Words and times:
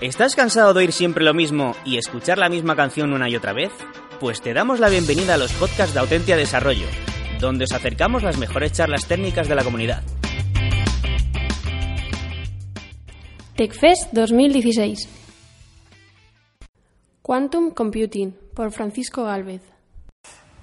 ¿Estás 0.00 0.34
cansado 0.34 0.72
de 0.72 0.78
oír 0.78 0.92
siempre 0.92 1.22
lo 1.22 1.34
mismo 1.34 1.74
y 1.84 1.98
escuchar 1.98 2.38
la 2.38 2.48
misma 2.48 2.74
canción 2.74 3.12
una 3.12 3.28
y 3.28 3.36
otra 3.36 3.52
vez? 3.52 3.70
Pues 4.18 4.40
te 4.40 4.54
damos 4.54 4.80
la 4.80 4.88
bienvenida 4.88 5.34
a 5.34 5.36
los 5.36 5.52
podcasts 5.52 5.92
de 5.92 6.00
Autentia 6.00 6.38
Desarrollo, 6.38 6.86
donde 7.38 7.64
os 7.64 7.72
acercamos 7.72 8.22
las 8.22 8.38
mejores 8.38 8.72
charlas 8.72 9.06
técnicas 9.06 9.46
de 9.46 9.54
la 9.54 9.62
comunidad. 9.62 10.02
TechFest 13.56 14.14
2016 14.14 15.06
Quantum 17.20 17.70
Computing 17.72 18.34
por 18.54 18.72
Francisco 18.72 19.24
Galvez. 19.24 19.60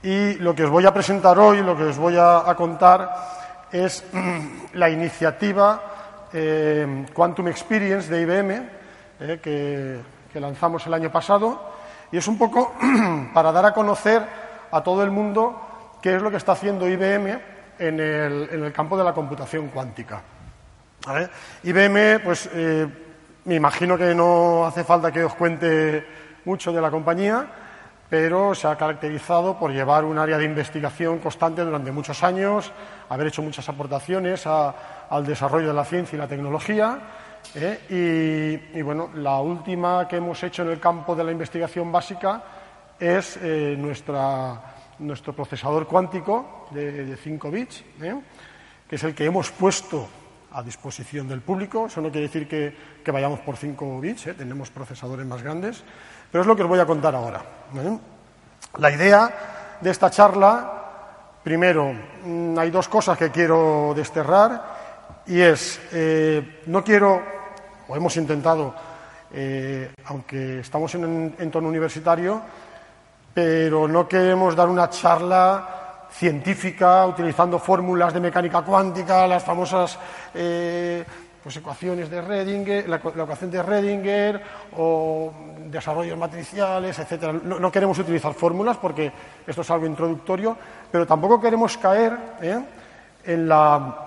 Y 0.02 0.34
lo 0.40 0.56
que 0.56 0.64
os 0.64 0.72
voy 0.72 0.88
a 0.88 0.94
presentar 0.95 1.38
hoy, 1.38 1.62
lo 1.62 1.78
que 1.78 1.84
os 1.84 1.98
voy 2.00 2.16
a, 2.16 2.50
a 2.50 2.56
contar, 2.56 3.08
es 3.72 4.04
la 4.73 4.90
iniciativa 4.90 6.28
eh, 6.34 7.06
Quantum 7.14 7.48
Experience 7.48 8.09
de 8.09 8.22
IBM, 8.22 8.77
eh, 9.20 9.39
que, 9.41 10.39
lanzamos 10.39 10.85
el 10.85 10.94
año 10.94 11.12
pasado, 11.12 11.59
y 12.11 12.17
es 12.17 12.28
un 12.28 12.38
poco 12.38 12.75
para 13.33 13.52
dar 13.52 13.66
a 13.66 13.73
conocer 13.73 14.22
a 14.69 14.83
todo 14.83 15.03
el 15.03 15.09
mundo 15.09 15.59
qué 16.00 16.16
es 16.16 16.22
lo 16.22 16.30
que 16.30 16.38
está 16.38 16.52
haciendo 16.52 16.88
IBM 16.88 17.39
en 17.80 18.00
el, 18.00 18.50
en 18.52 18.64
el 18.64 18.72
campo 18.72 18.95
de 18.95 19.03
la 19.03 19.14
computación 19.14 19.69
cuántica. 19.69 20.22
IBM, 21.64 22.19
pues 22.23 22.50
eh, 22.53 22.88
me 23.45 23.55
imagino 23.55 23.97
que 23.97 24.14
no 24.14 24.66
hace 24.66 24.83
falta 24.83 25.11
que 25.11 25.23
os 25.23 25.33
cuente 25.36 26.05
mucho 26.45 26.72
de 26.72 26.81
la 26.81 26.92
compañía, 26.92 27.47
pero 28.09 28.53
se 28.53 28.67
ha 28.67 28.75
caracterizado 28.75 29.58
por 29.58 29.72
llevar 29.72 30.05
un 30.05 30.17
área 30.17 30.38
de 30.38 30.45
investigación 30.45 31.20
constante 31.20 31.64
durante 31.64 31.92
muchos 31.92 32.23
años, 32.23 32.72
haber 33.09 33.27
hecho 33.27 33.42
muchas 33.42 33.67
aportaciones 33.70 34.45
a, 34.47 34.73
al 35.09 35.25
desarrollo 35.25 35.67
de 35.67 35.73
la 35.73 35.86
ciencia 35.86 36.16
y 36.16 36.20
la 36.20 36.27
tecnología. 36.27 36.99
¿Eh? 37.56 38.62
Y, 38.73 38.80
y, 38.80 38.81
bueno, 38.81 39.09
la 39.16 39.40
última 39.40 40.08
que 40.08 40.17
hemos 40.17 40.42
hecho 40.44 40.64
en 40.64 40.70
el 40.70 40.80
campo 40.80 41.16
de 41.16 41.23
la 41.23 41.31
investigación 41.31 41.92
básica 41.92 42.44
es 43.00 43.38
eh, 43.42 43.76
nuestra, 43.78 44.62
nuestro 45.00 45.34
procesador 45.34 45.88
cuántico 45.88 46.67
de, 46.72 47.06
de 47.06 47.17
5 47.17 47.52
bits, 47.52 47.84
¿eh? 48.02 48.16
que 48.88 48.95
es 48.95 49.04
el 49.04 49.14
que 49.14 49.26
hemos 49.26 49.52
puesto 49.52 50.08
a 50.52 50.64
disposición 50.64 51.28
del 51.28 51.42
público. 51.42 51.86
Eso 51.88 52.02
no 52.02 52.09
quiere 52.09 52.28
decir 52.28 52.48
que, 52.48 52.76
que 53.04 53.12
vayamos 53.12 53.39
por 53.42 53.58
5 53.58 54.00
bits, 54.00 54.36
tenemos 54.38 54.72
procesadores 54.72 55.26
más 55.26 55.44
grandes, 55.44 55.84
pero 56.32 56.42
es 56.42 56.48
lo 56.48 56.56
que 56.56 56.64
os 56.64 56.70
voy 56.70 56.80
a 56.80 56.86
contar 56.86 57.16
ahora. 57.16 57.44
La 58.80 58.92
idea 58.92 59.78
de 59.82 59.89
esta 59.89 60.09
charla, 60.09 61.39
primero, 61.44 61.94
mmm, 62.23 62.58
hay 62.58 62.72
dos 62.72 62.89
cosas 62.89 63.17
que 63.17 63.30
quiero 63.30 63.94
desterrar 63.95 64.78
y 65.28 65.42
es, 65.42 65.80
no 66.67 66.84
quiero, 66.84 67.22
o 67.88 67.95
hemos 67.95 68.16
intentado, 68.17 68.73
eh, 69.33 69.91
aunque 70.05 70.59
estamos 70.59 70.93
en 70.95 71.05
un 71.05 71.35
entorno 71.39 71.69
universitario, 71.69 72.41
pero 73.33 73.88
no 73.88 74.07
queremos 74.07 74.55
dar 74.55 74.67
una 74.67 74.89
charla 74.89 76.08
científica 76.11 77.05
utilizando 77.05 77.59
fórmulas 77.59 78.14
de 78.14 78.20
mecánica 78.20 78.61
cuántica, 78.61 79.27
las 79.27 79.43
famosas 79.43 79.97
eh, 80.33 81.03
pues, 81.43 81.58
ecuaciones 81.58 82.09
de 82.09 82.21
Redinger, 82.21 82.89
la, 82.89 82.95
ecuación 82.97 83.52
de 83.52 83.61
Redinger 83.61 84.42
o 84.77 85.31
desarrollos 85.70 86.17
matriciales, 86.17 86.97
etcétera. 86.97 87.33
No, 87.33 87.59
no, 87.59 87.71
queremos 87.71 87.99
utilizar 87.99 88.33
fórmulas 88.33 88.77
porque 88.77 89.11
esto 89.45 89.61
es 89.61 89.71
algo 89.71 89.86
introductorio, 89.86 90.58
pero 90.92 91.05
tampoco 91.05 91.39
queremos 91.39 91.77
caer 91.77 92.17
¿eh? 92.42 92.59
en 93.26 93.47
la 93.47 94.07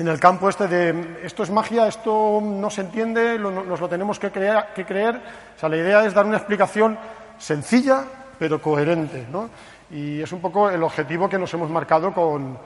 en 0.00 0.08
el 0.08 0.18
campo 0.18 0.48
este 0.48 0.66
de 0.66 1.18
esto 1.24 1.42
es 1.42 1.50
magia, 1.50 1.86
esto 1.86 2.40
no 2.42 2.70
se 2.70 2.80
entiende, 2.80 3.38
nos 3.38 3.78
lo 3.78 3.86
tenemos 3.86 4.18
que, 4.18 4.30
creer, 4.30 4.68
que 4.74 4.86
creer. 4.86 5.20
O 5.56 5.60
sea, 5.60 5.68
la 5.68 5.76
idea 5.76 6.06
es 6.06 6.14
dar 6.14 6.24
una 6.24 6.38
explicación 6.38 6.98
sencilla 7.38 8.06
pero 8.38 8.62
coherente, 8.62 9.26
¿no? 9.30 9.50
Y 9.90 10.22
es 10.22 10.32
un 10.32 10.40
poco 10.40 10.70
el 10.70 10.82
objetivo 10.82 11.28
que 11.28 11.36
nos 11.36 11.52
hemos 11.52 11.68
marcado 11.68 12.14
con, 12.14 12.58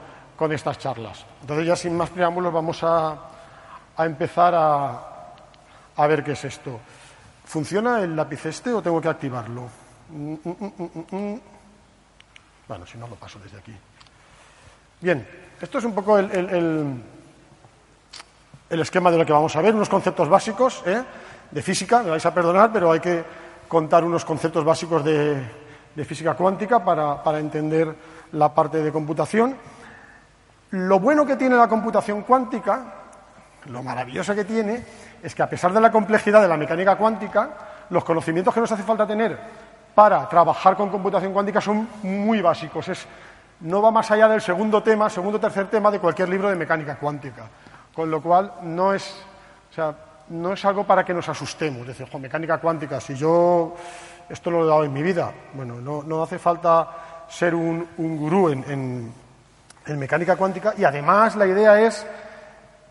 estas 0.49 0.77
charlas. 0.79 1.25
Entonces, 1.41 1.67
ya 1.67 1.75
sin 1.75 1.97
más 1.97 2.09
preámbulos, 2.09 2.53
vamos 2.53 2.79
a, 2.83 3.17
empezar 3.97 4.55
a, 4.55 5.33
a, 5.97 6.07
ver 6.07 6.23
qué 6.23 6.31
es 6.31 6.45
esto. 6.45 6.79
¿Funciona 7.43 7.99
el 7.99 8.15
lápiz 8.15 8.45
este 8.45 8.71
o 8.71 8.81
tengo 8.81 9.01
que 9.01 9.09
activarlo? 9.09 9.63
Bueno, 12.67 12.85
si 12.85 12.97
no, 12.97 13.09
lo 13.09 13.15
paso 13.15 13.39
desde 13.43 13.57
aquí. 13.57 13.75
Bien, 15.01 15.27
esto 15.59 15.79
es 15.79 15.83
un 15.83 15.93
poco 15.93 16.17
el 16.17 17.03
el 18.69 18.81
esquema 18.81 19.11
de 19.11 19.17
lo 19.17 19.25
que 19.25 19.33
vamos 19.33 19.55
a 19.55 19.61
ver, 19.61 19.75
unos 19.75 19.89
conceptos 19.89 20.27
básicos 20.27 20.81
¿eh? 20.85 21.03
de 21.51 21.61
física, 21.61 22.01
me 22.01 22.09
vais 22.09 22.25
a 22.25 22.33
perdonar, 22.33 22.71
pero 22.73 22.91
hay 22.91 22.99
que 22.99 23.23
contar 23.67 24.03
unos 24.03 24.25
conceptos 24.25 24.63
básicos 24.63 25.03
de, 25.03 25.43
física 26.03 26.33
cuántica 26.33 26.83
para, 26.83 27.39
entender 27.39 27.95
la 28.33 28.53
parte 28.53 28.81
de 28.81 28.91
computación. 28.91 29.55
Lo 30.71 30.99
bueno 30.99 31.25
que 31.25 31.35
tiene 31.35 31.55
la 31.55 31.67
computación 31.67 32.23
cuántica, 32.23 32.93
lo 33.65 33.81
maravillosa 33.83 34.35
que 34.35 34.45
tiene, 34.45 34.83
es 35.21 35.33
que 35.33 35.43
a 35.43 35.49
pesar 35.49 35.71
de 35.71 35.79
la 35.79 35.91
complejidad 35.91 36.41
de 36.41 36.47
la 36.47 36.57
mecánica 36.57 36.95
cuántica, 36.97 37.49
los 37.89 38.03
conocimientos 38.03 38.53
que 38.53 38.59
nos 38.59 38.71
hace 38.71 38.83
falta 38.83 39.07
tener 39.07 39.37
para 39.93 40.27
trabajar 40.27 40.75
con 40.75 40.89
computación 40.89 41.31
cuántica 41.31 41.61
son 41.61 41.87
muy 42.03 42.41
básicos. 42.41 43.07
No 43.61 43.81
va 43.81 43.89
más 43.89 44.11
allá 44.11 44.27
del 44.27 44.41
segundo 44.41 44.83
tema, 44.83 45.09
segundo 45.09 45.39
tercer 45.39 45.69
tema 45.69 45.89
de 45.89 45.99
cualquier 45.99 46.27
libro 46.27 46.49
de 46.49 46.55
mecánica 46.55 46.97
cuántica. 46.97 47.43
Con 47.95 48.11
lo 48.11 48.21
cual, 48.21 48.51
no 48.63 48.93
es, 48.93 49.15
o 49.71 49.73
sea, 49.73 49.95
no 50.29 50.53
es 50.53 50.65
algo 50.65 50.83
para 50.83 51.05
que 51.05 51.13
nos 51.13 51.29
asustemos. 51.29 51.87
Decir, 51.87 52.07
mecánica 52.19 52.57
cuántica, 52.57 52.99
si 52.99 53.15
yo 53.15 53.75
esto 54.29 54.51
lo 54.51 54.63
he 54.63 54.67
dado 54.67 54.83
en 54.83 54.93
mi 54.93 55.01
vida, 55.01 55.31
bueno, 55.53 55.79
no, 55.79 56.23
hace 56.23 56.39
falta 56.39 57.25
ser 57.29 57.55
un, 57.55 57.87
un 57.97 58.17
gurú 58.17 58.49
en, 58.49 59.13
mecánica 59.87 60.35
cuántica 60.35 60.73
y 60.75 60.83
además 60.83 61.35
la 61.35 61.45
idea 61.45 61.79
es 61.79 62.05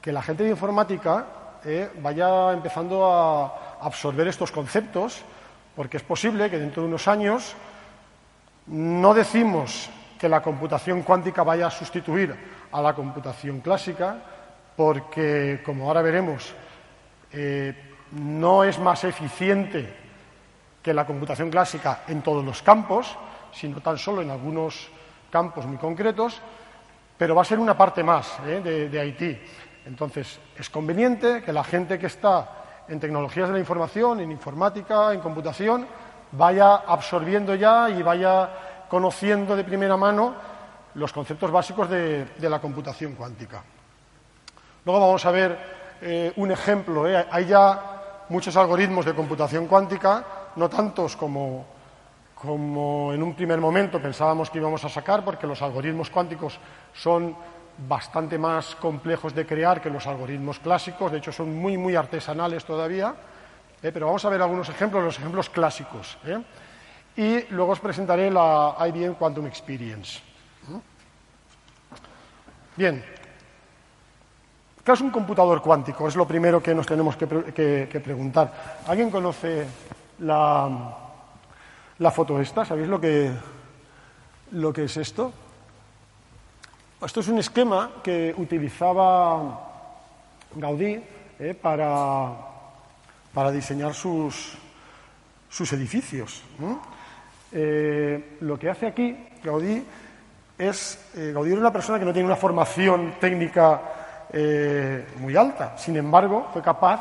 que 0.01 0.13
la 0.13 0.23
gente 0.23 0.45
de 0.45 0.51
informática 0.51 1.27
eh, 1.65 1.91
vaya 2.01 2.53
empezando 2.53 3.05
a 3.05 3.79
absorber 3.81 4.29
estos 4.29 4.53
conceptos, 4.53 5.23
porque 5.75 5.97
es 5.97 6.05
posible 6.05 6.49
que 6.49 6.59
dentro 6.59 6.83
de 6.83 6.89
unos 6.89 7.09
años 7.09 7.57
no 8.67 9.13
decimos 9.13 9.91
que 10.19 10.29
la 10.29 10.41
computación 10.41 11.03
cuántica 11.03 11.43
vaya 11.43 11.67
a 11.67 11.71
sustituir 11.71 12.35
a 12.71 12.81
la 12.81 12.95
computación 12.95 13.61
clásica, 13.61 14.17
porque, 14.77 15.63
como 15.65 15.87
ahora 15.87 16.03
veremos, 16.03 16.53
eh, 17.33 17.75
no 18.13 18.65
es 18.65 18.79
más 18.79 19.05
eficiente 19.05 20.05
que 20.83 20.95
la 20.95 21.07
computación 21.07 21.51
clásica 21.51 22.03
en 22.09 22.23
todos 22.23 22.45
los 22.45 22.63
campos, 22.63 23.17
sino 23.53 23.81
tan 23.81 23.99
solo 23.99 24.23
en 24.23 24.31
algunos 24.31 24.89
campos 25.31 25.67
muy 25.67 25.79
concretos, 25.79 26.41
pero 27.17 27.35
va 27.35 27.43
a 27.43 27.45
ser 27.45 27.59
una 27.59 27.77
parte 27.77 28.03
más 28.03 28.39
¿eh? 28.47 28.61
de, 28.63 28.89
de 28.89 29.07
IT. 29.07 29.39
Entonces, 29.87 30.39
es 30.57 30.71
conveniente 30.71 31.43
que 31.43 31.53
la 31.53 31.65
gente 31.65 31.99
que 31.99 32.07
está 32.07 32.85
en 32.89 33.01
tecnologías 33.01 33.49
de 33.49 33.55
la 33.55 33.61
información, 33.61 34.21
en 34.21 34.31
informática, 34.31 35.13
en 35.13 35.21
computación, 35.21 35.87
vaya 36.33 36.77
absorbiendo 36.77 37.55
ya 37.55 37.89
y 37.89 38.03
vaya 38.03 38.87
conociendo 38.89 39.57
de 39.57 39.65
primera 39.65 39.97
mano 39.97 40.35
los 40.95 41.13
conceptos 41.13 41.51
básicos 41.51 41.89
de 41.89 42.27
la 42.39 42.61
computación 42.61 43.15
cuántica. 43.15 43.63
Luego 44.85 45.01
vamos 45.01 45.25
a 45.25 45.31
ver 45.31 45.59
eh, 46.03 46.33
un 46.37 46.51
ejemplo. 46.51 47.09
¿eh? 47.09 47.27
Hay 47.31 47.47
ya 47.47 48.25
muchos 48.29 48.57
algoritmos 48.57 49.05
de 49.07 49.15
computación 49.15 49.67
cuántica, 49.67 50.25
no 50.57 50.69
tantos 50.69 51.17
como, 51.17 51.65
como 52.35 53.13
en 53.13 53.23
un 53.23 53.35
primer 53.35 53.61
momento 53.61 54.01
pensábamos 54.01 54.51
que 54.51 54.59
íbamos 54.59 54.85
a 54.85 54.89
sacar, 54.89 55.25
porque 55.25 55.47
los 55.47 55.63
algoritmos 55.63 56.11
cuánticos 56.11 56.59
son 56.93 57.35
bastante 57.89 58.39
más 58.39 58.77
complejos 58.77 59.35
de 59.35 59.47
crear 59.47 59.81
que 59.81 59.91
los 59.91 60.07
algoritmos 60.07 60.59
clásicos, 60.59 61.11
de 61.11 61.19
hecho 61.19 61.33
son 61.33 61.57
muy, 61.57 61.77
muy 61.77 61.97
artesanales 61.97 62.65
todavía, 62.65 63.15
¿eh? 63.83 63.91
pero 63.91 64.07
vamos 64.07 64.25
a 64.25 64.29
ver 64.29 64.43
algunos 64.43 64.69
ejemplos, 64.69 65.03
los 65.03 65.19
ejemplos 65.19 65.49
clásicos. 65.49 66.19
Y 67.17 67.47
luego 67.51 67.73
os 67.73 67.81
presentaré 67.81 68.31
la 68.31 68.77
IBM 68.81 69.15
Quantum 69.15 69.47
Experience. 69.47 70.21
Bien, 72.77 73.05
¿Qué 74.85 74.93
es 74.93 75.01
un 75.01 75.09
computador 75.09 75.63
cuántico? 75.63 76.07
Es 76.07 76.15
lo 76.15 76.29
primero 76.29 76.63
que 76.63 76.75
nos 76.75 76.87
tenemos 76.87 77.17
que, 77.17 78.01
preguntar. 78.05 78.83
¿Alguien 78.87 79.11
conoce 79.11 79.67
la, 80.19 82.11
foto 82.13 82.39
esta? 82.39 82.67
¿Sabéis 82.67 82.89
lo 82.89 83.01
que, 83.01 83.31
lo 84.51 84.75
que 84.75 84.85
es 84.85 84.97
esto? 84.99 85.33
Esto 87.03 87.21
es 87.21 87.29
un 87.29 87.39
esquema 87.39 87.93
que 88.03 88.35
utilizaba 88.37 89.71
Gaudí 90.55 91.03
eh, 91.39 91.55
para, 91.55 92.31
diseñar 93.53 93.95
sus, 93.95 94.59
sus 95.49 95.73
edificios. 95.73 96.43
Eh, 97.53 98.37
lo 98.41 98.59
que 98.59 98.69
hace 98.69 98.89
aquí 98.89 99.17
Gaudí 99.43 99.83
es, 100.59 101.11
eh, 101.15 101.33
Gaudí 101.33 101.53
era 101.53 101.61
una 101.61 101.73
persona 101.73 101.99
que 101.99 102.05
no 102.05 102.13
tiene 102.13 102.27
una 102.27 102.37
formación 102.37 103.15
técnica 103.19 104.04
eh, 104.37 105.07
muy 105.19 105.37
alta. 105.37 105.79
Sin 105.79 105.97
embargo, 105.97 106.49
fue 106.53 106.61
capaz 106.61 107.01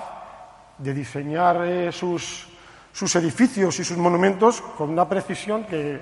de 0.78 0.94
diseñar 0.94 1.66
eh, 1.66 1.92
sus, 1.92 2.48
sus, 2.92 3.16
edificios 3.16 3.80
y 3.80 3.84
sus 3.84 3.98
monumentos 3.98 4.62
con 4.62 4.92
una 4.92 5.10
precisión 5.10 5.64
que, 5.64 6.00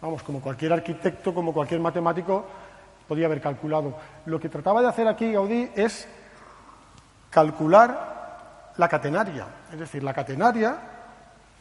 vamos, 0.00 0.24
como 0.24 0.40
cualquier 0.40 0.72
arquitecto, 0.72 1.32
como 1.32 1.52
cualquier 1.52 1.80
matemático, 1.80 2.44
podía 3.06 3.26
haber 3.26 3.40
calculado. 3.40 3.96
Lo 4.26 4.40
que 4.40 4.48
trataba 4.48 4.82
de 4.82 4.88
hacer 4.88 5.06
aquí 5.06 5.30
Gaudí 5.30 5.70
es 5.76 6.08
calcular 7.30 8.72
la 8.76 8.88
catenaria. 8.88 9.46
Es 9.72 9.78
decir, 9.78 10.02
la 10.02 10.12
catenaria, 10.12 10.76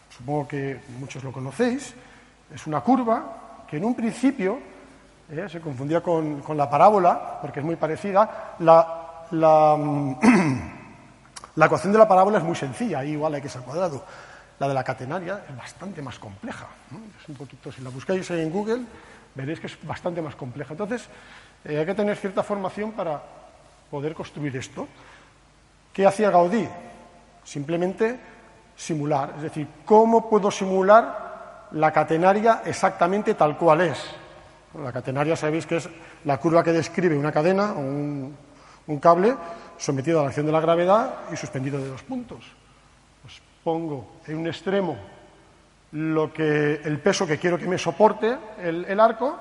supongo 0.10 0.48
que 0.48 0.82
muchos 0.98 1.24
lo 1.24 1.32
conocéis, 1.32 1.94
es 2.52 2.66
una 2.66 2.82
curva 2.82 3.66
que 3.68 3.78
en 3.78 3.86
un 3.86 3.94
principio 3.94 4.58
¿eh? 5.30 5.48
se 5.48 5.62
confundía 5.62 6.02
con, 6.02 6.42
la 6.58 6.68
parábola, 6.68 7.40
porque 7.42 7.60
es 7.60 7.66
muy 7.66 7.76
parecida. 7.76 8.56
La, 8.60 9.03
la, 9.42 9.76
ecuación 11.66 11.92
de 11.92 11.98
la 11.98 12.08
parábola 12.08 12.38
es 12.38 12.44
muy 12.44 12.56
sencilla, 12.56 13.04
igual 13.04 13.34
hay 13.34 13.42
que 13.42 13.50
ser 13.50 13.62
cuadrado. 13.62 14.06
La 14.60 14.68
de 14.68 14.76
la 14.76 14.84
catenaria 14.84 15.44
es 15.50 15.58
bastante 15.58 16.04
más 16.04 16.20
compleja. 16.20 16.68
Es 17.22 17.30
un 17.30 17.36
poquito, 17.36 17.72
si 17.72 17.82
la 17.82 17.90
buscáis 17.90 18.30
en 18.30 18.52
Google, 18.52 18.84
veréis 19.34 19.60
que 19.60 19.68
es 19.68 19.88
bastante 19.88 20.22
más 20.22 20.36
compleja. 20.36 20.74
Entonces, 20.74 21.08
eh, 21.66 21.80
hay 21.80 21.86
que 21.86 21.96
tener 21.96 22.16
cierta 22.16 22.44
formación 22.44 22.92
para 22.92 23.24
poder 23.90 24.14
construir 24.14 24.56
esto. 24.56 24.88
¿Qué 25.92 26.06
hacía 26.06 26.30
Gaudí? 26.30 26.70
Simplemente 27.44 28.20
simular. 28.76 29.34
Es 29.38 29.44
decir, 29.44 29.68
¿cómo 29.84 30.30
puedo 30.30 30.52
simular 30.52 31.70
la 31.72 31.92
catenaria 31.92 32.62
exactamente 32.66 33.34
tal 33.34 33.58
cual 33.58 33.82
es? 33.82 33.98
La 34.80 34.92
catenaria 34.92 35.36
sabéis 35.36 35.66
que 35.66 35.78
es 35.78 35.90
la 36.26 36.38
curva 36.38 36.64
que 36.64 36.72
describe 36.72 37.18
una 37.18 37.32
cadena 37.32 37.74
o 37.74 37.80
un, 37.80 38.36
cable 39.00 39.36
sometido 39.78 40.20
a 40.20 40.24
la 40.24 40.28
acción 40.30 40.46
de 40.46 40.52
la 40.52 40.60
gravedad 40.62 41.16
y 41.32 41.38
suspendido 41.38 41.80
de 41.80 41.90
dos 41.90 42.04
puntos. 42.04 42.46
Pues 43.22 43.42
pongo 43.64 44.20
en 44.28 44.38
un 44.38 44.48
extremo 44.48 44.98
lo 45.94 46.34
que, 46.34 46.82
el 46.84 47.00
peso 47.00 47.28
que 47.28 47.38
quiero 47.38 47.58
que 47.58 47.68
me 47.68 47.78
soporte 47.78 48.36
el, 48.60 49.00
arco, 49.00 49.38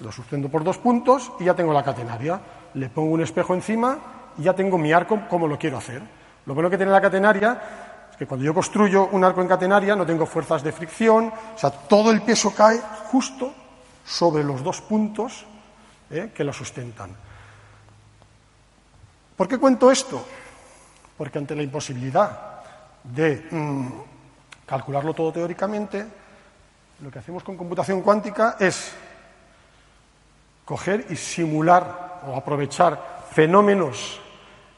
lo 0.00 0.10
suspendo 0.10 0.48
por 0.48 0.64
dos 0.64 0.78
puntos 0.78 1.32
y 1.38 1.44
ya 1.44 1.54
tengo 1.54 1.72
la 1.72 1.84
catenaria. 1.84 2.40
Le 2.74 2.88
pongo 2.88 3.12
un 3.12 3.22
espejo 3.22 3.54
encima 3.54 3.98
y 4.38 4.42
ya 4.42 4.54
tengo 4.54 4.76
mi 4.76 4.92
arco 4.92 5.20
como 5.28 5.46
lo 5.46 5.58
quiero 5.58 5.78
hacer. 5.78 6.02
Lo 6.46 6.54
bueno 6.54 6.68
que 6.68 6.76
tiene 6.76 6.90
la 6.90 7.00
catenaria 7.00 7.62
es 8.10 8.16
que 8.16 8.26
cuando 8.26 8.44
yo 8.44 8.52
construyo 8.52 9.08
un 9.12 9.22
arco 9.22 9.40
en 9.40 9.48
catenaria 9.48 9.94
no 9.94 10.04
tengo 10.04 10.26
fuerzas 10.26 10.64
de 10.64 10.72
fricción, 10.72 11.32
o 11.54 11.58
sea, 11.58 11.70
todo 11.70 12.10
el 12.10 12.22
peso 12.22 12.52
cae 12.54 12.80
justo 13.10 13.54
sobre 14.04 14.42
los 14.42 14.64
dos 14.64 14.80
puntos 14.80 15.46
eh, 16.10 16.32
que 16.34 16.42
la 16.42 16.52
sustentan. 16.52 17.10
¿Por 19.36 19.48
qué 19.48 19.58
cuento 19.58 19.90
esto? 19.90 20.24
Porque 21.16 21.38
ante 21.38 21.54
la 21.54 21.62
imposibilidad 21.62 22.62
de 23.04 23.46
mm, 23.50 23.86
calcularlo 24.66 25.14
todo 25.14 25.32
teóricamente, 25.32 26.06
lo 27.00 27.10
que 27.10 27.18
hacemos 27.18 27.42
con 27.42 27.56
computación 27.56 28.02
cuántica 28.02 28.56
es 28.60 28.92
coger 30.64 31.06
y 31.10 31.16
simular 31.16 32.22
o 32.26 32.36
aprovechar 32.36 33.24
fenómenos 33.30 34.20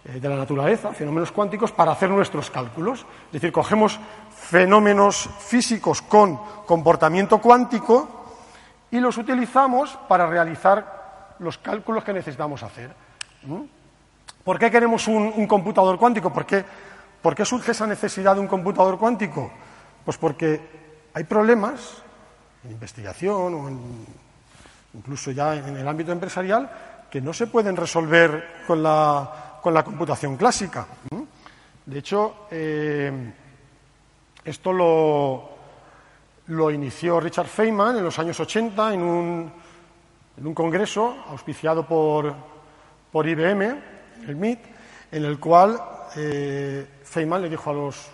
eh, 0.05 0.21
de 0.21 0.29
la 0.29 0.37
naturaleza, 0.37 0.93
fenómenos 0.93 1.33
cuánticos, 1.33 1.73
para 1.73 1.93
hacer 1.93 2.11
nuestros 2.11 2.51
cálculos. 2.51 3.07
Es 3.27 3.33
decir, 3.33 3.53
cogemos 3.53 3.99
fenómenos 4.35 5.29
físicos 5.39 6.03
con 6.03 6.37
comportamiento 6.65 7.39
cuántico 7.39 8.25
y 8.91 9.01
los 9.01 9.19
utilizamos 9.19 9.99
para 10.09 10.27
realizar 10.27 11.37
los 11.41 11.59
cálculos 11.59 12.05
que 12.05 12.13
necesitamos 12.13 12.63
hacer. 12.63 12.95
¿Por 14.45 14.59
qué 14.59 14.71
queremos 14.71 15.09
un, 15.09 15.47
computador 15.47 15.99
cuántico? 15.99 16.33
¿Por 16.33 16.45
qué, 16.45 16.65
¿Por 17.23 17.35
qué 17.35 17.45
surge 17.45 17.73
esa 17.73 17.87
necesidad 17.87 18.35
de 18.35 18.41
un 18.41 18.47
computador 18.47 18.99
cuántico? 18.99 19.51
Pues 20.05 20.19
porque 20.19 20.61
hay 21.15 21.25
problemas 21.25 22.03
en 22.65 22.73
investigación 22.73 23.55
o 23.55 23.71
incluso 24.95 25.31
ya 25.31 25.55
en 25.57 25.77
el 25.77 25.89
ámbito 25.89 26.13
empresarial 26.13 26.71
que 27.11 27.21
no 27.21 27.33
se 27.33 27.47
pueden 27.47 27.77
resolver 27.77 28.65
con 28.67 28.83
la, 28.83 29.63
computación 29.85 30.37
clásica. 30.37 30.87
De 31.87 31.99
hecho, 31.99 32.47
eh, 32.51 33.33
esto 34.45 34.73
lo, 34.73 36.71
inició 36.71 37.21
Richard 37.21 37.47
Feynman 37.47 37.99
en 37.99 38.05
los 38.05 38.19
años 38.19 38.39
80 38.41 38.95
en 38.95 39.03
un, 39.03 39.53
en 40.37 40.55
congreso 40.55 41.25
auspiciado 41.29 41.87
por, 41.87 42.35
IBM, 43.15 43.94
el 44.27 44.37
MIT, 44.37 44.61
en 45.13 45.25
el 45.25 45.39
cual 45.39 45.81
eh, 46.17 46.87
Feynman 47.03 47.43
le 47.43 47.49
dijo 47.49 47.71
a 47.71 47.73
los, 47.73 48.09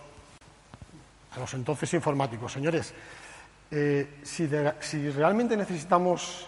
a 1.34 1.38
los 1.38 1.54
entonces 1.54 1.92
informáticos, 1.94 2.52
señores, 2.52 2.92
eh, 3.70 4.18
si, 4.22 4.48
si, 4.80 5.10
realmente 5.10 5.56
necesitamos 5.56 6.46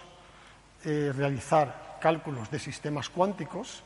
eh, 0.85 1.13
realizar 1.15 1.99
cálculos 2.01 2.51
de 2.51 2.59
sistemas 2.59 3.09
cuánticos, 3.09 3.83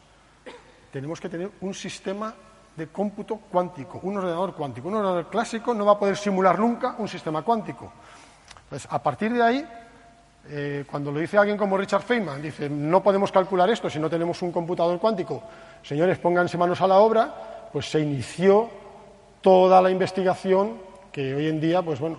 tenemos 0.91 1.21
que 1.21 1.29
tener 1.29 1.51
un 1.61 1.75
sistema 1.75 2.35
de 2.77 2.89
cómputo 2.89 3.37
cuántico, 3.37 4.01
un 4.03 4.19
ordenador 4.19 4.55
cuántico. 4.55 4.89
Un 4.89 4.95
ordenador 4.95 5.29
clásico 5.29 5.75
no 5.75 5.85
va 5.85 5.93
a 5.93 5.99
poder 5.99 6.17
simular 6.17 6.59
nunca 6.59 6.95
un 6.99 7.09
sistema 7.09 7.43
cuántico. 7.43 7.93
Entonces, 8.65 8.89
a 8.91 9.03
partir 9.03 9.33
de 9.33 9.43
ahí, 9.43 9.69
eh, 10.49 10.85
cuando 10.91 11.11
lo 11.13 11.21
dice 11.21 11.39
alguien 11.39 11.57
como 11.57 11.77
Richard 11.77 12.03
Feynman, 12.03 12.43
dice, 12.43 12.69
no 12.69 13.03
podemos 13.03 13.33
calcular 13.33 13.69
esto 13.71 13.91
si 13.91 13.99
no 13.99 14.09
tenemos 14.09 14.41
un 14.43 14.53
computador 14.53 14.99
cuántico, 14.99 15.43
señores, 15.83 16.19
pónganse 16.19 16.57
manos 16.57 16.81
a 16.81 16.87
la 16.87 16.99
obra, 16.99 17.69
pues 17.73 17.91
se 17.91 18.01
inició 18.01 18.69
toda 19.41 19.81
la 19.81 19.91
investigación 19.91 20.79
que 21.13 21.35
hoy 21.35 21.49
en 21.49 21.61
día, 21.61 21.83
pues 21.83 22.01
bueno, 22.01 22.19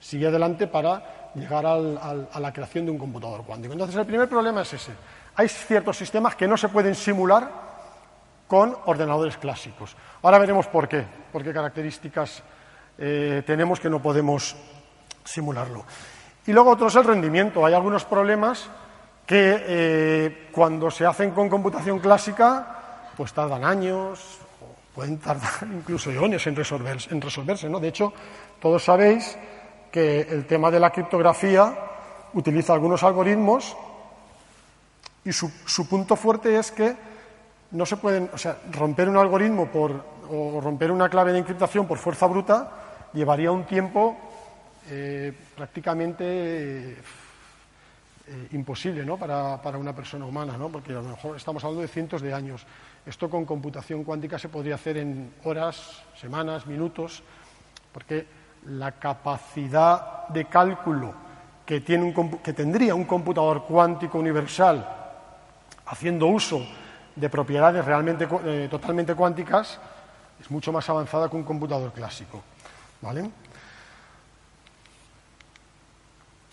sigue 0.00 0.26
adelante 0.26 0.66
para 0.66 1.30
llegar 1.34 1.66
a 1.66 2.40
la 2.40 2.52
creación 2.52 2.84
de 2.84 2.90
un 2.90 2.98
computador 2.98 3.44
cuántico. 3.44 3.72
Entonces, 3.72 3.96
el 3.96 4.06
primer 4.06 4.28
problema 4.28 4.62
es 4.62 4.72
ese. 4.72 4.92
Hay 5.36 5.48
ciertos 5.48 5.96
sistemas 5.96 6.34
que 6.36 6.48
no 6.48 6.56
se 6.56 6.68
pueden 6.68 6.94
simular 6.94 7.50
con 8.46 8.76
ordenadores 8.86 9.36
clásicos. 9.36 9.96
Ahora 10.22 10.38
veremos 10.38 10.66
por 10.66 10.88
qué, 10.88 11.04
por 11.32 11.44
qué 11.44 11.52
características 11.52 12.42
eh, 12.98 13.42
tenemos 13.46 13.78
que 13.78 13.90
no 13.90 14.02
podemos 14.02 14.56
simularlo. 15.24 15.84
Y 16.48 16.52
luego 16.54 16.70
otro 16.70 16.86
es 16.86 16.96
el 16.96 17.04
rendimiento. 17.04 17.66
Hay 17.66 17.74
algunos 17.74 18.06
problemas 18.06 18.70
que 19.26 19.64
eh, 19.68 20.48
cuando 20.50 20.90
se 20.90 21.04
hacen 21.04 21.32
con 21.32 21.46
computación 21.46 21.98
clásica, 21.98 23.10
pues 23.14 23.34
tardan 23.34 23.66
años, 23.66 24.38
o 24.62 24.94
pueden 24.94 25.18
tardar 25.18 25.52
incluso 25.62 26.10
eones 26.10 26.46
en 26.46 26.56
resolverse. 26.56 27.10
En 27.12 27.20
resolverse 27.20 27.68
¿no? 27.68 27.78
De 27.78 27.88
hecho, 27.88 28.14
todos 28.62 28.82
sabéis 28.82 29.36
que 29.92 30.22
el 30.22 30.46
tema 30.46 30.70
de 30.70 30.80
la 30.80 30.88
criptografía 30.88 31.76
utiliza 32.32 32.72
algunos 32.72 33.02
algoritmos 33.02 33.76
y 35.26 35.32
su 35.32 35.86
punto 35.86 36.16
fuerte 36.16 36.58
es 36.58 36.70
que 36.70 36.96
no 37.72 37.84
se 37.84 37.98
pueden, 37.98 38.30
o 38.32 38.38
sea, 38.38 38.56
romper 38.72 39.10
un 39.10 39.18
algoritmo 39.18 39.66
por, 39.66 40.02
o 40.30 40.62
romper 40.62 40.92
una 40.92 41.10
clave 41.10 41.34
de 41.34 41.40
encriptación 41.40 41.86
por 41.86 41.98
fuerza 41.98 42.26
bruta 42.26 42.70
llevaría 43.12 43.52
un 43.52 43.64
tiempo 43.64 44.16
eh, 44.90 45.32
prácticamente 45.56 46.92
eh, 46.92 48.48
imposible 48.52 49.04
¿no? 49.04 49.16
para, 49.16 49.60
para, 49.60 49.78
una 49.78 49.94
persona 49.94 50.26
humana, 50.26 50.56
¿no? 50.56 50.68
porque 50.68 50.92
a 50.92 50.96
lo 50.96 51.02
mejor 51.02 51.36
estamos 51.36 51.62
hablando 51.64 51.82
de 51.82 51.88
cientos 51.88 52.22
de 52.22 52.34
años. 52.34 52.66
Esto 53.06 53.30
con 53.30 53.44
computación 53.44 54.04
cuántica 54.04 54.38
se 54.38 54.48
podría 54.48 54.74
hacer 54.74 54.98
en 54.98 55.32
horas, 55.44 56.02
semanas, 56.14 56.66
minutos, 56.66 57.22
porque 57.92 58.26
la 58.66 58.92
capacidad 58.92 60.28
de 60.28 60.44
cálculo 60.44 61.14
que, 61.64 61.80
tiene 61.80 62.04
un, 62.04 62.38
que 62.38 62.52
tendría 62.52 62.94
un 62.94 63.04
computador 63.04 63.64
cuántico 63.64 64.18
universal 64.18 64.86
haciendo 65.86 66.26
uso 66.26 66.66
de 67.16 67.28
propiedades 67.28 67.84
realmente 67.84 68.28
eh, 68.44 68.68
totalmente 68.70 69.14
cuánticas 69.14 69.78
es 70.40 70.50
mucho 70.50 70.72
más 70.72 70.88
avanzada 70.88 71.28
que 71.28 71.36
un 71.36 71.44
computador 71.44 71.92
clásico. 71.92 72.42
¿Vale? 73.00 73.30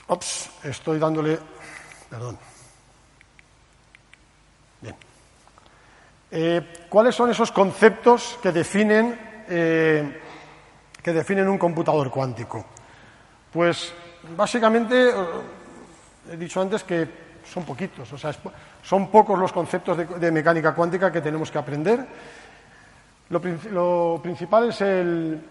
Ops, 0.08 0.50
estoy 0.64 1.00
dándole. 1.00 1.40
Perdón. 2.10 2.38
Bien. 4.82 4.96
Eh, 6.32 6.86
¿Cuáles 6.90 7.16
son 7.16 7.32
esos 7.32 7.52
conceptos 7.52 8.38
que 8.42 8.52
definen, 8.52 9.20
eh, 9.50 10.22
que 11.02 11.14
definen 11.14 11.48
un 11.48 11.58
computador 11.58 12.12
cuántico? 12.12 12.66
Pues 13.52 13.94
básicamente, 14.36 15.10
eh, 15.10 15.14
he 16.34 16.38
dicho 16.38 16.62
antes 16.62 16.84
que 16.84 17.26
son 17.52 17.64
poquitos, 17.64 18.12
o 18.12 18.18
sea, 18.18 18.34
son 18.84 19.10
pocos 19.10 19.38
los 19.38 19.54
conceptos 19.54 19.98
de, 19.98 20.32
mecánica 20.32 20.74
cuántica 20.74 21.12
que 21.12 21.22
tenemos 21.22 21.52
que 21.52 21.58
aprender. 21.58 22.06
Lo, 23.30 24.20
principal 24.22 24.70
es 24.70 24.82
el, 24.82 25.42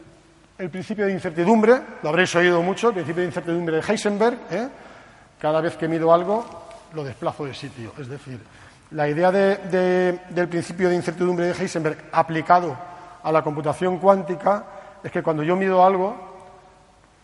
principio 0.70 1.06
de 1.06 1.12
incertidumbre, 1.12 1.80
lo 2.02 2.08
habréis 2.08 2.34
oído 2.34 2.62
mucho, 2.62 2.88
el 2.88 2.94
principio 2.94 3.22
de 3.22 3.28
incertidumbre 3.28 3.76
de 3.76 3.82
Heisenberg. 3.82 4.38
Cada 5.40 5.60
vez 5.60 5.76
que 5.76 5.88
mido 5.88 6.12
algo, 6.12 6.44
lo 6.94 7.04
desplazo 7.04 7.44
de 7.44 7.54
sitio. 7.54 7.92
Es 7.98 8.08
decir, 8.08 8.40
la 8.92 9.08
idea 9.08 9.32
del 9.32 10.48
principio 10.48 10.88
de 10.88 10.94
incertidumbre 10.94 11.46
de 11.46 11.52
Heisenberg 11.52 11.98
aplicado 12.12 12.76
a 13.22 13.32
la 13.32 13.42
computación 13.42 13.98
cuántica 13.98 14.64
es 15.02 15.10
que 15.10 15.22
cuando 15.22 15.42
yo 15.42 15.56
mido 15.56 15.84
algo, 15.84 16.34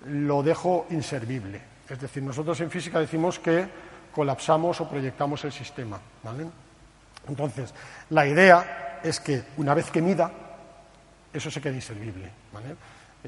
lo 0.06 0.42
dejo 0.42 0.86
inservible. 0.90 1.60
Es 1.88 2.00
decir, 2.00 2.22
nosotros 2.22 2.60
en 2.60 2.70
física 2.70 2.98
decimos 2.98 3.38
que 3.38 3.66
colapsamos 4.12 4.80
o 4.80 4.88
proyectamos 4.88 5.44
el 5.44 5.52
sistema. 5.52 5.98
Entonces, 7.28 7.72
la 8.10 8.26
idea 8.26 9.00
es 9.02 9.20
que 9.20 9.44
una 9.56 9.74
vez 9.74 9.90
que 9.90 10.02
mida, 10.02 10.30
eso 11.32 11.50
se 11.50 11.60
quede 11.60 11.74
inservible. 11.74 12.26
Eh, 12.26 12.74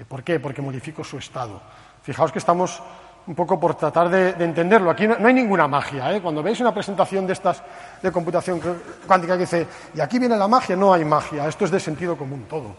¿Por 0.08 0.22
qué? 0.22 0.40
Porque 0.40 0.62
modifico 0.62 1.04
su 1.04 1.18
estado. 1.18 1.60
Fijaos 2.02 2.32
que 2.32 2.38
estamos 2.38 2.82
un 3.26 3.34
poco 3.34 3.58
por 3.60 3.74
tratar 3.74 4.08
de, 4.08 4.30
entenderlo. 4.44 4.90
Aquí 4.90 5.06
no, 5.06 5.26
hay 5.26 5.34
ninguna 5.34 5.68
magia. 5.68 6.14
¿eh? 6.14 6.20
Cuando 6.20 6.42
veis 6.42 6.60
una 6.60 6.74
presentación 6.74 7.26
de 7.26 7.34
estas 7.34 7.62
de 8.02 8.10
computación 8.10 8.60
cuántica 9.06 9.34
que 9.34 9.40
dice, 9.40 9.66
y 9.94 10.00
aquí 10.00 10.18
viene 10.18 10.36
la 10.36 10.48
magia, 10.48 10.76
no 10.76 10.92
hay 10.92 11.04
magia. 11.04 11.46
Esto 11.46 11.64
es 11.64 11.70
de 11.70 11.78
sentido 11.78 12.16
común 12.16 12.46
todo. 12.48 12.74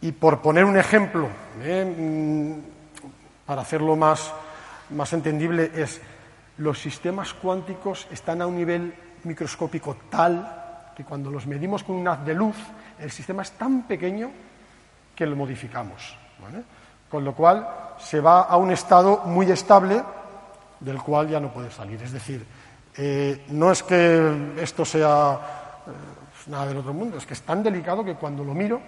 Y 0.00 0.12
por 0.12 0.40
poner 0.40 0.64
un 0.64 0.76
ejemplo, 0.76 1.28
¿eh? 1.62 1.84
mm, 1.84 3.46
para 3.46 3.62
hacerlo 3.62 3.94
más, 3.94 4.32
más 4.90 5.12
entendible, 5.12 5.70
es 5.74 6.00
los 6.58 6.78
sistemas 6.78 7.34
cuánticos 7.34 8.08
están 8.10 8.42
a 8.42 8.46
un 8.46 8.56
nivel 8.56 8.94
microscópico 9.24 9.96
tal 10.10 10.92
que 10.96 11.04
cuando 11.04 11.30
los 11.30 11.46
medimos 11.46 11.84
con 11.84 11.96
un 11.96 12.08
haz 12.08 12.24
de 12.24 12.34
luz, 12.34 12.56
el 12.98 13.10
sistema 13.10 13.42
es 13.42 13.52
tan 13.52 13.82
pequeño 13.82 14.30
que 15.16 15.26
lo 15.26 15.34
modificamos. 15.34 16.16
Con 17.08 17.24
lo 17.24 17.34
cual 17.34 17.66
se 17.98 18.20
va 18.20 18.42
a 18.42 18.56
un 18.56 18.70
estado 18.70 19.22
muy 19.24 19.50
estable 19.50 20.02
del 20.78 21.00
cual 21.02 21.28
ya 21.28 21.40
no 21.40 21.50
puede 21.50 21.70
salir. 21.70 22.00
Es 22.02 22.12
decir, 22.12 22.44
eh, 22.96 23.46
no 23.48 23.72
es 23.72 23.82
que 23.82 24.52
esto 24.60 24.84
sea 24.84 25.40
eh, 25.86 26.50
nada 26.50 26.66
del 26.66 26.76
otro 26.76 26.92
mundo, 26.92 27.16
es 27.16 27.24
que 27.24 27.34
es 27.34 27.42
tan 27.42 27.62
delicado 27.62 28.04
que 28.04 28.14
cuando 28.14 28.44
lo 28.44 28.52
miro 28.52 28.80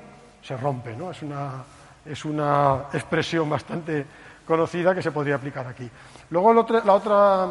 se 0.42 0.56
rompe. 0.56 0.94
¿no? 0.94 1.10
Es, 1.10 1.22
una, 1.22 1.64
es 2.04 2.24
una 2.24 2.84
expresión 2.92 3.48
bastante 3.48 4.04
conocida 4.46 4.94
que 4.94 5.02
se 5.02 5.12
podría 5.12 5.36
aplicar 5.36 5.66
aquí. 5.66 5.88
Luego 6.30 6.52
la 6.52 6.92
otra 6.92 7.48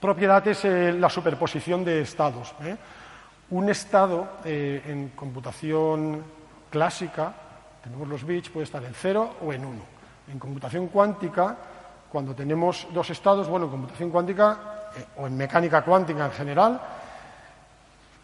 propiedad 0.00 0.46
es 0.46 0.64
eh, 0.64 0.92
la 0.92 1.10
superposición 1.10 1.84
de 1.84 2.02
estados. 2.02 2.54
Un 3.50 3.70
estado 3.70 4.28
en 4.44 5.12
computación 5.16 6.22
clásica 6.70 7.32
tenemos 7.82 8.08
los 8.08 8.24
bits, 8.24 8.50
puede 8.50 8.64
estar 8.64 8.82
en 8.84 8.94
cero 8.94 9.36
o 9.42 9.52
en 9.52 9.64
uno. 9.64 9.82
En 10.30 10.38
computación 10.38 10.88
cuántica, 10.88 11.56
cuando 12.10 12.34
tenemos 12.34 12.86
dos 12.92 13.10
estados, 13.10 13.48
bueno, 13.48 13.66
en 13.66 13.72
computación 13.72 14.10
cuántica 14.10 14.90
eh, 14.96 15.04
o 15.16 15.26
en 15.26 15.36
mecánica 15.36 15.82
cuántica 15.82 16.26
en 16.26 16.32
general, 16.32 16.80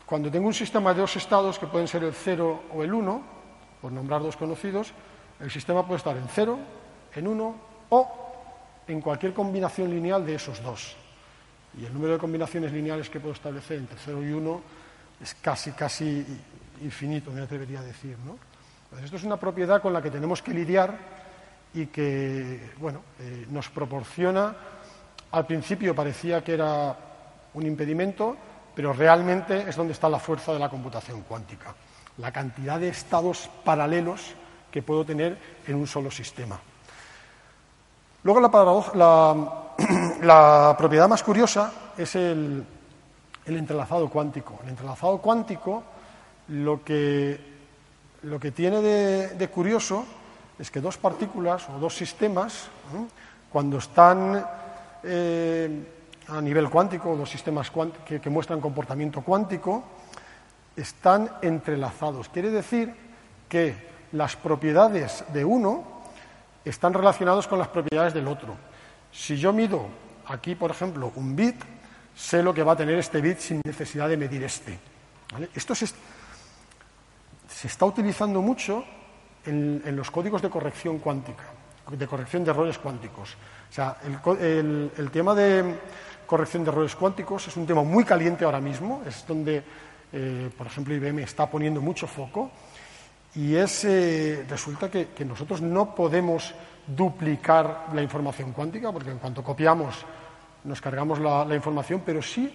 cuando 0.07 0.31
tengo 0.31 0.47
un 0.47 0.55
sistema 0.55 0.93
de 0.93 1.01
dos 1.01 1.17
estados 1.17 1.59
que 1.59 1.67
pueden 1.67 1.89
ser 1.89 2.05
el 2.05 2.13
cero 2.13 2.65
o 2.75 2.83
el 2.83 2.93
uno, 2.93 3.23
por 3.81 3.91
nombrar 3.91 4.23
dos 4.23 4.37
conocidos, 4.37 4.93
el 5.41 5.51
sistema 5.51 5.87
puede 5.87 5.99
estar 5.99 6.17
en 6.17 6.29
cero, 6.29 6.59
en 7.15 7.27
uno 7.27 7.55
o 7.89 8.25
en 8.87 9.01
cualquier 9.01 9.33
combinación 9.33 9.91
lineal 9.91 10.25
de 10.27 10.35
esos 10.35 10.63
dos. 10.63 10.97
Y 11.79 11.85
el 11.85 11.93
número 11.93 12.13
de 12.13 12.19
combinaciones 12.19 12.73
lineales 12.73 13.11
que 13.11 13.19
puedo 13.19 13.35
establecer 13.35 13.79
entre 13.79 13.99
cero 13.99 14.23
y 14.23 14.31
uno 14.31 14.61
es 15.21 15.35
casi, 15.35 15.73
casi 15.73 16.25
infinito, 16.83 17.31
me 17.31 17.41
atrevería 17.41 17.81
a 17.81 17.83
decir, 17.83 18.17
¿no? 18.25 18.37
Esto 19.03 19.17
es 19.17 19.25
una 19.25 19.37
propiedad 19.37 19.81
con 19.81 19.93
la 19.93 20.03
que 20.03 20.11
tenemos 20.11 20.43
que 20.43 20.53
lidiar 20.53 20.97
y 21.75 21.87
que 21.87 22.73
bueno, 22.79 23.01
eh, 23.21 23.47
nos 23.51 23.69
proporciona, 23.69 24.55
al 25.33 25.47
principio 25.47 25.95
parecía 25.95 26.45
que 26.45 26.55
era 26.55 26.97
un 27.55 27.67
impedimento, 27.67 28.37
pero 28.75 28.93
realmente 28.93 29.69
es 29.69 29.77
donde 29.77 29.93
está 29.93 30.09
la 30.09 30.19
fuerza 30.19 30.53
de 30.53 30.59
la 30.59 30.69
computación 30.69 31.23
cuántica, 31.23 31.75
la 32.19 32.31
cantidad 32.31 32.79
de 32.79 32.89
estados 32.89 33.51
paralelos 33.65 34.35
que 34.71 34.83
puedo 34.83 35.05
tener 35.05 35.39
en 35.67 35.77
un 35.77 35.87
solo 35.87 36.11
sistema. 36.11 36.59
Luego 38.23 38.41
la, 38.41 40.75
propiedad 40.79 41.09
más 41.09 41.23
curiosa 41.23 41.73
es 41.97 42.15
el 42.15 42.65
entrelazado 43.47 44.09
cuántico. 44.09 44.61
El 44.63 44.71
entrelazado 44.71 45.19
cuántico 45.19 45.83
lo 46.49 46.85
que 46.85 47.54
lo 48.25 48.41
que 48.41 48.51
tiene 48.51 48.81
de, 48.81 49.49
curioso 49.49 50.05
es 50.59 50.71
que 50.71 50.81
dos 50.81 50.97
partículas 50.97 51.69
o 51.69 51.79
dos 51.79 51.95
sistemas, 51.95 52.69
cuando 53.51 53.79
están 53.79 54.45
eh, 55.03 55.69
a 56.29 56.41
nivel 56.41 56.71
cuántico, 56.71 57.17
dos 57.17 57.29
sistemas 57.29 57.71
que, 58.07 58.21
que, 58.21 58.31
muestran 58.31 58.61
comportamiento 58.61 59.21
cuántico, 59.21 59.85
están 60.77 61.31
entrelazados. 61.43 62.29
Quiere 62.29 62.51
decir 62.51 62.95
que 63.49 63.75
las 64.13 64.37
propiedades 64.37 65.25
de 65.33 65.45
uno 65.45 65.85
están 66.65 66.95
relacionadas 66.95 67.47
con 67.47 67.59
las 67.59 67.69
propiedades 67.69 68.15
del 68.15 68.27
otro. 68.27 68.57
Si 69.13 69.37
yo 69.37 69.53
mido 69.53 69.87
aquí, 70.27 70.55
por 70.55 70.71
ejemplo, 70.71 71.13
un 71.17 71.37
bit, 71.37 71.57
sé 72.17 72.43
lo 72.43 72.55
que 72.55 72.63
va 72.63 72.73
a 72.73 72.77
tener 72.77 72.99
este 72.99 73.21
bit 73.21 73.39
sin 73.39 73.61
necesidad 73.65 74.09
de 74.09 74.17
medir 74.17 74.43
este. 74.43 74.79
Esto 75.55 75.73
es 75.73 75.95
se 77.49 77.69
está 77.69 77.85
utilizando 77.85 78.41
mucho 78.41 78.85
en, 79.47 79.97
los 79.97 80.11
códigos 80.11 80.43
de 80.43 80.51
corrección 80.51 80.99
cuántica, 80.99 81.45
de 81.91 82.07
corrección 82.07 82.45
de 82.45 82.51
errores 82.51 82.79
cuánticos. 82.79 83.35
O 83.71 83.73
sea, 83.73 83.99
el, 84.41 85.11
tema 85.13 85.35
de 85.35 85.75
corrección 86.27 86.65
de 86.65 86.71
errores 86.71 86.97
cuánticos 86.97 87.49
es 87.49 87.57
un 87.57 87.67
tema 87.67 87.83
muy 87.83 88.05
caliente 88.05 88.45
ahora 88.45 88.61
mismo, 88.61 89.03
es 89.07 89.27
donde, 89.27 89.63
eh, 90.13 90.51
por 90.57 90.67
ejemplo, 90.67 90.95
IBM 90.95 91.23
está 91.23 91.49
poniendo 91.49 91.81
mucho 91.81 92.07
foco 92.07 92.51
y 93.35 93.55
es, 93.57 93.85
eh, 93.85 94.47
resulta 94.49 94.91
que, 94.91 95.25
nosotros 95.25 95.61
no 95.61 95.95
podemos 95.95 96.55
duplicar 96.87 97.87
la 97.93 98.03
información 98.03 98.53
cuántica, 98.53 98.93
porque 98.93 99.11
en 99.11 99.19
cuanto 99.19 99.43
copiamos 99.43 100.05
nos 100.65 100.81
cargamos 100.81 101.19
la, 101.19 101.45
la 101.45 101.55
información, 101.55 102.03
pero 102.05 102.23
sí 102.23 102.53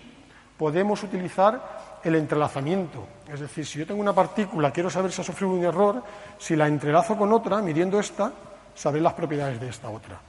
podemos 0.57 1.03
utilizar 1.03 1.88
el 2.03 2.15
entrelazamiento. 2.15 3.07
Es 3.31 3.39
decir, 3.39 3.65
si 3.65 3.79
yo 3.79 3.87
tengo 3.87 4.01
una 4.01 4.13
partícula, 4.13 4.71
quiero 4.71 4.89
saber 4.89 5.11
si 5.11 5.21
ha 5.21 5.23
sufrido 5.23 5.51
un 5.51 5.63
error, 5.63 6.03
si 6.37 6.55
la 6.55 6.67
entrelazo 6.67 7.17
con 7.17 7.31
otra, 7.33 7.61
midiendo 7.61 7.99
esta, 7.99 8.31
sabré 8.75 9.01
las 9.01 9.13
propiedades 9.13 9.59
de 9.59 9.69
esta 9.69 9.89
otra. 9.89 10.19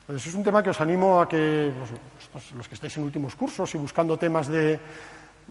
Entonces, 0.00 0.28
es 0.28 0.34
un 0.34 0.44
tema 0.44 0.62
que 0.62 0.70
os 0.70 0.80
animo 0.80 1.20
a 1.20 1.28
que 1.28 1.72
pues, 2.32 2.52
los, 2.52 2.68
que 2.68 2.74
estáis 2.74 2.96
en 2.96 3.04
últimos 3.04 3.34
cursos 3.34 3.74
y 3.74 3.78
buscando 3.78 4.16
temas 4.16 4.46
de, 4.46 4.78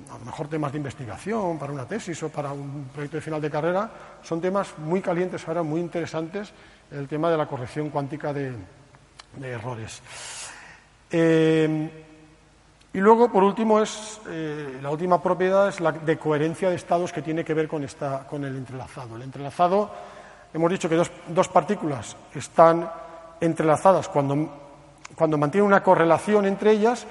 a 0.09 0.17
lo 0.17 0.25
mejor 0.25 0.47
temas 0.47 0.71
de 0.71 0.77
investigación 0.77 1.59
para 1.59 1.73
una 1.73 1.85
tesis 1.85 2.21
o 2.23 2.29
para 2.29 2.53
un 2.53 2.89
proyecto 2.93 3.17
de 3.17 3.21
final 3.21 3.41
de 3.41 3.49
carrera, 3.49 3.91
son 4.23 4.39
temas 4.39 4.77
muy 4.77 5.01
calientes 5.01 5.45
ahora, 5.47 5.63
muy 5.63 5.81
interesantes, 5.81 6.53
el 6.91 7.07
tema 7.07 7.29
de 7.29 7.37
la 7.37 7.47
corrección 7.47 7.89
cuántica 7.89 8.31
de, 8.31 8.53
errores. 9.41 10.01
Eh, 11.11 12.04
y 12.95 13.01
luego, 13.01 13.29
por 13.29 13.43
último, 13.43 13.81
es, 13.81 14.21
eh, 14.29 14.79
la 14.81 14.89
última 14.89 15.21
propiedad 15.21 15.67
es 15.67 15.81
la 15.81 15.91
de 15.91 16.17
coherencia 16.17 16.69
de 16.69 16.77
estados 16.77 17.11
que 17.11 17.21
tiene 17.21 17.43
que 17.43 17.53
ver 17.53 17.67
con, 17.67 17.83
esta, 17.83 18.25
con 18.25 18.45
el 18.45 18.55
entrelazado. 18.55 19.17
El 19.17 19.23
entrelazado, 19.23 19.91
hemos 20.53 20.71
dicho 20.71 20.87
que 20.87 20.95
dos, 20.95 21.49
partículas 21.49 22.15
están 22.33 22.89
entrelazadas 23.41 24.07
cuando, 24.07 24.47
cuando 25.13 25.37
mantienen 25.37 25.67
una 25.67 25.83
correlación 25.83 26.45
entre 26.45 26.71
ellas 26.71 27.05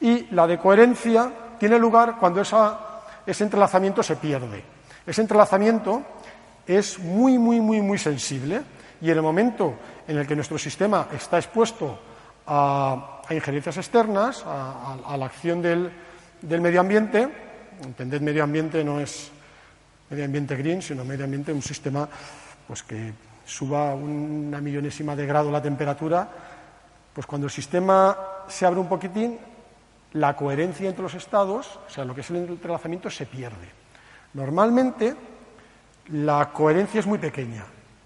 y 0.00 0.26
la 0.34 0.44
de 0.48 0.58
coherencia 0.58 1.30
tiene 1.56 1.78
lugar 1.78 2.16
cuando 2.18 2.40
ese 2.40 3.44
entrelazamiento 3.44 4.02
se 4.02 4.16
pierde. 4.16 4.64
Ese 5.06 5.20
entrelazamiento 5.20 6.02
es 6.66 6.98
muy, 6.98 7.38
muy, 7.38 7.60
muy, 7.60 7.80
muy 7.80 7.98
sensible 7.98 8.62
y 9.00 9.08
en 9.08 9.16
el 9.16 9.22
momento 9.22 9.74
en 10.08 10.18
el 10.18 10.26
que 10.26 10.34
nuestro 10.34 10.58
sistema 10.58 11.06
está 11.12 11.38
expuesto 11.38 11.96
a 12.44 13.17
a 13.28 13.34
injerencias 13.34 13.76
externas, 13.76 14.42
a, 14.46 15.16
la 15.16 15.26
acción 15.26 15.60
del, 15.60 15.92
medio 16.42 16.80
ambiente. 16.80 17.28
Entended 17.82 18.20
medio 18.20 18.42
ambiente 18.42 18.82
no 18.82 19.00
es 19.00 19.30
medio 20.10 20.24
ambiente 20.24 20.56
green, 20.56 20.80
sino 20.80 21.04
medio 21.04 21.24
ambiente 21.24 21.52
un 21.52 21.62
sistema 21.62 22.08
pues, 22.66 22.82
que 22.82 23.12
suba 23.44 23.94
una 23.94 24.60
millonésima 24.60 25.14
de 25.14 25.26
grado 25.26 25.50
la 25.50 25.62
temperatura. 25.62 26.28
Pues 27.12 27.26
cuando 27.26 27.46
el 27.46 27.50
sistema 27.50 28.16
se 28.48 28.64
abre 28.64 28.80
un 28.80 28.88
poquitín, 28.88 29.38
la 30.12 30.34
coherencia 30.34 30.88
entre 30.88 31.02
los 31.02 31.14
estados, 31.14 31.78
o 31.86 31.90
sea, 31.90 32.04
lo 32.04 32.14
que 32.14 32.22
es 32.22 32.30
el 32.30 32.36
entrelazamiento, 32.36 33.10
se 33.10 33.26
pierde. 33.26 33.68
Normalmente 34.32 35.14
la 36.12 36.50
coherencia 36.50 37.00
es 37.00 37.06
muy 37.06 37.18
pequeña 37.18 37.64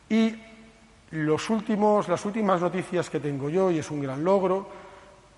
y 0.09 0.35
los 1.12 1.49
últimos, 1.50 2.09
las 2.09 2.25
últimas 2.25 2.61
noticias 2.61 3.09
que 3.09 3.21
tengo 3.21 3.49
yo, 3.49 3.71
y 3.71 3.79
es 3.79 3.91
un 3.91 4.00
gran 4.00 4.25
logro, 4.25 4.82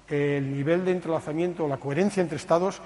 el 0.09 0.53
nivel 0.53 0.85
de 0.85 0.93
entrelazamiento, 0.93 1.67
la 1.67 1.79
coherencia 1.79 2.21
entre 2.21 2.37
estados 2.37 2.81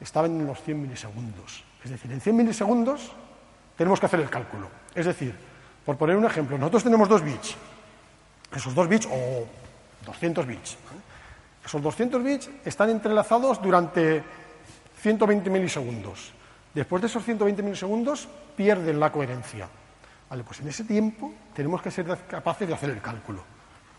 estaba 0.00 0.26
en 0.26 0.46
los 0.46 0.62
100 0.62 0.82
milisegundos. 0.82 1.64
Es 1.84 1.90
decir, 1.90 2.10
en 2.12 2.20
100 2.20 2.36
milisegundos 2.36 3.12
tenemos 3.76 4.00
que 4.00 4.06
hacer 4.06 4.20
el 4.20 4.30
cálculo. 4.30 4.68
Es 4.94 5.06
decir, 5.06 5.34
por 5.84 5.96
poner 5.96 6.16
un 6.16 6.24
ejemplo, 6.24 6.56
nosotros 6.56 6.84
tenemos 6.84 7.08
dos 7.08 7.22
bits. 7.22 7.56
Esos 8.54 8.74
dos 8.74 8.88
bits, 8.88 9.06
o 9.10 9.46
200 10.06 10.46
bits. 10.46 10.78
Esos 11.64 11.82
200 11.82 12.22
bits 12.22 12.50
están 12.64 12.90
entrelazados 12.90 13.60
durante 13.60 14.22
120 15.00 15.50
milisegundos. 15.50 16.32
Después 16.72 17.02
de 17.02 17.08
esos 17.08 17.24
120 17.24 17.62
milisegundos 17.62 18.28
pierden 18.56 18.98
la 18.98 19.12
coherencia. 19.12 19.68
Vale, 20.28 20.42
pues 20.44 20.60
en 20.60 20.68
ese 20.68 20.84
tiempo 20.84 21.32
tenemos 21.54 21.82
que 21.82 21.90
ser 21.90 22.06
capaces 22.26 22.66
de 22.66 22.74
hacer 22.74 22.90
el 22.90 23.00
cálculo. 23.00 23.53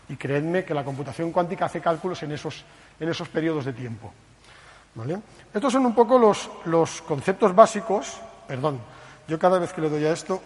Y 0.08 0.16
creedme 0.16 0.64
que 0.64 0.74
la 0.74 0.84
computación 0.84 1.32
cuántica 1.32 1.66
hace 1.66 1.80
cálculos 1.80 2.22
en 2.22 2.32
esos, 2.32 2.64
en 3.00 3.08
esos 3.08 3.28
periodos 3.28 3.64
de 3.64 3.72
tiempo. 3.72 4.12
¿Vale? 4.94 5.18
Estos 5.52 5.72
son 5.72 5.84
un 5.84 5.94
poco 5.94 6.18
los, 6.18 6.48
los, 6.64 7.02
conceptos 7.02 7.54
básicos. 7.54 8.20
Perdón, 8.46 8.80
yo 9.28 9.38
cada 9.38 9.58
vez 9.58 9.72
que 9.72 9.80
le 9.80 9.90
doy 9.90 10.04
a 10.04 10.12
esto. 10.12 10.40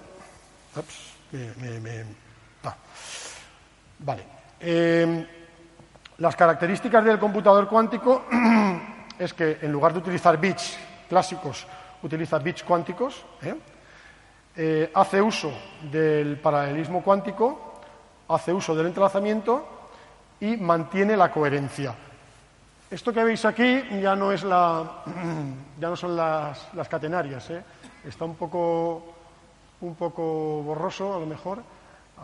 Ups, 0.77 1.13
me, 1.33 1.81
me, 1.81 2.05
Vale. 3.99 4.25
Eh, 4.59 5.27
las 6.19 6.37
características 6.37 7.05
del 7.05 7.19
computador 7.19 7.69
cuántico 7.69 8.25
es 9.19 9.35
que 9.35 9.59
en 9.61 9.73
lugar 9.73 9.93
de 9.93 9.99
utilizar 9.99 10.39
bits 10.39 10.79
clásicos, 11.09 11.67
utiliza 12.03 12.39
bits 12.39 12.63
cuánticos. 12.63 13.25
¿eh? 13.43 13.55
Eh, 14.57 14.91
hace 14.95 15.21
uso 15.21 15.53
del 15.91 16.39
paralelismo 16.39 17.03
cuántico, 17.03 17.70
hace 18.31 18.53
uso 18.53 18.75
del 18.75 18.87
entrelazamiento 18.87 19.67
y 20.41 20.57
mantiene 20.57 21.17
la 21.17 21.31
coherencia. 21.31 21.95
Esto 22.91 23.13
que 23.13 23.23
veis 23.23 23.45
aquí 23.45 23.85
ya 24.01 24.17
no, 24.17 24.33
es 24.33 24.43
la, 24.43 25.03
ya 25.81 25.89
no 25.89 25.97
son 25.97 26.17
las, 26.17 26.75
las 26.75 26.89
catenarias, 26.89 27.51
¿eh? 27.51 27.63
está 28.05 28.25
un 28.25 28.35
poco, 28.35 29.15
un 29.81 29.95
poco 29.95 30.63
borroso 30.63 31.15
a 31.15 31.21
lo 31.21 31.27
mejor 31.27 31.63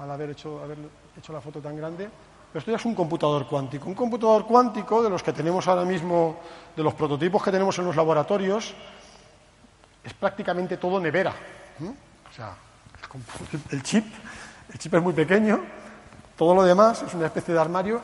al 0.01 0.11
haber 0.11 0.31
hecho, 0.31 0.63
haber 0.63 0.79
hecho 1.17 1.33
la 1.33 1.41
foto 1.41 1.61
tan 1.61 1.77
grande. 1.77 2.09
Pero 2.53 2.59
esto 2.59 2.71
ya 2.71 2.77
es 2.77 2.85
un 2.85 2.95
computador 2.95 3.47
cuántico. 3.47 3.89
Un 3.89 3.95
computador 3.95 4.47
cuántico 4.47 5.03
de 5.03 5.11
los 5.11 5.23
que 5.23 5.33
tenemos 5.33 5.67
ahora 5.69 5.85
mismo, 5.85 6.39
de 6.75 6.83
los 6.83 6.95
prototipos 6.95 7.43
que 7.43 7.51
tenemos 7.51 7.79
en 7.79 7.87
los 7.87 7.97
laboratorios, 7.97 8.75
es 10.03 10.15
prácticamente 10.15 10.77
todo 10.77 11.01
nevera. 11.01 11.33
O 11.81 12.33
sea, 12.35 12.55
el 13.71 13.83
chip, 13.83 14.05
el 14.73 14.79
chip 14.79 14.95
es 14.95 15.03
muy 15.03 15.13
pequeño, 15.13 15.61
todo 16.37 16.55
lo 16.55 16.63
demás 16.63 17.03
es 17.03 17.15
una 17.15 17.27
especie 17.27 17.53
de 17.55 17.61
armario 17.61 18.01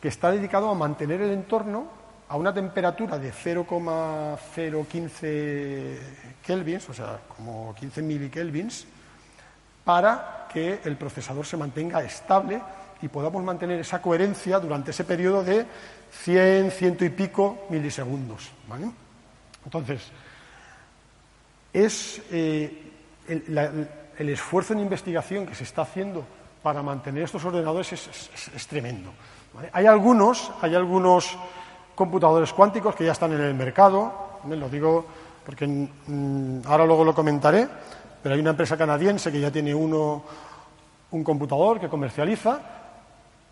que 0.00 0.08
está 0.08 0.30
dedicado 0.30 0.68
a 0.68 0.74
mantener 0.74 1.20
el 1.22 1.32
entorno 1.32 2.00
a 2.28 2.36
una 2.36 2.54
temperatura 2.54 3.18
de 3.18 3.30
0,015 3.30 5.98
kelvins, 6.44 6.88
o 6.88 6.94
sea, 6.94 7.18
como 7.36 7.74
15 7.74 8.02
milikelvins, 8.02 8.86
para 9.84 10.48
que 10.52 10.80
el 10.84 10.96
procesador 10.96 11.44
se 11.44 11.56
mantenga 11.56 12.02
estable 12.02 12.60
y 13.02 13.08
podamos 13.08 13.42
mantener 13.42 13.80
esa 13.80 14.00
coherencia 14.00 14.60
durante 14.60 14.92
ese 14.92 15.04
periodo 15.04 15.44
de 15.44 15.66
100, 16.10 16.70
ciento 16.70 17.04
y 17.04 17.10
pico 17.10 17.66
milisegundos. 17.68 18.50
Entonces, 19.64 20.02
es 21.72 22.22
eh, 22.30 22.90
el, 23.28 24.28
esfuerzo 24.28 24.72
en 24.72 24.80
investigación 24.80 25.46
que 25.46 25.54
se 25.54 25.64
está 25.64 25.82
haciendo 25.82 26.24
para 26.62 26.82
mantener 26.82 27.24
estos 27.24 27.44
ordenadores 27.44 27.92
es, 27.92 28.66
tremendo. 28.66 29.10
Hay, 29.72 29.86
algunos, 29.86 30.50
hay 30.62 30.74
algunos 30.74 31.36
computadores 31.94 32.52
cuánticos 32.52 32.94
que 32.94 33.04
ya 33.04 33.12
están 33.12 33.32
en 33.32 33.40
el 33.40 33.54
mercado, 33.54 34.40
me 34.44 34.56
lo 34.56 34.68
digo 34.68 35.04
porque 35.44 35.66
mm, 35.66 36.60
ahora 36.66 36.86
luego 36.86 37.04
lo 37.04 37.14
comentaré, 37.14 37.68
pero 38.22 38.34
hay 38.34 38.40
una 38.40 38.50
empresa 38.50 38.76
canadiense 38.76 39.32
que 39.32 39.40
ya 39.40 39.50
tiene 39.50 39.74
uno, 39.74 40.22
un 41.10 41.24
computador 41.24 41.80
que 41.80 41.88
comercializa, 41.88 42.60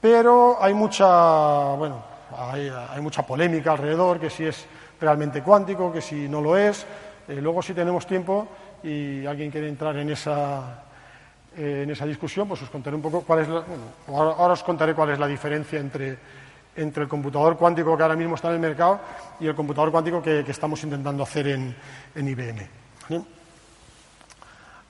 pero 0.00 0.56
hay 0.60 0.72
mucha, 0.72 1.74
bueno, 1.74 2.02
hay, 2.36 3.00
mucha 3.00 3.26
polémica 3.26 3.72
alrededor, 3.72 4.20
que 4.20 4.30
si 4.30 4.44
es 4.44 4.64
realmente 5.00 5.42
cuántico, 5.42 5.92
que 5.92 6.00
si 6.00 6.28
no 6.28 6.40
lo 6.40 6.56
es. 6.56 6.86
Eh, 7.28 7.40
luego, 7.40 7.60
si 7.60 7.74
tenemos 7.74 8.06
tiempo, 8.06 8.46
y 8.82 9.26
alguien 9.26 9.50
quiere 9.50 9.68
entrar 9.68 9.96
en 9.96 10.10
esa, 10.10 10.84
eh, 11.56 11.82
en 11.84 11.90
esa 11.90 12.06
discusión, 12.06 12.46
pues 12.46 12.62
os 12.62 12.70
contaré 12.70 12.96
un 12.96 13.02
poco 13.02 13.22
cuál 13.22 13.40
es 13.40 13.48
la, 13.48 13.64
ahora, 14.08 14.52
os 14.52 14.62
contaré 14.62 14.94
cuál 14.94 15.10
es 15.10 15.18
la 15.18 15.26
diferencia 15.26 15.80
entre, 15.80 16.18
entre 16.76 17.02
el 17.02 17.08
computador 17.08 17.56
cuántico 17.56 17.96
que 17.96 18.02
ahora 18.02 18.16
mismo 18.16 18.36
está 18.36 18.48
en 18.48 18.54
el 18.54 18.60
mercado 18.60 19.00
y 19.40 19.46
el 19.46 19.54
computador 19.54 19.90
cuántico 19.90 20.22
que, 20.22 20.40
estamos 20.46 20.82
intentando 20.84 21.22
hacer 21.22 21.48
en, 21.48 21.74
en 22.14 22.28
IBM. 22.28 22.68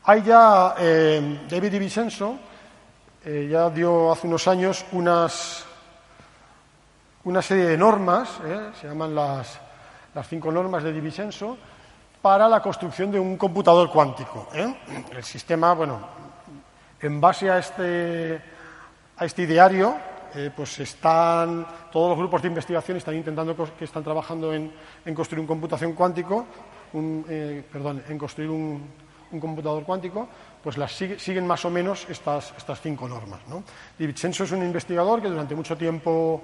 Hay 0.04 0.22
ya, 0.22 0.74
eh, 0.78 1.46
David 1.48 1.72
DiVincenzo 1.72 2.38
eh, 3.24 3.48
ya 3.50 3.68
dio 3.68 4.10
hace 4.12 4.26
unos 4.26 4.48
años 4.48 4.84
unas, 4.92 5.64
una 7.24 7.42
serie 7.42 7.66
de 7.66 7.76
normas, 7.76 8.30
se 8.80 8.88
llaman 8.88 9.14
las, 9.14 9.60
las 10.14 10.26
cinco 10.26 10.50
normas 10.50 10.82
de 10.82 10.92
DiVincenzo, 10.92 11.56
para 12.22 12.48
la 12.48 12.60
construcción 12.60 13.10
de 13.10 13.18
un 13.18 13.36
computador 13.36 13.90
cuántico. 13.90 14.48
¿eh? 14.54 14.74
El 15.12 15.24
sistema, 15.24 15.74
bueno, 15.74 16.00
en 17.00 17.20
base 17.20 17.50
a 17.50 17.58
este, 17.58 18.40
a 19.16 19.24
este 19.24 19.42
ideario, 19.42 19.96
eh, 20.34 20.50
pues 20.54 20.78
están 20.80 21.66
todos 21.90 22.10
los 22.10 22.18
grupos 22.18 22.42
de 22.42 22.48
investigación 22.48 22.96
están 22.96 23.16
intentando 23.16 23.56
que 23.56 23.84
están 23.84 24.04
trabajando 24.04 24.54
en, 24.54 24.70
construir 25.14 25.40
un 25.40 25.46
computación 25.46 25.92
cuántico, 25.94 26.46
eh, 27.28 27.64
perdón, 27.72 28.02
en 28.08 28.18
construir 28.18 28.50
un, 28.50 29.10
computador 29.40 29.84
cuántico, 29.84 30.28
pues 30.60 30.76
las 30.76 30.92
siguen 30.92 31.46
más 31.46 31.64
o 31.64 31.70
menos 31.70 32.04
estas, 32.08 32.52
estas 32.56 32.80
cinco 32.80 33.08
normas. 33.08 33.40
¿no? 33.46 33.62
Es 33.96 34.52
un 34.52 34.62
investigador 34.62 35.22
que 35.22 35.28
durante 35.28 35.54
mucho 35.54 35.76
tiempo 35.76 36.42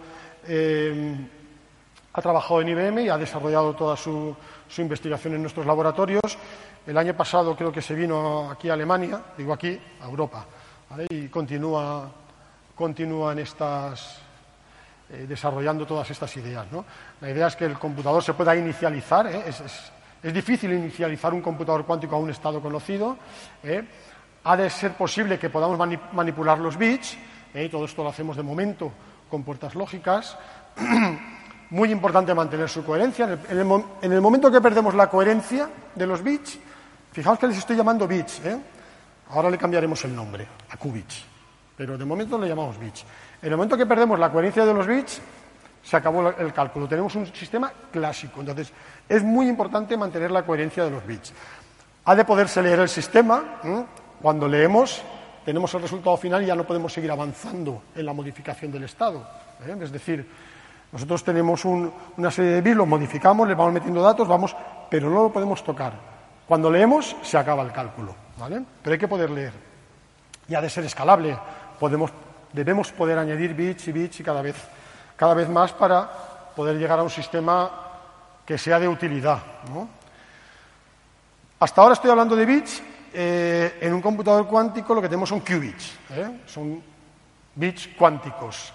ha 2.17 2.23
trabajado 2.23 2.63
en 2.63 2.69
IBM 2.69 3.03
y 3.03 3.09
ha 3.11 3.19
desarrollado 3.19 3.75
toda 3.75 3.95
su, 3.95 4.35
investigación 4.79 5.35
en 5.35 5.43
nuestros 5.43 5.67
laboratorios. 5.67 6.39
El 6.87 6.97
año 6.97 7.15
pasado 7.15 7.57
creo 7.57 7.73
que 7.73 7.83
se 7.83 7.95
vino 7.95 8.49
aquí 8.49 8.71
a 8.71 8.75
Alemania, 8.75 9.21
digo 9.37 9.53
aquí, 9.53 9.77
a 10.01 10.05
Europa, 10.05 10.47
y 11.09 11.27
continúa, 11.29 12.13
en 13.33 13.39
estas, 13.41 14.21
eh, 15.11 15.27
desarrollando 15.29 15.85
todas 15.85 16.09
estas 16.09 16.37
ideas. 16.37 16.65
La 17.21 17.31
idea 17.31 17.49
es 17.49 17.57
que 17.57 17.65
el 17.65 17.77
computador 17.77 18.23
se 18.23 18.35
pueda 18.35 18.55
inicializar, 18.55 19.27
¿eh? 19.27 19.43
es, 19.49 19.93
difícil 20.33 20.73
inicializar 20.73 21.35
un 21.35 21.41
computador 21.41 21.85
cuántico 21.85 22.15
a 22.15 22.19
un 22.21 22.31
estado 22.31 22.61
conocido, 22.61 23.17
¿eh? 23.65 23.85
ha 24.45 24.57
de 24.57 24.71
ser 24.71 24.93
posible 24.93 25.41
que 25.41 25.51
podamos 25.51 25.79
manipular 26.13 26.59
los 26.59 26.77
bits, 26.77 27.19
todo 27.71 27.85
esto 27.85 28.05
lo 28.05 28.11
hacemos 28.11 28.37
de 28.37 28.45
momento 28.45 28.93
con 29.29 29.43
puertas 29.43 29.75
lógicas. 29.75 30.39
muy 31.71 31.91
importante 31.91 32.35
mantener 32.35 32.69
su 32.69 32.85
coherencia. 32.85 33.39
En 33.49 34.13
el, 34.13 34.21
momento 34.21 34.51
que 34.51 34.61
perdemos 34.61 34.95
la 34.95 35.09
coherencia 35.09 35.69
de 35.95 36.07
los 36.07 36.23
bits, 36.23 36.59
fijaos 37.17 37.39
que 37.39 37.47
les 37.47 37.57
estoy 37.57 37.77
llamando 37.77 38.07
bits, 38.07 38.45
¿eh? 38.45 38.59
ahora 39.31 39.49
le 39.49 39.57
cambiaremos 39.57 40.05
el 40.05 40.15
nombre 40.15 40.47
a 40.69 40.77
qubits, 40.77 41.25
pero 41.75 41.97
de 41.97 42.05
momento 42.05 42.37
le 42.37 42.47
llamamos 42.47 42.79
bits. 42.79 43.07
En 43.41 43.49
el 43.49 43.57
momento 43.57 43.75
que 43.75 43.87
perdemos 43.87 44.19
la 44.19 44.31
coherencia 44.31 44.67
de 44.67 44.75
los 44.75 44.87
bits, 44.87 45.23
se 45.83 45.97
acabó 45.97 46.29
el 46.29 46.53
cálculo. 46.53 46.87
Tenemos 46.87 47.15
un 47.15 47.27
sistema 47.35 47.73
clásico. 47.91 48.41
Entonces, 48.41 48.71
es 49.09 49.23
muy 49.23 49.49
importante 49.49 49.97
mantener 49.97 50.31
la 50.31 50.45
coherencia 50.45 50.85
de 50.85 50.91
los 50.91 51.07
bits. 51.07 51.33
Ha 52.05 52.15
de 52.15 52.25
poderse 52.27 52.61
leer 52.61 52.81
el 52.81 52.89
sistema. 52.89 53.61
Cuando 54.21 54.47
leemos, 54.47 55.01
tenemos 55.43 55.73
el 55.73 55.83
resultado 55.83 56.19
final 56.19 56.43
y 56.43 56.47
ya 56.47 56.55
no 56.55 56.65
podemos 56.65 56.93
seguir 56.93 57.11
avanzando 57.11 57.85
en 57.95 58.05
la 58.05 58.13
modificación 58.13 58.71
del 58.71 58.85
estado. 58.85 59.27
¿eh? 59.67 59.75
Es 59.81 59.91
decir, 59.91 60.29
nosotros 60.93 61.25
tenemos 61.25 61.65
una 61.65 62.31
serie 62.31 62.51
de 62.51 62.61
bits, 62.61 62.77
los 62.77 62.89
modificamos, 62.89 63.49
les 63.49 63.57
vamos 63.57 63.73
metiendo 63.73 64.03
datos, 64.03 64.29
vamos, 64.29 64.55
pero 64.91 65.09
no 65.09 65.23
lo 65.23 65.33
podemos 65.33 65.65
tocar. 65.65 66.16
Cuando 66.47 66.71
leemos, 66.71 67.17
se 67.23 67.37
acaba 67.37 67.63
el 67.63 67.73
cálculo, 67.73 68.15
¿vale? 68.39 68.63
Pero 68.83 68.93
hay 68.93 68.99
que 68.99 69.09
poder 69.09 69.31
leer. 69.31 69.53
Y 70.49 70.55
ha 70.55 70.61
de 70.61 70.71
ser 70.71 70.85
escalable. 70.85 71.37
Podemos, 71.79 72.11
debemos 72.53 72.93
poder 72.93 73.19
añadir 73.19 73.55
bits 73.55 73.89
y 73.89 73.93
bits 73.93 74.21
y 74.21 74.23
cada 74.23 74.43
vez, 74.43 74.57
cada 75.17 75.35
vez 75.35 75.49
más 75.49 75.73
para 75.73 76.09
poder 76.55 76.77
llegar 76.77 76.99
a 76.99 77.03
un 77.03 77.11
sistema 77.11 77.71
que 78.45 78.57
sea 78.57 78.79
de 78.79 78.89
utilidad. 78.89 79.39
Hasta 81.59 81.81
ahora 81.81 81.95
estoy 81.95 82.11
hablando 82.11 82.37
de 82.37 82.47
bits. 82.47 82.83
Eh, 83.19 83.79
en 83.81 83.95
un 83.95 84.03
computador 84.03 84.47
cuántico 84.47 84.95
lo 84.95 85.01
que 85.01 85.09
tenemos 85.09 85.31
son 85.31 85.41
qubits, 85.41 85.95
¿eh? 86.11 86.43
son 86.45 86.83
bits 87.55 87.89
cuánticos. 87.97 88.75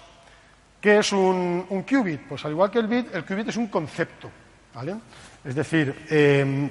¿Qué 0.80 0.98
es 0.98 1.12
un, 1.12 1.84
qubit? 1.88 2.22
Pues 2.28 2.44
al 2.44 2.50
igual 2.50 2.68
que 2.68 2.80
el 2.80 2.88
bit, 2.88 3.14
el 3.14 3.24
qubit 3.24 3.48
es 3.48 3.56
un 3.56 3.68
concepto. 3.68 4.28
¿vale? 4.74 4.96
Es 5.44 5.54
decir, 5.54 6.06
em, 6.10 6.68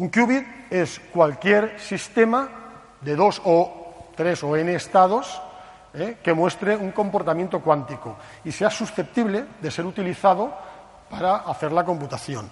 Un 0.00 0.08
qubit 0.08 0.72
es 0.72 0.98
cualquier 1.12 1.78
sistema 1.78 2.48
de 3.02 3.14
dos 3.14 3.36
o 3.44 4.08
tres 4.16 4.40
o 4.42 4.56
n 4.56 4.72
estados 4.72 5.42
¿eh? 5.92 6.16
que 6.24 6.32
muestre 6.32 6.72
un 6.72 6.92
comportamiento 6.92 7.60
cuántico 7.60 8.16
y 8.42 8.50
sea 8.50 8.70
susceptible 8.70 9.44
de 9.60 9.70
ser 9.70 9.84
utilizado 9.84 10.56
para 11.10 11.44
hacer 11.44 11.72
la 11.72 11.84
computación. 11.84 12.48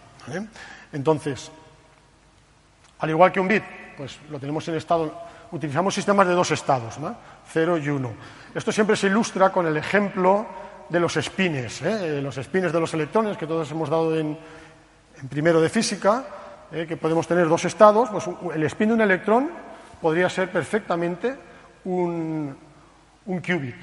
Entonces, 0.93 1.51
al 2.99 3.09
igual 3.09 3.33
que 3.33 3.41
un 3.41 3.49
bit, 3.49 3.65
pues 3.97 4.19
lo 4.29 4.39
tenemos 4.39 4.69
en 4.69 4.75
estado, 4.75 5.11
utilizamos 5.51 5.95
sistemas 5.95 6.29
de 6.29 6.35
dos 6.35 6.51
estados, 6.51 6.99
¿no? 6.99 7.17
0 7.49 7.79
y 7.79 7.89
1. 7.89 8.13
Esto 8.55 8.73
siempre 8.73 8.95
se 8.95 9.07
ilustra 9.07 9.51
con 9.51 9.67
el 9.67 9.79
ejemplo 9.79 10.45
de 10.91 11.01
los 11.01 11.17
espines, 11.17 11.81
¿eh? 11.81 12.21
los 12.21 12.37
espines 12.37 12.75
de 12.75 12.81
los 12.81 12.93
electrones 12.93 13.39
que 13.39 13.47
todos 13.47 13.71
hemos 13.71 13.89
dado 13.89 14.15
en, 14.19 14.39
primero 15.31 15.63
de 15.63 15.71
física, 15.71 16.25
¿eh? 16.73 16.87
que 16.87 16.97
podemos 16.97 17.27
tener 17.27 17.49
dos 17.49 17.65
estados, 17.65 18.09
pues 18.11 18.29
el 18.55 18.63
spin 18.65 18.89
de 18.89 18.95
un 18.95 19.01
electrón 19.01 19.51
podría 20.01 20.29
ser 20.29 20.51
perfectamente 20.51 21.37
un, 21.85 22.57
un 23.27 23.41
qubit. 23.41 23.77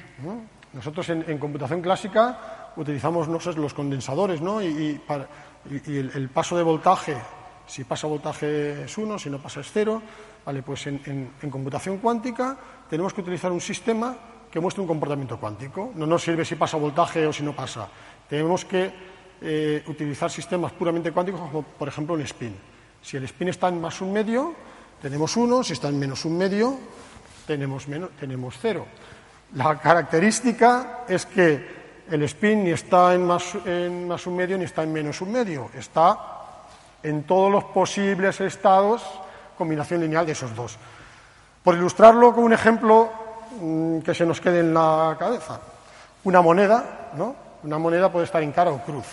Nosotros 0.74 1.10
en, 1.10 1.38
computación 1.38 1.82
clásica 1.82 2.72
utilizamos 2.76 3.28
no 3.28 3.40
sé, 3.40 3.54
los 3.54 3.74
condensadores 3.74 4.42
¿no? 4.42 4.62
y, 4.62 5.02
el, 5.88 6.30
paso 6.34 6.58
de 6.58 6.64
voltaje, 6.64 7.16
si 7.66 7.84
pasa 7.86 8.08
voltaje 8.08 8.84
es 8.84 8.98
1, 8.98 9.18
si 9.18 9.30
no 9.30 9.40
pasa 9.40 9.62
es 9.62 9.72
0. 9.72 10.02
Vale, 10.46 10.62
pues 10.62 10.86
en, 10.88 11.32
computación 11.50 11.98
cuántica 11.98 12.58
tenemos 12.90 13.14
que 13.14 13.22
utilizar 13.22 13.52
un 13.52 13.62
sistema 13.62 14.16
que 14.52 14.60
muestre 14.60 14.82
un 14.82 14.88
comportamiento 14.88 15.40
cuántico. 15.40 15.92
No 15.96 16.06
nos 16.06 16.24
sirve 16.24 16.46
si 16.46 16.56
pasa 16.56 16.78
voltaje 16.78 17.26
o 17.26 17.34
si 17.34 17.44
no 17.44 17.54
pasa. 17.56 17.88
Tenemos 18.30 18.66
que 18.66 18.92
eh, 19.42 19.84
utilizar 19.88 20.30
sistemas 20.30 20.72
puramente 20.74 21.12
cuánticos, 21.12 21.42
como 21.42 21.64
por 21.64 21.88
ejemplo 21.88 22.16
un 22.16 22.22
spin. 22.22 22.56
Si 23.06 23.18
el 23.18 23.24
spin 23.26 23.50
está 23.50 23.68
en 23.68 23.80
más 23.80 24.02
un 24.02 24.12
medio, 24.12 24.56
tenemos 25.00 25.38
1, 25.38 25.64
si 25.64 25.74
está 25.74 25.90
en 25.90 26.00
menos 26.00 26.26
un 26.26 26.36
medio, 26.40 26.76
tenemos, 27.46 27.88
menos, 27.88 28.10
tenemos 28.20 28.56
0. 28.60 28.84
La 29.54 29.78
característica 29.78 31.02
es 31.08 31.28
que 31.28 32.04
el 32.10 32.24
spin 32.24 32.64
ni 32.64 32.72
está 32.72 33.14
en 33.14 33.28
más, 33.28 33.54
un 33.54 34.36
medio 34.36 34.58
ni 34.58 34.64
está 34.64 34.82
en 34.82 34.92
menos 34.92 35.22
un 35.22 35.32
medio, 35.32 35.70
está 35.76 36.18
en 37.04 37.26
todos 37.26 37.52
los 37.52 37.66
posibles 37.66 38.42
estados, 38.42 39.04
combinación 39.56 40.02
lineal 40.02 40.26
de 40.26 40.32
esos 40.32 40.56
dos. 40.56 40.76
Por 41.64 41.76
ilustrarlo 41.76 42.34
con 42.34 42.44
un 42.44 42.54
ejemplo 42.54 43.12
mm, 43.62 44.00
que 44.00 44.16
se 44.16 44.26
nos 44.26 44.42
quede 44.42 44.62
en 44.62 44.74
la 44.74 45.16
cabeza, 45.20 45.60
una 46.24 46.42
moneda, 46.42 47.12
¿no? 47.16 47.36
Una 47.62 47.78
moneda 47.78 48.12
puede 48.12 48.26
estar 48.26 48.42
en 48.42 48.52
cara 48.52 48.72
o 48.72 48.80
cruz. 48.80 49.06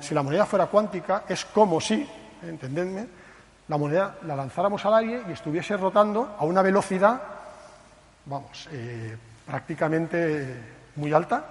si 0.00 0.14
la 0.14 0.22
moneda 0.22 0.44
fuera 0.44 0.66
cuántica, 0.66 1.24
es 1.26 1.46
como 1.46 1.80
si, 1.80 2.06
entendedme, 2.42 3.06
la 3.68 3.78
moneda 3.78 4.16
la 4.26 4.36
lanzáramos 4.36 4.84
al 4.86 4.94
aire 4.94 5.22
y 5.28 5.32
estuviese 5.32 5.76
rotando 5.76 6.36
a 6.38 6.44
una 6.44 6.62
velocidad 6.62 7.20
vamos, 8.26 8.68
eh, 8.72 9.16
prácticamente 9.46 10.56
muy 10.96 11.12
alta, 11.12 11.44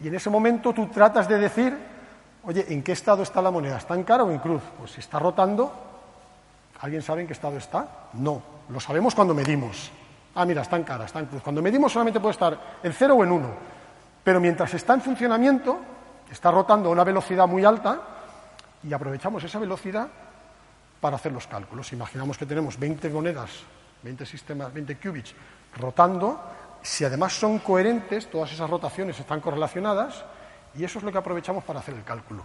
y 0.00 0.08
en 0.08 0.14
ese 0.14 0.30
momento 0.30 0.72
tú 0.72 0.86
tratas 0.88 1.28
de 1.28 1.38
decir, 1.38 1.76
oye, 2.44 2.66
¿en 2.68 2.82
qué 2.82 2.92
estado 2.92 3.22
está 3.22 3.42
la 3.42 3.50
moneda? 3.50 3.78
¿Está 3.78 3.94
en 3.94 4.04
cara 4.04 4.24
o 4.24 4.30
en 4.30 4.38
cruz? 4.38 4.62
Pues 4.78 4.92
si 4.92 5.00
está 5.00 5.18
rotando, 5.18 5.72
¿alguien 6.80 7.02
sabe 7.02 7.22
en 7.22 7.26
qué 7.26 7.32
estado 7.32 7.56
está? 7.56 7.88
No, 8.14 8.42
lo 8.68 8.80
sabemos 8.80 9.14
cuando 9.14 9.34
medimos. 9.34 9.90
Ah, 10.34 10.44
mira, 10.44 10.62
está 10.62 10.76
en 10.76 10.84
cara, 10.84 11.06
está 11.06 11.18
en 11.18 11.26
cruz. 11.26 11.42
Cuando 11.42 11.62
medimos 11.62 11.92
solamente 11.92 12.20
puede 12.20 12.32
estar 12.32 12.58
en 12.82 12.92
cero 12.92 13.16
o 13.16 13.24
en 13.24 13.32
uno, 13.32 13.48
pero 14.22 14.40
mientras 14.40 14.72
está 14.74 14.94
en 14.94 15.00
funcionamiento, 15.00 15.78
está 16.30 16.50
rotando 16.50 16.90
a 16.90 16.92
una 16.92 17.04
velocidad 17.04 17.48
muy 17.48 17.64
alta 17.64 18.00
y 18.82 18.92
aprovechamos 18.92 19.42
esa 19.44 19.58
velocidad 19.58 20.08
para 21.00 21.16
hacer 21.16 21.32
los 21.32 21.46
cálculos. 21.46 21.92
Imaginamos 21.92 22.38
que 22.38 22.46
tenemos 22.46 22.78
20 22.78 23.08
monedas, 23.10 23.50
20 24.02 24.26
sistemas, 24.26 24.72
20 24.72 24.96
qubits 24.96 25.34
rotando, 25.76 26.40
si 26.82 27.04
además 27.04 27.32
son 27.32 27.58
coherentes, 27.58 28.28
todas 28.30 28.52
esas 28.52 28.68
rotaciones 28.68 29.18
están 29.18 29.40
correlacionadas, 29.40 30.24
y 30.74 30.84
eso 30.84 30.98
es 30.98 31.04
lo 31.04 31.12
que 31.12 31.18
aprovechamos 31.18 31.64
para 31.64 31.80
hacer 31.80 31.94
el 31.94 32.04
cálculo. 32.04 32.42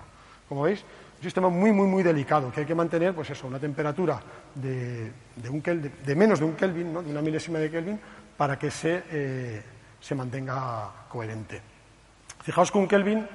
Como 0.49 0.63
veis, 0.63 0.83
un 1.17 1.23
sistema 1.23 1.49
muy, 1.49 1.71
muy, 1.71 1.87
muy 1.87 2.03
delicado, 2.03 2.51
que 2.51 2.61
hay 2.61 2.65
que 2.65 2.75
mantener, 2.75 3.13
pues 3.13 3.29
eso, 3.29 3.47
una 3.47 3.59
temperatura 3.59 4.19
de, 4.55 5.11
de, 5.35 6.15
menos 6.15 6.39
de 6.39 6.45
un 6.45 6.55
Kelvin, 6.55 6.93
de 6.93 7.11
una 7.11 7.21
milésima 7.21 7.59
de 7.59 7.71
Kelvin, 7.71 7.99
para 8.35 8.57
que 8.57 8.69
se, 8.69 9.03
eh, 9.09 9.63
se 9.99 10.15
mantenga 10.15 11.07
coherente. 11.07 11.61
Fijaos 12.41 12.71
que 12.71 12.77
un 12.77 12.87
Kelvin, 12.87 13.27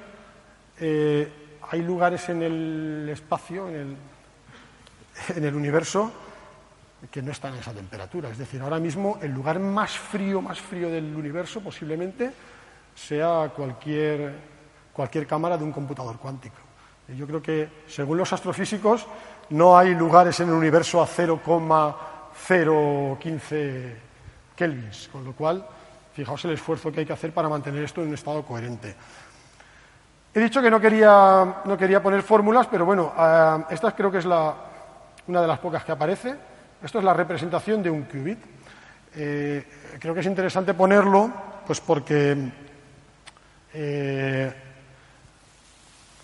eh, 0.79 1.48
hay 1.71 1.81
lugares 1.81 2.29
en 2.29 2.41
el 2.41 3.09
espacio, 3.11 3.67
en 3.67 3.75
el, 3.75 3.97
en 5.35 5.43
el 5.43 5.55
universo, 5.55 6.11
que 7.11 7.21
no 7.21 7.31
están 7.31 7.53
en 7.53 7.59
esa 7.59 7.73
temperatura. 7.73 8.29
Es 8.29 8.37
decir, 8.37 8.61
ahora 8.61 8.79
mismo 8.79 9.19
el 9.21 9.31
lugar 9.31 9.59
más 9.59 9.97
frío, 9.97 10.41
más 10.41 10.59
frío 10.59 10.89
del 10.89 11.15
universo 11.15 11.61
posiblemente 11.61 12.31
sea 12.95 13.51
cualquier, 13.55 14.33
cualquier 14.91 15.25
cámara 15.25 15.57
de 15.57 15.63
un 15.63 15.71
computador 15.71 16.17
cuántico. 16.17 16.57
Yo 17.15 17.25
creo 17.25 17.41
que, 17.41 17.69
según 17.87 18.17
los 18.17 18.33
astrofísicos, 18.33 19.07
no 19.49 19.77
hay 19.77 19.95
lugares 19.95 20.37
en 20.41 20.49
el 20.49 20.55
universo 20.55 21.01
a 21.01 21.07
0,015 21.07 23.95
kelvins, 24.55 25.09
con 25.11 25.23
lo 25.23 25.33
cual, 25.33 25.65
fijaos 26.13 26.45
el 26.45 26.51
esfuerzo 26.51 26.91
que 26.91 26.99
hay 26.99 27.05
que 27.05 27.13
hacer 27.13 27.33
para 27.33 27.49
mantener 27.49 27.83
esto 27.83 28.01
en 28.01 28.09
un 28.09 28.13
estado 28.13 28.43
coherente. 28.43 28.95
He 30.33 30.39
dicho 30.39 30.61
que 30.61 30.69
no 30.69 30.79
quería, 30.79 31.61
no 31.65 31.77
quería 31.77 32.03
poner 32.03 32.21
fórmulas, 32.21 32.67
pero 32.67 32.85
bueno, 32.85 33.13
eh, 33.17 33.63
esta 33.71 33.95
creo 33.95 34.11
que 34.11 34.19
es 34.19 34.25
la, 34.25 34.53
una 35.27 35.41
de 35.41 35.47
las 35.47 35.59
pocas 35.59 35.83
que 35.83 35.91
aparece. 35.91 36.35
Esto 36.83 36.99
es 36.99 37.05
la 37.05 37.13
representación 37.13 37.83
de 37.83 37.89
un 37.89 38.03
qubit. 38.03 38.39
Eh, 39.15 39.65
creo 39.99 40.13
que 40.13 40.19
es 40.19 40.25
interesante 40.25 40.73
ponerlo, 40.73 41.31
pues 41.65 41.81
porque, 41.81 42.37
eh, 43.73 44.53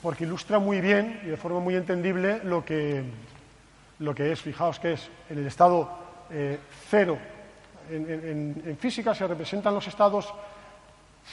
porque 0.01 0.23
ilustra 0.23 0.59
muy 0.59 0.81
bien 0.81 1.21
y 1.23 1.27
de 1.27 1.37
forma 1.37 1.59
muy 1.59 1.75
entendible 1.75 2.41
lo 2.43 2.63
que, 2.63 3.03
lo 3.99 4.13
que 4.13 4.31
es. 4.31 4.41
Fijaos 4.41 4.79
que 4.79 4.93
es 4.93 5.09
en 5.29 5.39
el 5.39 5.47
estado 5.47 5.89
eh, 6.31 6.59
cero. 6.89 7.17
En, 7.89 8.77
física 8.79 9.13
se 9.13 9.27
representan 9.27 9.75
los 9.75 9.87
estados 9.87 10.33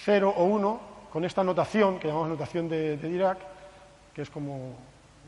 cero 0.04 0.32
o 0.36 0.44
uno 0.44 0.91
con 1.12 1.26
esta 1.26 1.44
notación 1.44 1.98
que 1.98 2.08
llamamos 2.08 2.30
notación 2.30 2.68
de, 2.70 2.96
Dirac, 2.96 3.36
que 4.14 4.22
es 4.22 4.30
como 4.30 4.74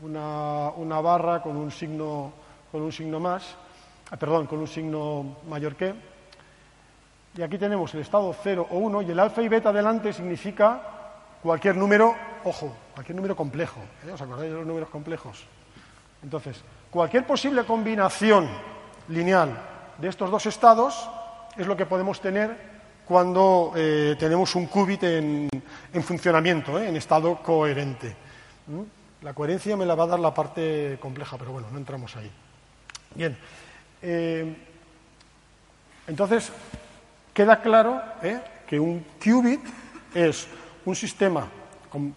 una, 0.01 0.99
barra 0.99 1.43
con 1.43 1.55
un 1.55 1.69
signo, 1.69 2.33
con 2.71 2.81
un 2.81 2.91
signo 2.91 3.19
más. 3.19 3.55
Ah, 4.09 4.17
perdón, 4.17 4.47
con 4.47 4.59
un 4.59 4.67
signo 4.67 5.37
mayor 5.47 5.75
que. 5.75 5.93
Y 7.37 7.41
aquí 7.43 7.59
tenemos 7.59 7.93
el 7.93 8.01
estado 8.01 8.33
0 8.41 8.67
o 8.71 8.77
1 8.77 9.03
y 9.03 9.11
el 9.11 9.19
alfa 9.19 9.43
y 9.43 9.47
beta 9.47 9.71
delante 9.71 10.11
significa 10.11 10.81
cualquier 11.43 11.75
número, 11.77 12.15
ojo, 12.45 12.73
cualquier 12.95 13.15
número 13.17 13.35
complejo. 13.35 13.79
¿eh? 14.07 14.11
¿Os 14.11 14.21
acordáis 14.21 14.49
de 14.49 14.57
los 14.57 14.65
números 14.65 14.89
complejos? 14.89 15.45
Entonces, 16.23 16.63
cualquier 16.89 17.27
posible 17.27 17.63
combinación 17.63 18.49
lineal 19.09 19.55
de 19.99 20.07
estos 20.07 20.31
dos 20.31 20.47
estados 20.47 21.07
es 21.57 21.67
lo 21.67 21.77
que 21.77 21.85
podemos 21.85 22.19
tener 22.21 22.74
cuando 23.05 23.73
eh, 23.75 24.15
tenemos 24.17 24.55
un 24.55 24.65
qubit 24.65 25.03
en, 25.03 25.49
funcionamiento, 26.01 26.79
¿eh? 26.79 26.89
en 26.89 26.95
estado 26.95 27.41
coherente. 27.41 28.15
La 29.21 29.33
coherencia 29.33 29.77
me 29.77 29.85
la 29.85 29.95
va 29.95 30.05
a 30.05 30.07
dar 30.07 30.19
la 30.19 30.33
parte 30.33 30.97
compleja, 30.99 31.37
pero 31.37 31.51
bueno, 31.51 31.67
no 31.71 31.77
entramos 31.77 32.15
ahí. 32.15 32.31
Bien. 33.13 33.37
Eh, 34.01 34.55
entonces, 36.07 36.51
queda 37.33 37.61
claro 37.61 38.01
que 38.67 38.79
un 38.79 39.05
qubit 39.23 39.61
es 40.13 40.47
un 40.85 40.95
sistema, 40.95 41.47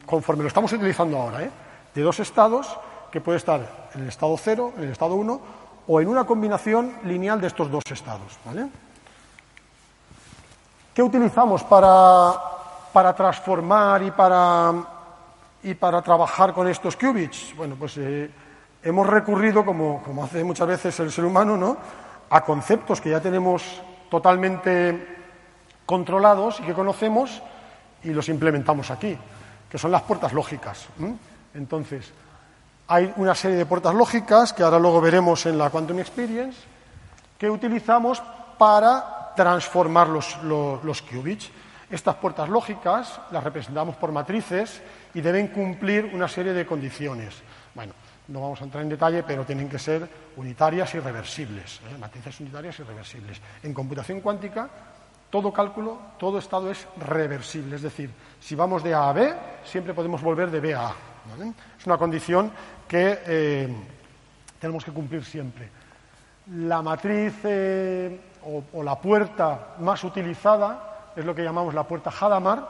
conforme 0.07 0.43
lo 0.43 0.49
estamos 0.49 0.73
utilizando 0.73 1.19
ahora, 1.19 1.51
de 1.95 2.03
dos 2.03 2.21
estados 2.21 2.79
que 3.11 3.21
puede 3.21 3.39
estar 3.39 3.91
en 3.95 4.03
el 4.03 4.09
estado 4.09 4.37
0, 4.37 4.75
en 4.77 4.85
el 4.85 4.93
estado 4.93 5.15
1 5.15 5.41
o 5.87 6.01
en 6.01 6.09
una 6.09 6.25
combinación 6.25 6.95
lineal 7.05 7.41
de 7.41 7.47
estos 7.47 7.71
dos 7.71 7.83
estados. 7.91 8.39
¿Qué 10.99 11.03
utilizamos 11.05 11.63
para, 11.63 12.35
para 12.93 13.15
transformar 13.15 14.03
y 14.03 14.11
para, 14.11 14.75
y 15.63 15.73
para 15.75 16.03
trabajar 16.03 16.53
con 16.53 16.67
estos 16.67 16.97
qubits? 16.97 17.55
Bueno, 17.57 17.77
pues 17.79 18.01
hemos 18.83 19.07
recurrido, 19.07 19.65
como, 19.65 20.03
hace 20.25 20.43
muchas 20.43 20.67
veces 20.67 20.99
el 20.99 21.13
ser 21.13 21.25
humano, 21.25 21.57
¿no? 21.57 21.77
a 22.29 22.41
conceptos 22.41 23.01
que 23.01 23.11
ya 23.11 23.21
tenemos 23.21 23.81
totalmente 24.11 25.07
controlados 25.87 26.59
y 26.59 26.65
que 26.65 26.75
conocemos 26.75 27.43
y 28.03 28.11
los 28.11 28.29
implementamos 28.29 28.91
aquí, 28.91 29.17
que 29.71 29.79
son 29.79 29.93
las 29.93 30.03
puertas 30.03 30.33
lógicas. 30.33 30.89
Entonces, 31.55 32.13
hay 32.89 33.15
una 33.19 33.37
serie 33.37 33.57
de 33.57 33.67
puertas 33.67 33.95
lógicas 33.95 34.53
que 34.53 34.65
ahora 34.65 34.81
luego 34.81 35.01
veremos 35.01 35.47
en 35.47 35.59
la 35.59 35.71
Quantum 35.71 36.01
Experience 36.01 36.59
que 37.39 37.49
utilizamos 37.49 38.21
para 38.59 39.18
transformar 39.39 40.09
los, 40.09 40.37
los, 40.43 41.03
qubits. 41.03 41.49
Estas 41.89 42.17
puertas 42.17 42.49
lógicas 42.49 43.21
las 43.31 43.45
representamos 43.45 43.95
por 43.95 44.11
matrices 44.11 44.83
y 45.15 45.21
deben 45.21 45.49
cumplir 45.49 46.11
una 46.13 46.27
serie 46.27 46.53
de 46.53 46.67
condiciones. 46.67 47.37
Bueno, 47.73 47.93
no 48.27 48.41
vamos 48.41 48.61
a 48.61 48.65
entrar 48.65 48.83
en 48.83 48.91
detalle, 48.91 49.23
pero 49.23 49.45
tienen 49.45 49.69
que 49.69 49.79
ser 49.79 50.09
unitarias 50.37 50.93
y 50.95 50.99
reversibles, 50.99 51.81
¿eh? 51.89 51.97
matrices 51.99 52.41
unitarias 52.41 52.81
y 52.81 52.83
reversibles. 52.83 53.41
En 53.63 53.73
computación 53.73 54.21
cuántica, 54.21 54.69
todo 55.31 55.53
cálculo, 55.53 55.99
todo 56.19 56.39
estado 56.39 56.71
es 56.71 56.85
reversible, 56.99 57.77
es 57.77 57.83
decir, 57.83 58.11
si 58.41 58.57
vamos 58.57 58.83
de 58.83 58.93
A 58.93 59.09
a 59.09 59.13
B, 59.13 59.33
siempre 59.65 59.95
podemos 59.95 60.21
volver 60.21 60.51
de 60.51 60.61
B 60.61 60.75
a 60.75 60.89
A. 60.89 60.95
Es 61.79 61.87
una 61.87 61.97
condición 61.97 62.51
que 62.89 63.21
eh, 63.25 63.69
tenemos 64.59 64.85
que 64.85 64.91
cumplir 64.91 65.25
siempre. 65.25 65.69
La 66.55 66.83
matriz 66.83 67.35
eh, 67.45 68.21
o, 68.45 68.83
la 68.83 68.97
puerta 68.97 69.75
más 69.81 70.03
utilizada 70.05 71.11
es 71.17 71.25
lo 71.25 71.35
que 71.35 71.43
llamamos 71.43 71.75
la 71.75 71.85
puerta 71.85 72.11
Hadamard. 72.11 72.61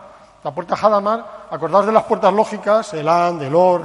La 0.45 0.53
puerta 0.53 0.75
Hadamard, 0.75 1.23
acordaos 1.51 1.87
de 1.87 1.93
las 1.93 2.05
puertas 2.05 2.33
lógicas, 2.33 2.95
el 2.95 3.09
AND, 3.09 3.43
el 3.43 3.55
OR, 3.55 3.85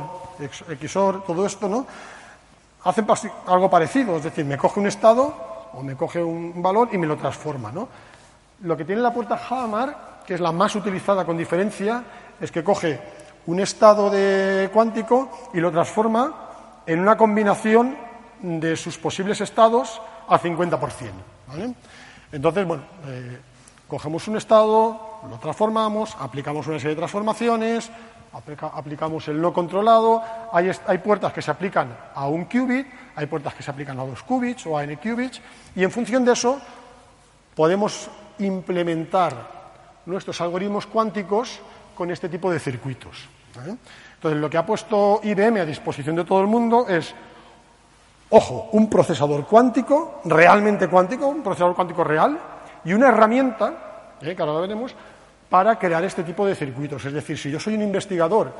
XOR, 0.79 1.23
todo 1.23 1.45
esto, 1.45 1.67
¿no? 1.67 1.85
Hacen 2.83 3.07
algo 3.47 3.69
parecido, 3.69 4.17
es 4.17 4.23
decir, 4.23 4.45
me 4.45 4.57
coge 4.57 4.79
un 4.79 4.87
estado 4.87 5.33
o 5.73 5.81
me 5.81 5.95
coge 5.95 6.23
un 6.23 6.61
valor 6.61 6.89
y 6.91 6.97
me 6.97 7.07
lo 7.07 7.17
transforma, 7.17 7.71
¿no? 7.71 7.87
Lo 8.61 8.77
que 8.77 8.85
tiene 8.85 9.01
la 9.01 9.13
puerta 9.13 9.35
Hadamard, 9.35 9.93
que 10.25 10.35
es 10.35 10.39
la 10.39 10.51
más 10.51 10.75
utilizada 10.75 11.25
con 11.25 11.37
diferencia, 11.37 12.03
es 12.39 12.51
que 12.51 12.63
coge 12.63 12.99
un 13.47 13.59
estado 13.59 14.09
de 14.09 14.69
cuántico 14.71 15.29
y 15.53 15.59
lo 15.59 15.71
transforma 15.71 16.33
en 16.85 16.99
una 16.99 17.17
combinación 17.17 17.97
de 18.41 18.75
sus 18.75 18.97
posibles 18.97 19.41
estados 19.41 20.01
a 20.27 20.39
50%. 20.39 21.32
Entonces, 22.31 22.65
bueno, 22.65 22.83
eh, 23.07 23.39
cogemos 23.87 24.27
un 24.27 24.37
estado, 24.37 25.21
lo 25.29 25.37
transformamos, 25.37 26.15
aplicamos 26.19 26.67
una 26.67 26.79
serie 26.79 26.95
de 26.95 26.99
transformaciones, 27.01 27.91
aplicamos 28.33 29.27
el 29.27 29.39
no 29.39 29.53
controlado, 29.53 30.21
hay, 30.51 30.97
puertas 30.97 31.33
que 31.33 31.41
se 31.41 31.51
aplican 31.51 31.95
a 32.15 32.27
un 32.27 32.45
qubit, 32.45 32.87
hay 33.15 33.27
puertas 33.27 33.53
que 33.53 33.61
se 33.61 33.69
aplican 33.69 33.99
a 33.99 34.05
dos 34.05 34.23
qubits 34.23 34.65
o 34.65 34.77
a 34.77 34.83
n 34.83 34.97
qubits, 34.97 35.39
y 35.75 35.83
en 35.83 35.91
función 35.91 36.25
de 36.25 36.33
eso 36.33 36.59
podemos 37.53 38.09
implementar 38.39 40.01
nuestros 40.07 40.41
algoritmos 40.41 40.87
cuánticos 40.87 41.59
con 41.93 42.09
este 42.09 42.27
tipo 42.27 42.51
de 42.51 42.59
circuitos. 42.59 43.29
Entonces, 44.15 44.41
lo 44.41 44.49
que 44.49 44.57
ha 44.57 44.65
puesto 44.65 45.21
IBM 45.23 45.61
a 45.61 45.65
disposición 45.65 46.15
de 46.15 46.25
todo 46.25 46.41
el 46.41 46.47
mundo 46.47 46.87
es, 46.87 47.13
ojo, 48.35 48.69
un 48.71 48.89
procesador 48.89 49.45
cuántico, 49.45 50.21
realmente 50.25 50.87
cuántico, 50.87 51.27
un 51.27 51.43
procesador 51.43 51.75
cuántico 51.75 52.03
real, 52.03 52.39
y 52.83 52.93
una 52.93 53.09
herramienta, 53.09 54.15
¿eh? 54.21 54.35
que 54.35 54.41
ahora 54.41 54.53
lo 54.53 54.61
veremos, 54.61 54.95
para 55.49 55.77
crear 55.77 56.03
este 56.03 56.23
tipo 56.23 56.43
de 56.45 56.55
circuitos. 56.55 57.05
Es 57.05 57.13
decir, 57.13 57.37
si 57.37 57.51
yo 57.51 57.59
soy 57.59 57.75
un 57.75 57.83
investigador 57.83 58.51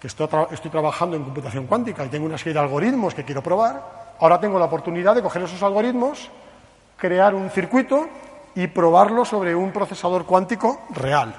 que 0.00 0.06
estoy, 0.06 0.26
estoy 0.50 0.70
trabajando 0.70 1.16
en 1.16 1.24
computación 1.24 1.66
cuántica 1.66 2.02
y 2.04 2.08
tengo 2.08 2.24
una 2.24 2.38
serie 2.38 2.54
de 2.54 2.60
algoritmos 2.60 3.14
que 3.14 3.24
quiero 3.24 3.42
probar, 3.42 4.14
ahora 4.20 4.40
tengo 4.40 4.58
la 4.58 4.64
oportunidad 4.64 5.14
de 5.14 5.20
coger 5.20 5.42
esos 5.42 5.62
algoritmos, 5.62 6.30
crear 6.96 7.34
un 7.34 7.50
circuito 7.50 8.08
y 8.54 8.68
probarlo 8.68 9.26
sobre 9.26 9.54
un 9.54 9.70
procesador 9.70 10.24
cuántico 10.24 10.80
real. 10.94 11.34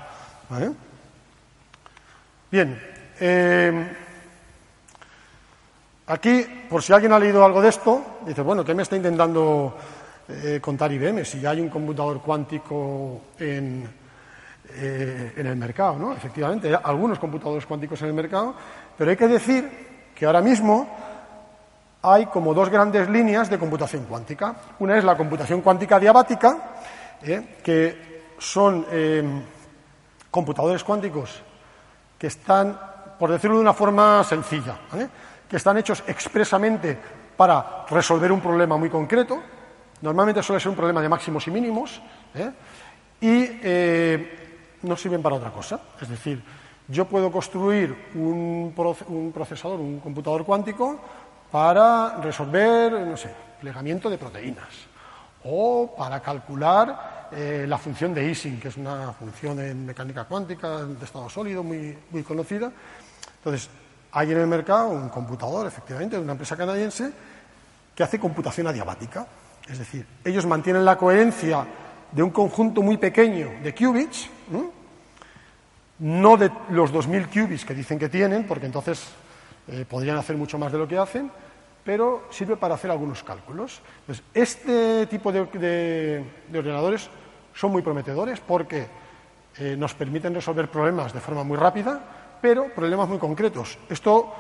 Bien, 2.52 2.80
eh, 3.20 4.05
aquí, 6.08 6.46
por 6.70 6.84
si 6.84 6.94
alguien 6.94 7.12
ha 7.14 7.20
leído 7.20 7.44
algo 7.44 7.62
de 7.62 7.70
esto, 7.70 8.20
dice, 8.26 8.42
bueno, 8.42 8.64
¿qué 8.64 8.74
me 8.74 8.84
está 8.84 8.96
intentando 8.96 9.76
eh, 10.28 10.60
contar 10.62 10.92
IBM 10.92 11.24
si 11.26 11.40
ya 11.40 11.52
hay 11.52 11.62
un 11.62 11.70
computador 11.70 12.22
cuántico 12.22 13.22
en, 13.40 13.88
eh, 14.70 15.34
en 15.38 15.48
el 15.48 15.56
mercado? 15.56 15.98
¿no? 15.98 16.14
Efectivamente, 16.14 16.68
hay 16.68 16.80
algunos 16.84 17.20
computadores 17.20 17.66
cuánticos 17.66 18.02
en 18.02 18.08
el 18.10 18.14
mercado, 18.14 18.56
pero 18.98 19.12
hay 19.12 19.18
que 19.18 19.28
decir 19.28 19.70
que 20.14 20.26
ahora 20.26 20.42
mismo 20.42 20.88
hay 22.02 22.28
como 22.28 22.54
dos 22.54 22.70
grandes 22.70 23.10
líneas 23.10 23.50
de 23.50 23.58
computación 23.58 24.06
cuántica. 24.06 24.56
Una 24.80 24.98
es 24.98 25.04
la 25.04 25.18
computación 25.18 25.62
cuántica 25.62 26.00
diabática, 26.00 26.58
que 27.64 28.22
son 28.38 28.86
computadores 30.30 30.84
cuánticos 30.84 31.42
que 32.20 32.28
están, 32.28 32.78
por 33.18 33.32
decirlo 33.32 33.56
de 33.56 33.62
una 33.62 33.74
forma 33.74 34.24
sencilla, 34.24 34.78
que 35.50 35.58
están 35.58 35.78
hechos 35.78 36.04
expresamente 36.08 36.98
para 37.38 37.86
resolver 37.90 38.32
un 38.32 38.42
problema 38.42 38.78
muy 38.78 38.90
concreto. 38.90 39.42
Normalmente 40.02 40.44
suele 40.44 40.60
ser 40.60 40.70
un 40.70 40.76
problema 40.76 41.02
de 41.02 41.10
máximos 41.10 41.48
y 41.48 41.52
mínimos 41.52 42.02
¿eh? 42.34 42.52
y 43.22 43.60
eh, 43.64 44.78
no 44.84 44.96
sirven 44.96 45.22
para 45.22 45.36
otra 45.36 45.52
cosa. 45.52 45.80
Es 46.02 46.10
decir, 46.10 46.44
yo 46.88 47.06
puedo 47.06 47.32
construir 47.32 48.12
un, 48.16 48.74
procesador, 49.34 49.80
un 49.80 50.00
computador 50.00 50.46
cuántico 50.46 51.00
para 51.52 52.18
resolver, 52.22 52.92
no 52.92 53.18
sé, 53.18 53.34
plegamiento 53.60 54.10
de 54.10 54.18
proteínas 54.18 54.96
o 55.46 55.94
para 55.96 56.20
calcular 56.22 57.28
eh, 57.32 57.66
la 57.68 57.78
función 57.78 58.14
de 58.14 58.30
Ising, 58.30 58.60
que 58.60 58.70
es 58.70 58.78
una 58.78 59.14
función 59.14 59.60
en 59.60 59.86
mecánica 59.86 60.26
cuántica 60.26 60.84
de 60.84 61.06
estado 61.06 61.30
sólido 61.30 61.64
muy, 61.64 61.98
muy 62.12 62.24
conocida. 62.24 62.72
Entonces, 63.38 63.70
hay 64.16 64.32
en 64.32 64.40
el 64.40 64.48
mercado 64.48 64.88
un 64.88 65.10
computador, 65.10 65.68
efectivamente, 65.68 66.16
de 66.16 66.22
una 66.22 66.32
empresa 66.32 66.56
canadiense, 66.56 67.12
que 67.94 68.02
hace 68.02 68.18
computación 68.18 68.66
adiabática. 68.66 69.28
Es 69.68 69.78
decir, 69.78 70.08
ellos 70.24 70.46
mantienen 70.46 70.86
la 70.86 70.98
coherencia 70.98 71.68
de 72.14 72.24
un 72.24 72.30
conjunto 72.30 72.82
muy 72.82 72.96
pequeño 72.96 73.62
de 73.62 73.76
qubits, 73.76 74.30
no 76.00 76.38
de 76.38 76.50
los 76.70 76.94
2.000 76.94 77.28
qubits 77.28 77.66
que 77.66 77.74
dicen 77.74 78.00
que 78.00 78.08
tienen, 78.08 78.48
porque 78.48 78.68
entonces 78.68 79.06
eh, 79.68 79.86
podrían 79.88 80.18
hacer 80.18 80.38
mucho 80.38 80.58
más 80.58 80.72
de 80.72 80.78
lo 80.78 80.88
que 80.88 80.98
hacen, 80.98 81.30
pero 81.84 82.24
sirve 82.30 82.56
para 82.56 82.76
hacer 82.76 82.92
algunos 82.92 83.22
cálculos. 83.22 83.82
este 84.34 85.08
tipo 85.08 85.30
de 85.34 86.24
ordenadores 86.54 87.10
son 87.54 87.74
muy 87.74 87.82
prometedores 87.82 88.40
porque 88.40 88.88
eh, 89.58 89.76
nos 89.78 89.94
permiten 89.94 90.34
resolver 90.34 90.70
problemas 90.70 91.14
de 91.14 91.20
forma 91.20 91.44
muy 91.44 91.58
rápida, 91.58 92.02
pero 92.46 92.70
problemas 92.70 93.10
muy 93.10 93.18
concretos. 93.18 93.76
Esto 93.90 94.32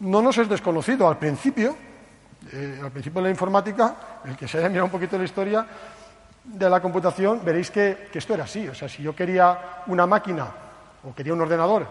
no 0.00 0.20
nos 0.20 0.38
es 0.38 0.48
desconocido 0.48 1.06
al 1.06 1.16
principio, 1.16 1.72
eh, 2.52 2.80
al 2.82 2.90
principio 2.90 3.20
de 3.20 3.28
la 3.28 3.30
informática, 3.30 3.94
el 4.24 4.36
que 4.36 4.48
se 4.48 4.58
haya 4.58 4.68
mirado 4.68 4.86
un 4.86 4.90
poquito 4.90 5.16
la 5.16 5.22
historia 5.22 5.64
de 6.42 6.68
la 6.68 6.82
computación, 6.82 7.42
veréis 7.44 7.70
que, 7.70 8.08
esto 8.12 8.34
era 8.34 8.42
así. 8.42 8.66
O 8.66 8.74
sea, 8.74 8.88
si 8.88 9.04
yo 9.04 9.14
quería 9.14 9.84
una 9.86 10.04
máquina 10.04 10.48
o 11.08 11.14
quería 11.14 11.32
un 11.32 11.42
ordenador 11.42 11.86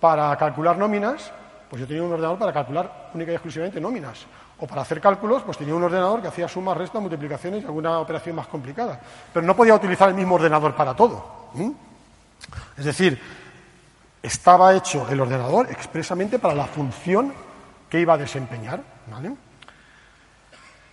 para 0.00 0.34
calcular 0.38 0.78
nóminas, 0.78 1.30
pues 1.68 1.80
yo 1.80 1.86
tenía 1.86 2.02
un 2.02 2.12
ordenador 2.12 2.38
para 2.38 2.54
calcular 2.54 3.10
única 3.12 3.30
y 3.32 3.34
exclusivamente 3.34 3.78
nóminas. 3.78 4.24
O 4.58 4.66
para 4.66 4.80
hacer 4.80 5.02
cálculos, 5.02 5.42
pues 5.42 5.58
tenía 5.58 5.74
un 5.74 5.82
ordenador 5.82 6.22
que 6.22 6.28
hacía 6.28 6.48
sumas, 6.48 6.78
restas, 6.78 7.02
multiplicaciones 7.02 7.62
y 7.62 7.66
alguna 7.66 7.98
operación 7.98 8.36
más 8.36 8.46
complicada. 8.46 8.98
Pero 9.34 9.44
no 9.44 9.54
podía 9.54 9.74
utilizar 9.74 10.08
el 10.08 10.14
mismo 10.14 10.36
ordenador 10.36 10.74
para 10.74 10.94
todo. 10.94 11.50
Es 12.78 12.84
decir, 12.84 13.20
estaba 14.22 14.74
hecho 14.74 15.06
el 15.08 15.20
ordenador 15.20 15.70
expresamente 15.70 16.38
para 16.38 16.54
la 16.54 16.66
función 16.66 17.32
que 17.88 18.00
iba 18.00 18.14
a 18.14 18.18
desempeñar. 18.18 18.82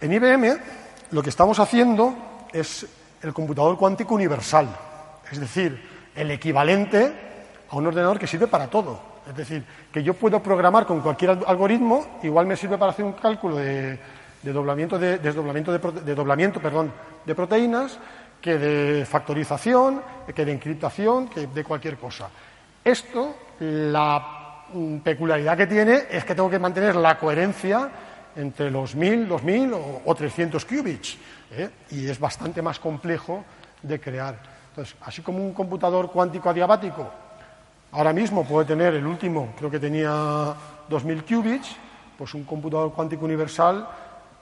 En 0.01 0.13
IBM 0.13 0.57
lo 1.11 1.21
que 1.23 1.29
estamos 1.29 1.59
haciendo 1.59 2.13
es 2.51 2.85
el 3.21 3.33
computador 3.33 3.77
cuántico 3.77 4.15
universal, 4.15 4.67
es 5.31 5.39
decir, 5.39 5.81
el 6.15 6.31
equivalente 6.31 7.13
a 7.69 7.75
un 7.75 7.88
ordenador 7.88 8.19
que 8.19 8.27
sirve 8.27 8.47
para 8.47 8.67
todo. 8.67 9.15
Es 9.27 9.35
decir, 9.35 9.65
que 9.91 10.03
yo 10.03 10.13
puedo 10.13 10.41
programar 10.41 10.85
con 10.85 11.01
cualquier 11.01 11.31
algoritmo, 11.47 12.19
igual 12.21 12.45
me 12.45 12.55
sirve 12.55 12.77
para 12.77 12.91
hacer 12.91 13.03
un 13.03 13.13
cálculo 13.13 13.57
de, 13.57 13.99
doblamiento, 14.43 14.99
de, 14.99 15.17
desdoblamiento 15.17 15.71
de, 15.71 16.15
doblamiento, 16.15 16.61
perdón, 16.61 16.91
de 17.25 17.33
proteínas, 17.33 17.97
que 18.39 18.57
de 18.57 19.05
factorización, 19.05 20.01
que 20.33 20.45
de 20.45 20.51
encriptación, 20.51 21.27
que 21.27 21.47
de 21.47 21.63
cualquier 21.63 21.97
cosa. 21.97 22.29
Esto, 22.86 23.36
la 23.60 24.63
peculiaridad 25.04 25.58
que 25.58 25.67
tiene 25.67 26.04
es 26.10 26.24
que 26.24 26.36
tengo 26.36 26.50
que 26.50 26.60
mantener 26.60 26.95
la 26.95 27.17
coherencia 27.17 27.89
entre 28.38 28.71
los 28.71 28.95
1000, 28.95 29.28
2000 29.28 29.74
o, 29.74 30.02
o 30.06 30.15
300 30.15 30.63
qubits, 30.63 31.17
¿eh? 31.52 31.69
y 31.91 32.08
es 32.08 32.19
bastante 32.19 32.62
más 32.62 32.80
complejo 32.80 33.43
de 33.82 34.00
crear. 34.00 34.39
Entonces, 34.69 34.95
así 35.02 35.21
como 35.21 35.39
un 35.39 35.54
computador 35.54 36.12
cuántico 36.12 36.50
adiabático 36.50 37.12
Ahora 37.95 38.12
mismo 38.12 38.45
puede 38.45 38.65
tener 38.65 38.93
el 38.95 39.08
último, 39.08 39.54
creo 39.58 39.71
que 39.71 39.80
tenía 39.80 40.10
2.000 40.89 41.24
qubits, 41.24 41.78
pues 42.17 42.34
un 42.34 42.43
computador 42.43 42.91
cuántico 42.93 43.24
universal, 43.24 43.88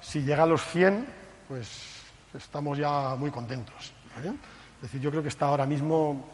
si 0.01 0.23
llega 0.23 0.41
a 0.41 0.47
los 0.47 0.65
100, 0.65 1.06
pues 1.47 1.67
estamos 2.34 2.79
ya 2.79 3.13
muy 3.15 3.29
contentos. 3.29 3.93
Es 4.17 4.82
decir, 4.82 4.99
yo 4.99 5.12
creo 5.12 5.21
que 5.21 5.29
está 5.29 5.45
ahora 5.45 5.67
mismo 5.67 6.25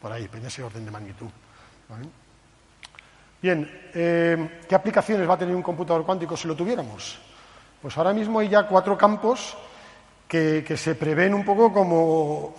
por 0.00 0.12
ahí, 0.12 0.30
en 0.32 0.46
ese 0.46 0.62
orden 0.62 0.84
de 0.84 0.92
magnitud. 0.92 1.26
Bien, 3.42 3.68
eh, 3.94 4.60
¿qué 4.68 4.74
aplicaciones 4.74 5.28
va 5.28 5.34
a 5.34 5.38
tener 5.38 5.54
un 5.54 5.62
computador 5.62 6.04
cuántico 6.04 6.36
si 6.36 6.46
lo 6.46 6.54
tuviéramos? 6.54 7.18
Pues 7.80 7.96
ahora 7.96 8.12
mismo 8.12 8.38
hay 8.38 8.48
ya 8.50 8.66
cuatro 8.66 8.98
campos 8.98 9.56
que, 10.28 10.76
se 10.76 10.94
prevén 10.94 11.32
un 11.32 11.44
poco 11.44 11.72
como 11.72 12.54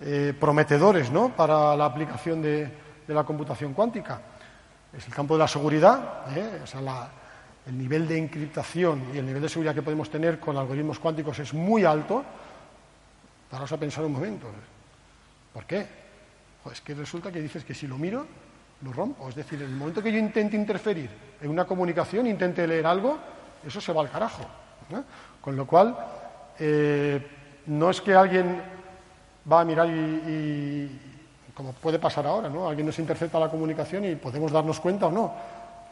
eh, 0.00 0.34
prometedores 0.38 1.10
¿no? 1.10 1.30
para 1.30 1.74
la 1.76 1.86
aplicación 1.86 2.42
de, 2.42 2.70
la 3.08 3.24
computación 3.24 3.72
cuántica. 3.72 4.20
es 4.96 5.06
el 5.06 5.14
campo 5.14 5.34
de 5.34 5.40
la 5.40 5.48
seguridad, 5.48 6.26
¿eh? 6.36 6.60
o 6.62 6.66
sea, 6.66 6.80
el 7.66 7.76
nivel 7.76 8.06
de 8.06 8.18
encriptación 8.18 9.10
y 9.14 9.18
el 9.18 9.26
nivel 9.26 9.42
de 9.42 9.48
seguridad 9.48 9.74
que 9.74 9.82
podemos 9.82 10.10
tener 10.10 10.38
con 10.38 10.56
algoritmos 10.56 10.98
cuánticos 10.98 11.38
es 11.38 11.54
muy 11.54 11.84
alto. 11.84 12.22
Paraos 13.50 13.72
a 13.72 13.78
pensar 13.78 14.04
un 14.04 14.12
momento. 14.12 14.46
¿Por 15.52 15.64
qué? 15.64 15.99
Es 16.70 16.80
que 16.80 16.94
resulta 16.94 17.32
que 17.32 17.40
dices 17.40 17.64
que 17.64 17.74
si 17.74 17.86
lo 17.86 17.96
miro, 17.96 18.26
lo 18.82 18.92
rompo. 18.92 19.28
Es 19.28 19.34
decir, 19.34 19.62
en 19.62 19.70
el 19.70 19.76
momento 19.76 20.02
que 20.02 20.12
yo 20.12 20.18
intente 20.18 20.56
interferir 20.56 21.10
en 21.40 21.50
una 21.50 21.64
comunicación, 21.64 22.26
intente 22.26 22.66
leer 22.66 22.86
algo, 22.86 23.18
eso 23.66 23.80
se 23.80 23.92
va 23.92 24.02
al 24.02 24.10
carajo. 24.10 24.44
Con 25.40 25.56
lo 25.56 25.66
cual, 25.66 25.96
eh, 26.58 27.26
no 27.66 27.90
es 27.90 28.00
que 28.00 28.14
alguien 28.14 28.60
va 29.50 29.60
a 29.60 29.64
mirar 29.64 29.88
y, 29.88 30.98
como 31.54 31.72
puede 31.72 31.98
pasar 31.98 32.26
ahora, 32.26 32.48
¿no? 32.48 32.68
Alguien 32.68 32.86
nos 32.86 32.98
intercepta 32.98 33.38
la 33.38 33.48
comunicación 33.48 34.04
y 34.04 34.14
podemos 34.16 34.52
darnos 34.52 34.80
cuenta 34.80 35.06
o 35.06 35.10
no. 35.10 35.34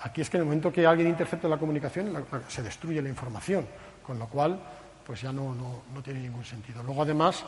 Aquí 0.01 0.21
es 0.21 0.31
que 0.31 0.37
en 0.37 0.43
el 0.43 0.47
momento 0.47 0.73
que 0.73 0.87
alguien 0.87 1.09
intercepta 1.09 1.49
la 1.49 1.59
comunicación 1.59 2.25
se 2.49 2.63
destruye 2.63 3.03
la 3.03 3.09
información, 3.09 3.67
con 4.07 4.19
lo 4.19 4.27
cual 4.29 4.59
pues 5.05 5.23
ya 5.23 5.33
no, 5.33 5.55
no, 5.55 6.03
tiene 6.03 6.21
ningún 6.21 6.45
sentido. 6.45 6.83
Luego, 6.83 7.03
además, 7.03 7.43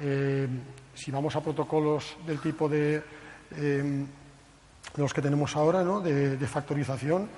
eh, 0.00 0.48
si 0.94 1.10
vamos 1.10 1.36
a 1.36 1.40
protocolos 1.40 2.16
del 2.26 2.40
tipo 2.40 2.68
de, 2.68 3.02
eh, 3.56 4.06
los 4.96 5.12
que 5.12 5.22
tenemos 5.22 5.54
ahora, 5.56 5.82
¿no? 5.82 6.00
de, 6.00 6.46
factorización, 6.46 7.28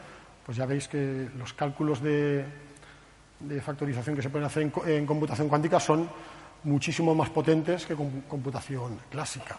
pues 0.45 0.57
ya 0.57 0.67
veis 0.67 0.89
que 0.89 1.29
los 1.37 1.53
cálculos 1.53 2.01
de, 2.03 2.45
factorización 3.63 4.17
que 4.17 4.23
se 4.23 4.31
pueden 4.31 4.47
hacer 4.47 4.71
en, 4.87 5.07
computación 5.07 5.49
cuántica 5.49 5.81
son 5.81 6.09
muchísimo 6.65 7.15
más 7.15 7.31
potentes 7.31 7.87
que 7.87 7.95
con 7.95 8.23
computación 8.23 8.99
clásica. 9.11 9.57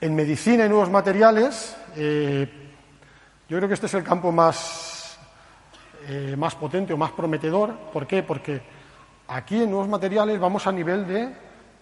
En 0.00 0.14
medicina 0.14 0.64
y 0.64 0.68
nuevos 0.68 0.90
materiales, 0.90 1.76
eh, 1.96 2.48
yo 3.48 3.56
creo 3.56 3.68
que 3.68 3.74
este 3.74 3.86
es 3.86 3.94
el 3.94 4.02
campo 4.02 4.32
más, 4.32 5.18
eh, 6.08 6.34
más 6.38 6.54
potente 6.54 6.94
o 6.94 6.96
más 6.96 7.12
prometedor. 7.12 7.74
¿Por 7.92 8.06
qué? 8.06 8.22
Porque 8.22 8.62
aquí 9.28 9.62
en 9.62 9.70
nuevos 9.70 9.88
materiales 9.88 10.40
vamos 10.40 10.66
a 10.66 10.72
nivel 10.72 11.06
de, 11.06 11.28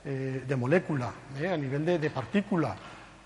eh, 0.04 0.56
molécula, 0.56 1.12
eh, 1.38 1.48
a 1.48 1.56
nivel 1.56 1.84
de, 1.84 2.10
partícula. 2.10 2.74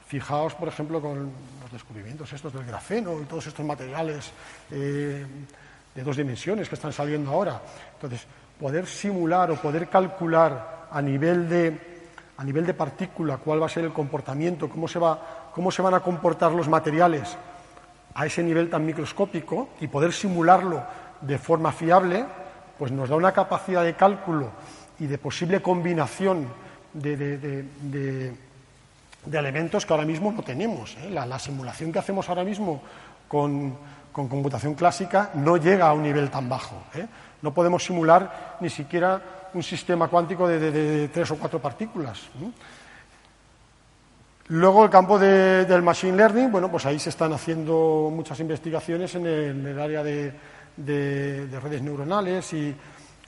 Fijaos, 0.06 0.54
por 0.54 0.68
ejemplo, 0.68 1.00
con 1.00 1.32
los 1.62 1.72
descubrimientos 1.72 2.32
estos 2.32 2.52
del 2.52 2.64
grafeno 2.64 3.20
y 3.20 3.24
todos 3.24 3.46
estos 3.46 3.64
materiales 3.64 4.30
de 4.68 6.02
dos 6.04 6.16
dimensiones 6.16 6.68
que 6.68 6.74
están 6.74 6.92
saliendo 6.92 7.30
ahora. 7.30 7.62
Entonces, 7.94 8.26
poder 8.61 8.87
simular 8.87 9.50
o 9.50 9.56
poder 9.56 9.88
calcular 9.88 10.88
a 10.90 11.00
nivel 11.02 11.48
de, 11.48 11.78
a 12.37 12.44
nivel 12.44 12.66
de 12.66 12.74
partícula 12.74 13.38
cuál 13.38 13.62
va 13.62 13.66
a 13.66 13.68
ser 13.68 13.85
el 13.85 13.92
comportamiento, 13.92 14.68
cómo 14.68 14.87
se, 14.87 14.98
va, 14.98 15.50
cómo 15.54 15.70
se 15.70 15.82
van 15.82 15.94
a 15.94 16.00
comportar 16.00 16.52
los 16.52 16.68
materiales 16.68 17.37
a 18.14 18.26
ese 18.26 18.42
nivel 18.42 18.68
tan 18.68 18.85
microscópico 18.85 19.70
y 19.80 19.88
poder 19.88 20.12
simularlo 20.12 20.82
de 21.20 21.38
forma 21.38 21.72
fiable, 21.72 22.24
pues 22.78 22.92
nos 22.92 23.08
da 23.08 23.16
una 23.16 23.32
capacidad 23.32 23.85
de 23.85 23.94
cálculo 23.94 24.50
y 25.02 25.06
de 25.08 25.18
posible 25.18 25.60
combinación 25.60 26.46
de, 26.94 28.32
elementos 29.32 29.84
que 29.84 29.92
ahora 29.92 30.06
mismo 30.06 30.30
no 30.30 30.42
tenemos. 30.42 30.96
¿eh? 31.02 31.10
La, 31.10 31.38
simulación 31.40 31.90
que 31.90 31.98
hacemos 31.98 32.28
ahora 32.28 32.44
mismo 32.44 32.80
con, 33.26 33.76
computación 34.12 34.74
clásica 34.74 35.30
no 35.34 35.56
llega 35.56 35.88
a 35.88 35.92
un 35.92 36.04
nivel 36.04 36.30
tan 36.30 36.48
bajo. 36.48 36.84
¿eh? 36.94 37.04
No 37.42 37.52
podemos 37.52 37.84
simular 37.84 38.58
ni 38.60 38.70
siquiera 38.70 39.20
un 39.54 39.62
sistema 39.64 40.06
cuántico 40.06 40.46
de, 40.46 41.08
tres 41.08 41.32
o 41.32 41.36
cuatro 41.36 41.60
partículas. 41.60 42.20
Luego 44.48 44.84
el 44.84 44.90
campo 44.90 45.18
del 45.18 45.82
machine 45.82 46.16
learning, 46.16 46.52
bueno, 46.52 46.70
pues 46.70 46.86
ahí 46.86 47.00
se 47.00 47.10
están 47.10 47.32
haciendo 47.32 48.08
muchas 48.14 48.38
investigaciones 48.38 49.12
en 49.16 49.26
el, 49.26 49.80
área 49.80 50.04
de, 50.04 50.32
redes 51.60 51.82
neuronales 51.82 52.52
y 52.52 52.72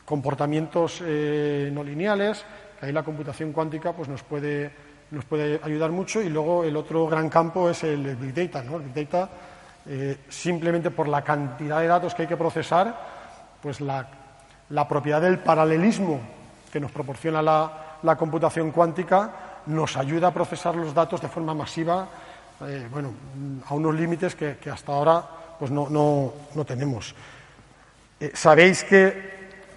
comportamientos 0.04 1.02
eh, 1.04 1.70
no 1.72 1.82
lineales, 1.82 2.44
que 2.78 2.86
ahí 2.86 2.92
la 2.92 3.02
computación 3.02 3.52
cuántica 3.52 3.92
pues 3.92 4.08
nos 4.08 4.22
puede, 4.22 4.70
nos 5.10 5.24
puede 5.24 5.60
ayudar 5.62 5.90
mucho. 5.90 6.20
Y 6.20 6.28
luego 6.28 6.64
el 6.64 6.76
otro 6.76 7.06
gran 7.06 7.28
campo 7.28 7.70
es 7.70 7.84
el 7.84 8.16
Big 8.16 8.34
Data, 8.34 8.62
¿no? 8.62 8.78
Big 8.78 8.94
Data, 8.94 9.30
eh, 9.86 10.18
simplemente 10.28 10.90
por 10.90 11.08
la 11.08 11.22
cantidad 11.22 11.80
de 11.80 11.86
datos 11.86 12.14
que 12.14 12.22
hay 12.22 12.28
que 12.28 12.36
procesar, 12.36 12.94
pues 13.62 13.80
la, 13.80 14.06
propiedad 14.88 15.20
del 15.22 15.38
paralelismo 15.38 16.20
que 16.72 16.80
nos 16.80 16.90
proporciona 16.90 17.40
la 17.42 18.16
computación 18.16 18.70
cuántica 18.70 19.44
nos 19.66 19.96
ayuda 19.96 20.28
a 20.28 20.34
procesar 20.34 20.74
los 20.74 20.92
datos 20.92 21.20
de 21.20 21.28
forma 21.28 21.54
masiva, 21.54 22.08
eh, 22.66 22.88
bueno, 22.90 23.12
a 23.66 23.74
unos 23.74 23.94
límites 23.94 24.34
que, 24.34 24.58
hasta 24.70 24.92
ahora 24.92 25.24
pues 25.58 25.70
no, 25.70 25.88
no, 25.90 26.64
tenemos. 26.64 27.14
Eh, 28.20 28.32
sabéis 28.34 28.84
que 28.84 29.33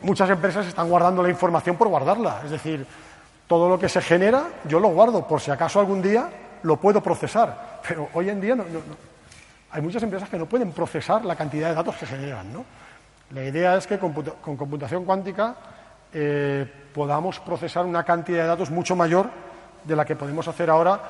muchas 0.08 0.30
empresas 0.30 0.65
están 0.65 0.89
guardando 0.89 1.22
la 1.22 1.30
información 1.30 1.76
por 1.76 1.89
guardarla, 1.89 2.39
es 2.46 2.52
decir, 2.52 2.88
todo 3.46 3.67
lo 3.67 3.78
que 3.78 3.89
se 3.89 4.02
genera 4.02 4.48
yo 4.65 4.80
lo 4.80 4.88
guardo 4.88 5.28
por 5.28 5.41
si 5.41 5.52
acaso 5.52 5.82
algún 5.82 6.02
día 6.02 6.30
lo 6.63 6.78
puedo 6.78 7.04
procesar, 7.04 7.82
pero 7.88 8.08
hoy 8.13 8.30
en 8.30 8.39
día 8.39 8.56
no, 8.56 8.63
hay 9.72 9.82
muchas 9.82 10.02
empresas 10.04 10.30
que 10.30 10.38
no 10.38 10.46
pueden 10.46 10.72
procesar 10.72 11.26
la 11.26 11.36
cantidad 11.36 11.70
de 11.70 11.76
datos 11.76 11.98
que 11.98 12.06
generan. 12.06 12.54
¿no? 12.54 12.63
La 13.32 13.43
idea 13.43 13.76
es 13.76 13.86
que 13.86 14.00
con 14.00 14.56
computación 14.56 15.04
cuántica 15.04 15.56
eh, 16.13 16.65
podamos 16.93 17.39
procesar 17.41 17.86
una 17.86 18.04
cantidad 18.04 18.43
de 18.43 18.48
datos 18.48 18.72
mucho 18.72 18.96
mayor 18.96 19.30
de 19.84 19.96
la 19.96 20.06
que 20.06 20.15
podemos 20.15 20.48
hacer 20.48 20.70
ahora 20.70 21.02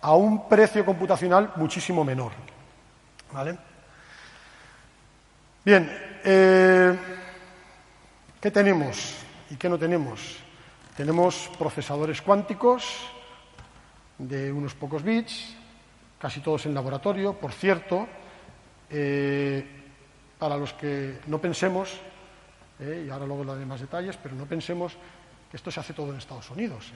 a 0.00 0.14
un 0.14 0.48
precio 0.48 0.86
computacional 0.86 1.52
muchísimo 1.56 2.02
menor. 2.02 2.32
¿Vale? 3.30 3.56
Bien, 5.64 6.18
eh, 6.24 6.98
¿qué 8.42 8.50
tenemos 8.50 9.14
y 9.50 9.56
qué 9.56 9.68
no 9.68 9.78
tenemos? 9.78 10.36
Tenemos 10.96 11.48
procesadores 11.56 12.20
cuánticos 12.20 13.06
de 14.18 14.50
unos 14.50 14.74
pocos 14.74 15.04
bits, 15.04 15.54
casi 16.18 16.40
todos 16.40 16.66
en 16.66 16.74
laboratorio. 16.74 17.34
Por 17.34 17.52
cierto, 17.52 18.08
eh, 18.90 19.64
para 20.40 20.56
los 20.56 20.72
que 20.72 21.20
no 21.28 21.38
pensemos, 21.38 22.00
eh, 22.80 23.04
y 23.06 23.10
ahora 23.10 23.26
luego 23.26 23.44
daré 23.44 23.64
más 23.64 23.80
detalles, 23.80 24.18
pero 24.20 24.34
no 24.34 24.44
pensemos 24.44 24.94
que 25.48 25.56
esto 25.56 25.70
se 25.70 25.78
hace 25.78 25.94
todo 25.94 26.10
en 26.10 26.18
Estados 26.18 26.50
Unidos. 26.50 26.92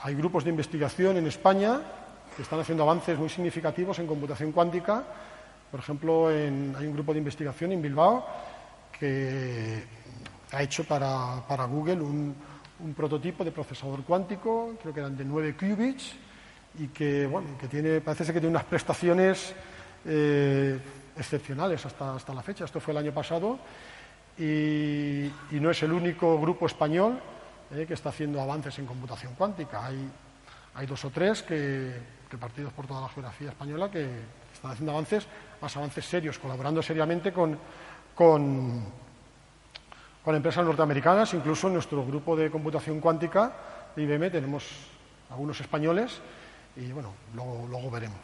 Hay 0.00 0.14
grupos 0.14 0.44
de 0.44 0.50
investigación 0.50 1.18
en 1.18 1.26
España 1.26 1.80
que 2.34 2.42
están 2.42 2.58
haciendo 2.58 2.84
avances 2.84 3.18
muy 3.18 3.28
significativos 3.28 3.98
en 3.98 4.06
computación 4.06 4.50
cuántica. 4.50 5.04
Por 5.70 5.80
ejemplo, 5.80 6.28
hay 6.28 6.86
un 6.86 6.94
grupo 6.94 7.12
de 7.12 7.18
investigación 7.18 7.72
en 7.72 7.82
Bilbao 7.82 8.24
que 9.04 9.84
ha 10.52 10.62
hecho 10.62 10.84
para, 10.84 11.64
Google 11.66 12.00
un, 12.00 12.34
prototipo 12.96 13.44
de 13.44 13.52
procesador 13.52 14.02
cuántico, 14.02 14.76
creo 14.80 14.94
que 14.94 15.00
eran 15.00 15.16
de 15.16 15.24
9 15.24 15.56
qubits, 15.56 16.14
y 16.78 16.88
que, 16.88 17.26
bueno, 17.26 17.56
que 17.58 17.68
tiene, 17.68 18.00
parece 18.00 18.24
ser 18.24 18.34
que 18.34 18.40
tiene 18.40 18.56
unas 18.56 18.64
prestaciones 18.64 19.54
eh, 20.06 20.78
excepcionales 21.16 21.84
hasta, 21.86 22.16
hasta 22.16 22.34
la 22.34 22.42
fecha. 22.42 22.64
Esto 22.64 22.80
fue 22.80 22.92
el 22.92 22.98
año 22.98 23.12
pasado 23.12 23.58
y 24.38 25.30
no 25.52 25.70
es 25.70 25.82
el 25.84 25.92
único 25.92 26.40
grupo 26.40 26.66
español 26.66 27.20
eh, 27.72 27.84
que 27.86 27.94
está 27.94 28.08
haciendo 28.08 28.40
avances 28.40 28.78
en 28.78 28.86
computación 28.86 29.34
cuántica. 29.34 29.86
Hay, 29.86 30.10
hay 30.74 30.86
dos 30.86 31.04
o 31.04 31.10
tres 31.10 31.42
que, 31.42 31.92
partidos 32.40 32.72
por 32.72 32.86
toda 32.86 33.02
la 33.02 33.08
geografía 33.08 33.50
española 33.50 33.90
que 33.90 34.08
están 34.52 34.72
haciendo 34.72 34.92
avances, 34.92 35.26
más 35.60 35.76
avances 35.76 36.04
serios, 36.04 36.38
colaborando 36.38 36.82
seriamente 36.82 37.32
con, 37.32 37.56
con, 38.14 38.82
empresas 40.26 40.64
norteamericanas. 40.64 41.34
Incluso 41.34 41.68
en 41.68 41.74
nuestro 41.74 42.04
grupo 42.04 42.36
de 42.36 42.50
computación 42.50 43.00
cuántica 43.00 43.52
de 43.94 44.02
IBM 44.02 44.30
tenemos 44.30 44.64
algunos 45.30 45.60
españoles 45.60 46.20
y 46.76 46.90
bueno, 46.92 47.12
luego, 47.34 47.90
veremos. 47.90 48.18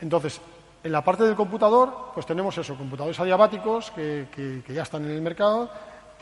Entonces, 0.00 0.40
en 0.82 0.92
la 0.92 1.04
parte 1.04 1.24
del 1.24 1.36
computador, 1.36 2.10
pues 2.14 2.26
tenemos 2.26 2.56
eso, 2.58 2.76
computadores 2.76 3.18
adiabáticos 3.20 3.90
que, 3.90 4.26
que 4.66 4.74
ya 4.74 4.82
están 4.82 5.04
en 5.04 5.10
el 5.10 5.20
mercado 5.20 5.70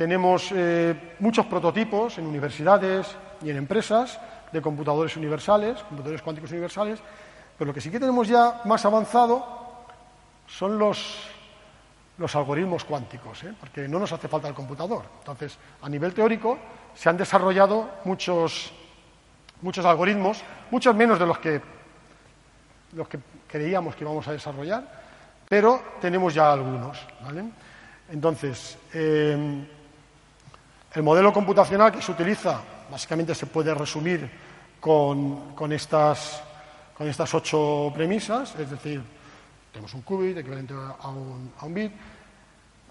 tenemos 0.00 0.50
eh, 0.52 1.16
muchos 1.18 1.44
prototipos 1.44 2.16
en 2.16 2.26
universidades 2.26 3.06
y 3.42 3.50
en 3.50 3.58
empresas 3.58 4.18
de 4.50 4.62
computadores 4.62 5.14
universales, 5.18 5.82
computadores 5.82 6.22
cuánticos 6.22 6.50
universales, 6.52 7.00
pero 7.58 7.68
lo 7.68 7.74
que 7.74 7.82
sí 7.82 7.90
que 7.90 8.00
tenemos 8.00 8.26
ya 8.26 8.62
más 8.64 8.82
avanzado 8.86 9.44
son 10.46 10.78
los, 10.78 11.28
los 12.20 12.36
algoritmos 12.36 12.84
cuánticos, 12.84 13.42
¿eh? 13.44 13.54
porque 13.58 13.88
no 13.88 13.98
nos 13.98 14.12
hace 14.12 14.28
falta 14.28 14.46
el 14.46 14.52
computador. 14.52 15.04
Entonces, 15.20 15.56
a 15.80 15.88
nivel 15.88 16.12
teórico, 16.12 16.58
se 16.94 17.08
han 17.08 17.16
desarrollado 17.16 17.88
muchos, 18.04 18.70
muchos 19.62 19.86
algoritmos, 19.86 20.42
muchos 20.70 20.94
menos 20.94 21.18
de 21.18 21.24
los 21.24 21.38
que, 21.38 21.62
los 22.92 23.08
que 23.08 23.18
creíamos 23.48 23.96
que 23.96 24.04
íbamos 24.04 24.28
a 24.28 24.32
desarrollar, 24.32 24.84
pero 25.48 25.82
tenemos 25.98 26.34
ya 26.34 26.52
algunos. 26.52 26.98
Entonces, 28.10 28.76
eh, 28.92 29.64
el 30.92 31.02
modelo 31.02 31.32
computacional 31.32 31.90
que 31.90 32.02
se 32.02 32.12
utiliza 32.12 32.60
básicamente 32.90 33.34
se 33.34 33.46
puede 33.46 33.72
resumir 33.72 34.30
con, 34.78 35.72
estas, 35.72 36.42
con 36.98 37.08
estas 37.08 37.32
ocho 37.32 37.90
premisas, 37.94 38.54
es 38.56 38.70
decir, 38.70 39.02
tenemos 39.72 39.94
un 39.94 40.02
qubit 40.02 40.36
equivalente 40.36 40.74
a 40.74 41.08
un, 41.08 41.74
bit. 41.74 41.92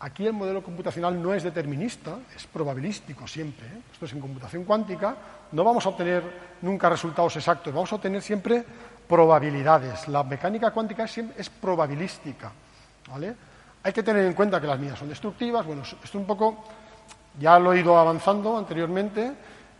Aquí 0.02 0.26
el 0.26 0.34
modelo 0.34 0.64
computacional 0.64 1.22
no 1.22 1.34
es 1.34 1.44
determinista, 1.44 2.20
es 2.36 2.48
probabilístico 2.48 3.28
siempre. 3.28 3.68
¿eh? 3.68 3.82
Esto 3.92 4.06
es 4.06 4.14
en 4.14 4.22
computación 4.22 4.64
cuántica, 4.64 5.16
no 5.52 5.64
vamos 5.64 5.86
a 5.86 5.90
obtener 5.90 6.24
nunca 6.62 6.90
resultados 6.90 7.36
exactos, 7.36 7.74
vamos 7.74 7.92
a 7.92 7.96
obtener 7.96 8.22
siempre 8.22 8.64
probabilidades. 9.08 10.08
La 10.08 10.24
mecánica 10.24 10.72
cuántica 10.72 11.06
es, 11.06 11.50
probabilística. 11.50 12.52
¿vale? 13.10 13.36
Hay 13.84 13.92
que 13.92 14.04
tener 14.04 14.26
en 14.26 14.34
cuenta 14.34 14.62
que 14.62 14.68
las 14.68 14.80
mías 14.80 14.98
son 14.98 15.10
destructivas. 15.10 15.66
Bueno, 15.66 15.82
esto 15.82 16.18
un 16.18 16.26
poco 16.26 16.64
ya 17.40 17.60
lo 17.60 17.74
he 17.74 17.80
ido 17.80 17.98
avanzando 17.98 18.58
anteriormente 18.58 19.34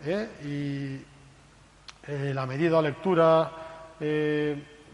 ¿eh? 0.04 0.30
y 0.44 2.12
eh, 2.12 2.34
la 2.34 2.46
medida 2.46 2.82
lectura, 2.82 3.52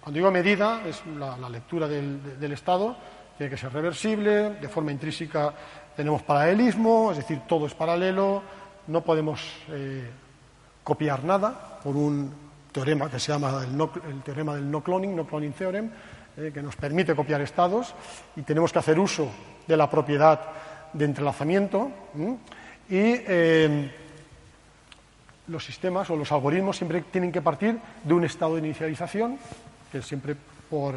cuando 0.05 0.19
digo 0.19 0.29
medida, 0.29 0.83
es 0.85 1.01
la, 1.17 1.49
lectura 1.49 1.87
del, 1.87 2.51
estado, 2.51 2.95
tiene 3.39 3.49
que 3.49 3.57
ser 3.57 3.73
reversible, 3.73 4.51
de 4.51 4.69
forma 4.69 4.91
intrínseca 4.91 5.51
tenemos 5.95 6.21
paralelismo, 6.21 7.09
es 7.09 7.17
decir, 7.17 7.41
todo 7.47 7.65
es 7.65 7.73
paralelo, 7.73 8.43
no 8.85 9.01
podemos 9.01 9.41
copiar 10.83 11.23
nada 11.23 11.79
por 11.83 11.95
un 11.95 12.31
teorema 12.71 13.09
que 13.09 13.19
se 13.19 13.31
llama 13.31 13.63
el, 13.63 13.75
no, 13.75 13.89
teorema 14.23 14.53
del 14.53 14.69
no 14.69 14.83
cloning, 14.83 15.15
no 15.15 15.25
cloning 15.25 15.53
theorem, 15.53 15.89
que 16.35 16.61
nos 16.61 16.75
permite 16.75 17.15
copiar 17.15 17.41
estados 17.41 17.95
y 18.35 18.43
tenemos 18.43 18.71
que 18.71 18.77
hacer 18.77 18.99
uso 18.99 19.27
de 19.65 19.75
la 19.75 19.89
propiedad 19.89 20.39
de 20.93 21.05
entrelazamiento 21.05 21.89
y 22.87 23.25
eh, 23.25 23.91
los 25.47 25.65
sistemas 25.65 26.07
o 26.11 26.15
los 26.15 26.31
algoritmos 26.31 26.77
siempre 26.77 27.01
tienen 27.09 27.31
que 27.31 27.41
partir 27.41 27.79
de 28.03 28.13
un 28.13 28.23
estado 28.23 28.53
de 28.53 28.59
inicialización 28.59 29.39
que 29.91 30.01
siempre 30.01 30.35
por, 30.69 30.95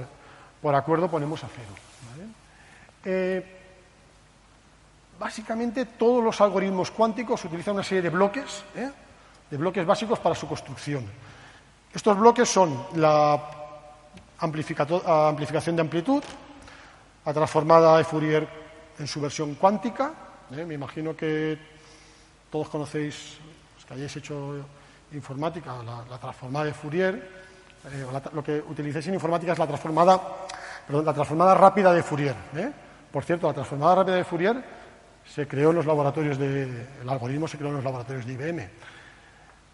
por 0.60 0.74
acuerdo 0.74 1.08
ponemos 1.08 1.42
a 1.44 1.48
cero. 1.48 2.28
Eh, 3.04 3.58
básicamente 5.18 5.84
todos 5.84 6.22
los 6.22 6.40
algoritmos 6.40 6.90
cuánticos 6.90 7.44
utilizan 7.44 7.74
una 7.74 7.84
serie 7.84 8.02
de 8.02 8.10
bloques, 8.10 8.64
¿eh? 8.74 8.90
de 9.50 9.56
bloques 9.56 9.84
básicos 9.86 10.18
para 10.18 10.34
su 10.34 10.46
construcción. 10.46 11.04
Estos 11.92 12.18
bloques 12.18 12.48
son 12.48 12.86
la 12.96 13.40
amplificación 14.38 15.76
de 15.76 15.82
amplitud, 15.82 16.22
la 17.24 17.32
transformada 17.32 17.98
de 17.98 18.04
Fourier 18.04 18.48
en 18.98 19.06
su 19.06 19.20
versión 19.20 19.54
cuántica. 19.54 20.12
¿eh? 20.52 20.64
Me 20.64 20.74
imagino 20.74 21.16
que 21.16 21.58
todos 22.50 22.68
conocéis, 22.68 23.38
los 23.74 23.84
que 23.84 23.94
hayáis 23.94 24.16
hecho 24.16 24.64
informática, 25.12 25.82
la, 25.82 26.18
transformada 26.18 26.66
de 26.66 26.74
Fourier. 26.74 27.48
Eh, 27.86 28.06
lo 28.32 28.42
que 28.42 28.62
utilicéis 28.68 29.06
en 29.06 29.14
informática 29.14 29.52
es 29.52 29.58
la 29.58 29.66
transformada, 29.66 30.20
perdón, 30.86 31.04
la 31.04 31.14
transformada 31.14 31.54
rápida 31.54 31.92
de 31.92 32.02
Fourier. 32.02 32.34
¿eh? 32.56 32.72
Por 33.10 33.24
cierto, 33.24 33.46
la 33.46 33.54
transformada 33.54 33.96
rápida 33.96 34.16
de 34.16 34.24
Fourier 34.24 34.64
se 35.24 35.46
creó 35.46 35.70
en 35.70 35.76
los 35.76 35.86
laboratorios 35.86 36.38
de, 36.38 36.86
el 37.02 37.08
algoritmo 37.08 37.46
se 37.46 37.56
creó 37.56 37.70
en 37.70 37.76
los 37.76 37.84
laboratorios 37.84 38.26
de 38.26 38.32
IBM. 38.32 38.68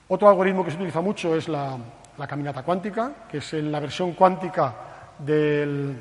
Otro 0.09 0.29
algoritmo 0.29 0.65
que 0.65 0.71
se 0.71 0.77
utiliza 0.77 1.01
mucho 1.01 1.35
es 1.35 1.49
la, 1.49 1.79
caminata 2.29 2.63
cuántica, 2.63 3.13
que 3.31 3.39
es 3.39 3.53
la 3.55 3.81
versión 3.81 4.13
cuántica 4.13 4.75
del, 5.19 5.97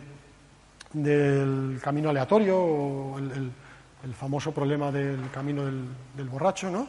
del 0.91 1.79
camino 1.81 2.09
aleatorio 2.09 2.59
o 2.59 3.17
el, 3.17 3.51
famoso 4.13 4.51
problema 4.51 4.91
del 4.91 5.31
camino 5.31 5.63
del, 5.63 6.29
borracho, 6.29 6.69
¿no? 6.69 6.87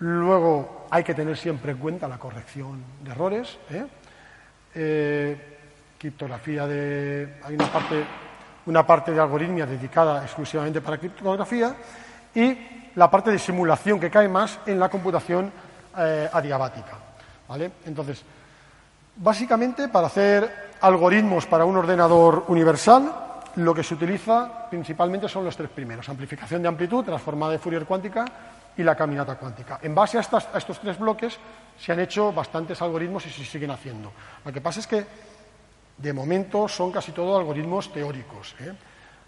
Luego 0.00 0.86
hay 0.90 1.02
que 1.02 1.14
tener 1.14 1.36
siempre 1.36 1.72
en 1.72 1.78
cuenta 1.78 2.06
la 2.06 2.18
corrección 2.18 2.82
de 3.02 3.10
errores. 3.10 3.58
¿eh? 3.70 3.86
Eh, 4.74 5.58
criptografía 5.98 6.66
de. 6.66 7.40
Hay 7.44 7.54
una 7.54 7.72
parte, 7.72 8.04
una 8.66 8.86
parte 8.86 9.12
de 9.12 9.20
algoritmia 9.20 9.66
dedicada 9.66 10.22
exclusivamente 10.22 10.80
para 10.80 10.98
criptografía 10.98 11.74
y 12.34 12.90
la 12.94 13.10
parte 13.10 13.30
de 13.30 13.38
simulación 13.38 13.98
que 13.98 14.10
cae 14.10 14.28
más 14.28 14.60
en 14.66 14.78
la 14.78 14.88
computación 14.88 15.50
eh, 15.98 16.28
adiabática. 16.32 16.92
¿vale? 17.48 17.72
Entonces, 17.86 18.22
básicamente 19.16 19.88
para 19.88 20.06
hacer 20.06 20.68
algoritmos 20.80 21.46
para 21.46 21.64
un 21.64 21.76
ordenador 21.76 22.44
universal, 22.48 23.10
lo 23.56 23.74
que 23.74 23.82
se 23.82 23.94
utiliza 23.94 24.68
principalmente 24.70 25.28
son 25.28 25.44
los 25.44 25.56
tres 25.56 25.70
primeros, 25.70 26.08
amplificación 26.08 26.62
de 26.62 26.68
amplitud, 26.68 27.04
transformada 27.04 27.52
de 27.52 27.58
Fourier 27.58 27.84
cuántica 27.84 28.24
y 28.78 28.84
la 28.84 28.94
caminata 28.94 29.34
cuántica. 29.34 29.80
En 29.82 29.94
base 29.94 30.18
a, 30.18 30.20
estos 30.20 30.80
tres 30.80 30.98
bloques 30.98 31.36
se 31.76 31.92
han 31.92 31.98
hecho 31.98 32.32
bastantes 32.32 32.80
algoritmos 32.80 33.26
y 33.26 33.30
se 33.30 33.44
siguen 33.44 33.72
haciendo. 33.72 34.12
Lo 34.44 34.52
que 34.52 34.60
pasa 34.60 34.78
es 34.80 34.86
que, 34.86 35.04
de 35.96 36.12
momento, 36.12 36.68
son 36.68 36.92
casi 36.92 37.10
todos 37.10 37.40
algoritmos 37.40 37.92
teóricos. 37.92 38.54
¿eh? 38.60 38.72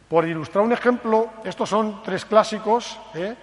Por 0.08 0.26
ilustrar 0.26 0.64
un 0.64 0.72
ejemplo, 0.72 1.30
estos 1.44 1.68
son 1.68 2.00
tres 2.02 2.24
clásicos 2.24 2.96
¿eh? 3.14 3.34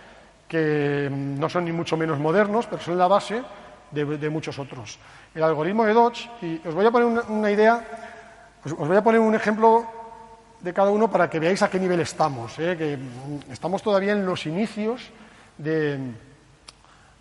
que 0.48 1.10
no 1.12 1.50
son 1.50 1.66
ni 1.66 1.74
mucho 1.74 1.98
menos 1.98 2.18
modernos, 2.20 2.68
pero 2.68 2.82
son 2.82 2.98
la 2.98 3.08
base 3.08 3.44
de, 3.92 4.30
muchos 4.30 4.58
otros. 4.60 4.98
El 5.36 5.44
algoritmo 5.44 5.84
de 5.84 5.94
Dodge, 5.94 6.30
y 6.42 6.66
os 6.66 6.74
voy 6.74 6.86
a 6.86 6.92
poner 6.92 7.26
una, 7.28 7.52
idea, 7.52 7.86
os, 8.64 8.74
voy 8.74 8.96
a 8.96 9.04
poner 9.04 9.20
un 9.20 9.36
ejemplo 9.36 9.86
de 10.62 10.74
cada 10.74 10.90
uno 10.90 11.12
para 11.12 11.30
que 11.30 11.40
veáis 11.40 11.62
a 11.64 11.70
qué 11.70 11.80
nivel 11.80 12.00
estamos, 12.00 12.58
¿eh? 12.60 12.78
que 12.78 12.98
estamos 13.52 13.84
todavía 13.84 14.14
en 14.14 14.26
los 14.26 14.46
inicios 14.46 15.12
de, 15.58 16.00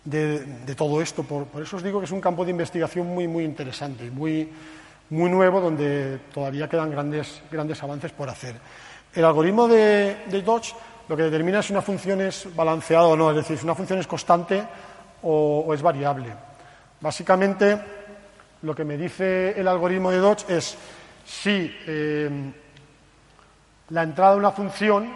de, 0.03 0.75
todo 0.75 1.01
esto. 1.01 1.23
Por, 1.23 1.47
eso 1.61 1.77
os 1.77 1.83
digo 1.83 1.99
que 1.99 2.05
es 2.05 2.11
un 2.11 2.21
campo 2.21 2.45
de 2.45 2.51
investigación 2.51 3.07
muy, 3.07 3.27
muy 3.27 3.43
interesante 3.43 4.05
y 4.05 4.11
muy, 4.11 4.49
muy 5.09 5.29
nuevo, 5.29 5.59
donde 5.59 6.19
todavía 6.33 6.69
quedan 6.69 6.91
grandes, 6.91 7.41
grandes 7.51 7.81
avances 7.83 8.11
por 8.11 8.29
hacer. 8.29 8.55
El 9.13 9.25
algoritmo 9.25 9.67
de, 9.67 10.17
de 10.29 10.41
Dodge 10.41 10.73
lo 11.07 11.15
que 11.15 11.23
determina 11.23 11.63
si 11.63 11.71
una 11.71 11.81
función 11.81 12.21
es 12.21 12.53
balanceada 12.53 13.07
o 13.07 13.15
no, 13.15 13.29
es 13.29 13.37
decir, 13.37 13.57
si 13.57 13.63
una 13.63 13.75
función 13.75 13.99
es 13.99 14.07
constante 14.07 14.63
o 15.23 15.73
es 15.73 15.81
variable. 15.81 16.33
Básicamente, 16.99 17.79
lo 18.61 18.75
que 18.75 18.83
me 18.83 18.97
dice 18.97 19.59
el 19.59 19.67
algoritmo 19.67 20.11
de 20.11 20.17
Dodge 20.17 20.49
es 20.49 20.77
si 21.25 21.73
eh, 21.85 22.29
la 23.89 24.03
entrada 24.03 24.33
de 24.33 24.39
una 24.39 24.51
función, 24.51 25.13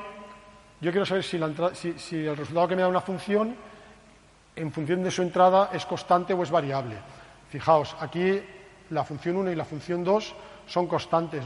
yo 0.82 0.92
quiero 0.92 1.06
saber 1.06 1.24
si, 1.24 1.38
el 1.38 2.36
resultado 2.36 2.68
que 2.68 2.76
me 2.76 2.82
da 2.82 2.88
una 2.88 3.02
función, 3.02 3.56
en 4.56 4.72
función 4.72 5.04
de 5.04 5.12
su 5.12 5.22
entrada, 5.22 5.70
es 5.72 5.86
constante 5.86 6.34
o 6.34 6.42
es 6.42 6.50
variable. 6.50 6.96
Fijaos, 7.50 7.96
aquí 8.00 8.42
la 8.90 9.04
función 9.04 9.38
1 9.38 9.52
y 9.52 9.56
la 9.56 9.66
función 9.66 10.04
2 10.04 10.36
son 10.66 10.88
constantes. 10.88 11.46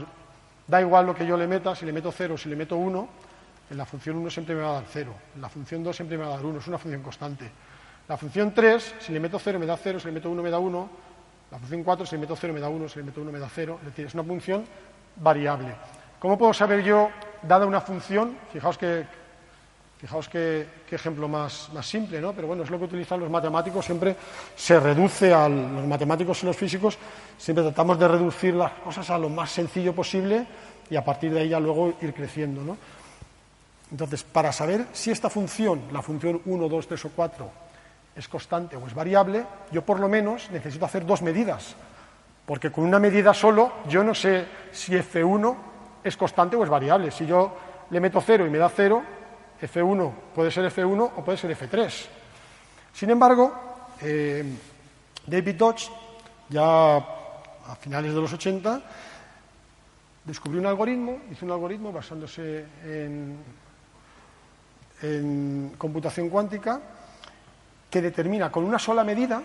Da 0.66 0.80
igual 0.80 1.06
lo 1.06 1.14
que 1.14 1.26
yo 1.26 1.36
le 1.36 1.46
meta, 1.46 1.74
si 1.74 1.84
le 1.84 1.92
meto 1.92 2.10
0 2.10 2.34
o 2.34 2.38
si 2.38 2.48
le 2.48 2.56
meto 2.56 2.76
1, 2.76 3.08
en 3.70 3.76
la 3.76 3.84
función 3.84 4.16
1 4.16 4.30
siempre 4.30 4.54
me 4.54 4.62
va 4.62 4.70
a 4.70 4.74
dar 4.74 4.84
0, 4.90 5.14
en 5.34 5.42
la 5.42 5.48
función 5.48 5.84
2 5.84 5.94
siempre 5.94 6.16
me 6.16 6.24
va 6.24 6.32
a 6.32 6.36
dar 6.36 6.46
1, 6.46 6.58
es 6.58 6.66
una 6.66 6.78
función 6.78 7.02
constante. 7.02 7.50
La 8.08 8.16
función 8.16 8.54
3, 8.54 8.94
si 9.00 9.12
le 9.12 9.20
meto 9.20 9.38
0 9.38 9.58
me 9.58 9.66
da 9.66 9.76
0, 9.76 10.00
si 10.00 10.06
le 10.06 10.12
meto 10.12 10.30
1 10.30 10.42
me 10.42 10.50
da 10.50 10.58
1. 10.58 10.90
La 11.50 11.58
función 11.58 11.82
4, 11.82 12.06
si 12.06 12.14
le 12.14 12.20
meto 12.20 12.36
0 12.36 12.54
me 12.54 12.60
da 12.60 12.68
1, 12.68 12.88
si 12.88 12.98
le 13.00 13.04
meto 13.04 13.20
1 13.20 13.32
me 13.32 13.38
da 13.38 13.48
0. 13.48 13.78
Es 13.80 13.86
decir, 13.86 14.06
es 14.06 14.14
una 14.14 14.24
función 14.24 14.64
variable. 15.16 15.74
¿Cómo 16.20 16.38
puedo 16.38 16.54
saber 16.54 16.82
yo, 16.82 17.10
dada 17.42 17.66
una 17.66 17.80
función, 17.80 18.36
fijaos 18.52 18.78
que, 18.78 19.04
fijaos 19.98 20.28
qué, 20.28 20.66
ejemplo 20.90 21.28
más, 21.28 21.70
más, 21.72 21.86
simple, 21.86 22.20
¿no? 22.20 22.32
pero 22.32 22.46
bueno, 22.46 22.62
es 22.62 22.70
lo 22.70 22.78
que 22.78 22.84
utilizan 22.84 23.20
los 23.20 23.30
matemáticos, 23.30 23.84
siempre 23.84 24.16
se 24.54 24.78
reduce 24.78 25.32
a 25.32 25.48
los 25.48 25.86
matemáticos 25.86 26.42
y 26.42 26.46
los 26.46 26.56
físicos, 26.56 26.98
siempre 27.38 27.64
tratamos 27.64 27.98
de 27.98 28.08
reducir 28.08 28.54
las 28.54 28.72
cosas 28.72 29.08
a 29.10 29.18
lo 29.18 29.28
más 29.28 29.50
sencillo 29.50 29.94
posible 29.94 30.46
y 30.90 30.96
a 30.96 31.04
partir 31.04 31.32
de 31.32 31.40
ahí 31.40 31.48
ya 31.48 31.60
luego 31.60 31.94
ir 32.00 32.12
creciendo. 32.12 32.62
¿no? 32.62 32.76
Entonces, 33.90 34.22
para 34.22 34.52
saber 34.52 34.86
si 34.92 35.10
esta 35.10 35.30
función, 35.30 35.82
la 35.92 36.02
función 36.02 36.42
1, 36.44 36.68
2, 36.68 36.88
3 36.88 37.04
o 37.04 37.10
4, 37.14 37.50
es 38.16 38.28
constante 38.28 38.76
o 38.76 38.86
es 38.86 38.94
variable, 38.94 39.44
yo 39.70 39.82
por 39.82 40.00
lo 40.00 40.08
menos 40.08 40.50
necesito 40.50 40.84
hacer 40.86 41.04
dos 41.04 41.22
medidas, 41.22 41.74
porque 42.46 42.70
con 42.70 42.84
una 42.84 42.98
medida 42.98 43.34
solo 43.34 43.72
yo 43.88 44.02
no 44.02 44.14
sé 44.14 44.46
si 44.72 44.92
F1 44.92 45.56
es 46.02 46.16
constante 46.16 46.56
o 46.56 46.62
es 46.62 46.70
variable. 46.70 47.10
Si 47.10 47.26
yo 47.26 47.52
le 47.90 48.00
meto 48.00 48.20
cero 48.20 48.46
y 48.46 48.50
me 48.50 48.58
da 48.58 48.68
cero, 48.68 49.02
F1 49.60 50.12
puede 50.34 50.50
ser 50.50 50.70
F1 50.72 51.12
o 51.16 51.24
puede 51.24 51.38
ser 51.38 51.56
F3. 51.56 52.06
Sin 52.92 53.10
embargo, 53.10 53.52
eh, 54.00 54.44
David 55.26 55.54
Dodge, 55.54 55.90
ya 56.48 56.96
a 56.96 57.76
finales 57.80 58.14
de 58.14 58.20
los 58.20 58.32
80, 58.32 58.82
descubrió 60.24 60.60
un 60.60 60.66
algoritmo, 60.66 61.18
hizo 61.30 61.44
un 61.44 61.52
algoritmo 61.52 61.92
basándose 61.92 62.64
en, 62.84 63.38
en 65.02 65.74
computación 65.76 66.28
cuántica, 66.28 66.80
que 67.90 68.02
determina 68.02 68.50
con 68.50 68.64
una 68.64 68.78
sola 68.78 69.04
medida, 69.04 69.42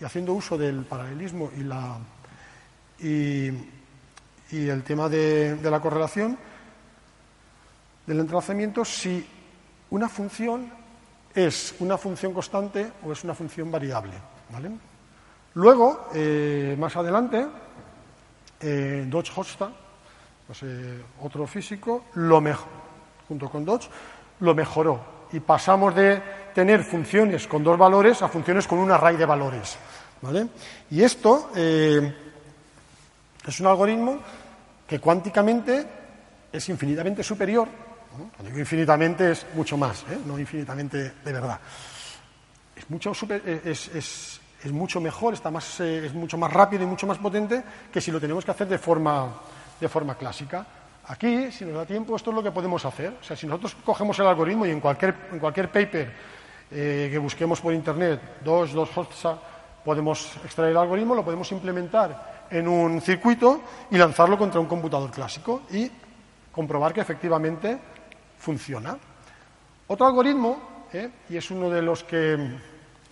y 0.00 0.04
haciendo 0.04 0.32
uso 0.32 0.56
del 0.56 0.84
paralelismo 0.84 1.50
y, 1.56 1.62
la, 1.62 1.98
y, 2.98 3.48
el 4.50 4.82
tema 4.82 5.08
de, 5.08 5.58
la 5.62 5.80
correlación, 5.80 6.38
del 8.10 8.18
entrelazamiento, 8.18 8.84
si 8.84 9.24
una 9.90 10.08
función 10.08 10.68
es 11.32 11.76
una 11.78 11.96
función 11.96 12.34
constante 12.34 12.90
o 13.06 13.12
es 13.12 13.22
una 13.22 13.34
función 13.34 13.70
variable. 13.70 14.14
¿vale? 14.50 14.68
Luego, 15.54 16.08
eh, 16.12 16.74
más 16.76 16.96
adelante, 16.96 17.46
eh, 18.58 19.06
Dodge 19.06 19.30
Hosta, 19.36 19.70
pues, 20.44 20.58
eh, 20.64 21.00
otro 21.22 21.46
físico, 21.46 22.06
lo 22.14 22.40
mejor, 22.40 22.66
junto 23.28 23.48
con 23.48 23.64
Dodge, 23.64 23.88
lo 24.40 24.56
mejoró 24.56 25.28
y 25.30 25.38
pasamos 25.38 25.94
de 25.94 26.20
tener 26.52 26.82
funciones 26.82 27.46
con 27.46 27.62
dos 27.62 27.78
valores 27.78 28.22
a 28.22 28.28
funciones 28.28 28.66
con 28.66 28.80
un 28.80 28.90
array 28.90 29.16
de 29.16 29.24
valores. 29.24 29.78
¿vale? 30.20 30.48
Y 30.90 31.04
esto 31.04 31.52
eh, 31.54 32.12
es 33.46 33.60
un 33.60 33.68
algoritmo 33.68 34.18
que 34.84 34.98
cuánticamente 34.98 35.86
es 36.52 36.68
infinitamente 36.68 37.22
superior. 37.22 37.68
Cuando 38.10 38.44
digo 38.44 38.58
infinitamente 38.58 39.32
es 39.32 39.46
mucho 39.54 39.76
más, 39.76 40.02
¿eh? 40.10 40.18
no 40.26 40.38
infinitamente 40.38 41.12
de 41.24 41.32
verdad. 41.32 41.60
Es 42.74 42.88
mucho, 42.90 43.12
eh, 43.28 43.60
es, 43.64 44.40
mucho 44.72 45.00
mejor, 45.00 45.34
está 45.34 45.50
más, 45.50 45.80
eh, 45.80 46.06
es 46.06 46.14
mucho 46.14 46.36
más 46.36 46.52
rápido 46.52 46.82
y 46.82 46.86
mucho 46.86 47.06
más 47.06 47.18
potente 47.18 47.62
que 47.92 48.00
si 48.00 48.10
lo 48.10 48.20
tenemos 48.20 48.44
que 48.44 48.50
hacer 48.50 48.68
de 48.68 48.78
forma, 48.78 49.32
de 49.80 49.88
forma 49.88 50.16
clásica. 50.16 50.66
Aquí, 51.06 51.50
si 51.52 51.64
nos 51.64 51.74
da 51.74 51.86
tiempo, 51.86 52.16
esto 52.16 52.30
es 52.30 52.36
lo 52.36 52.42
que 52.42 52.50
podemos 52.50 52.84
hacer. 52.84 53.14
O 53.20 53.24
sea, 53.24 53.36
si 53.36 53.46
nosotros 53.46 53.76
cogemos 53.84 54.18
el 54.18 54.26
algoritmo 54.26 54.66
y 54.66 54.70
en 54.70 54.80
cualquier, 54.80 55.14
en 55.32 55.38
cualquier 55.38 55.70
paper 55.70 56.40
que 56.70 57.18
busquemos 57.18 57.60
por 57.60 57.74
Internet, 57.74 58.20
dos, 58.44 58.72
dos 58.72 58.96
Hotza, 58.96 59.36
podemos 59.84 60.36
extraer 60.44 60.70
el 60.70 60.76
algoritmo, 60.76 61.16
lo 61.16 61.24
podemos 61.24 61.50
implementar 61.50 62.46
en 62.50 62.68
un 62.68 63.00
circuito 63.00 63.62
y 63.90 63.96
lanzarlo 63.96 64.38
contra 64.38 64.60
un 64.60 64.66
computador 64.66 65.10
clásico 65.10 65.62
y 65.70 65.90
comprobar 66.52 66.92
que 66.92 67.00
efectivamente 67.00 67.78
funciona. 68.40 68.98
Otro 69.86 70.06
algoritmo, 70.06 70.86
¿eh? 70.92 71.10
y 71.28 71.36
es 71.36 71.50
uno 71.50 71.70
de 71.70 71.82
los 71.82 72.02
que 72.02 72.36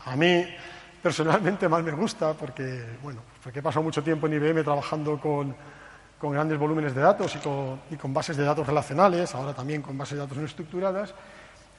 a 0.05 0.17
mí 0.17 0.45
personalmente 1.03 1.69
más 1.69 1.85
me 1.85 1.93
gusta, 1.93 2.33
porque, 2.33 2.97
bueno, 3.03 3.21
porque 3.43 3.61
he 3.61 3.63
pasado 3.63 3.83
mucho 3.83 4.03
tiempo 4.03 4.27
en 4.27 4.35
IBM 4.35 4.65
trabajando 4.65 5.21
con, 5.21 5.55
con 6.19 6.33
grandes 6.33 6.59
volúmenes 6.59 6.95
de 6.95 7.03
datos 7.03 7.37
y 7.37 7.39
con, 7.39 7.81
y 7.91 7.97
con 7.97 8.13
bases 8.13 8.37
de 8.37 8.45
datos 8.45 8.67
relacionales, 8.67 9.35
ahora 9.35 9.55
también 9.55 9.83
con 9.83 9.97
bases 9.97 10.15
de 10.15 10.21
datos 10.21 10.39
no 10.39 10.45
estructuradas, 10.45 11.15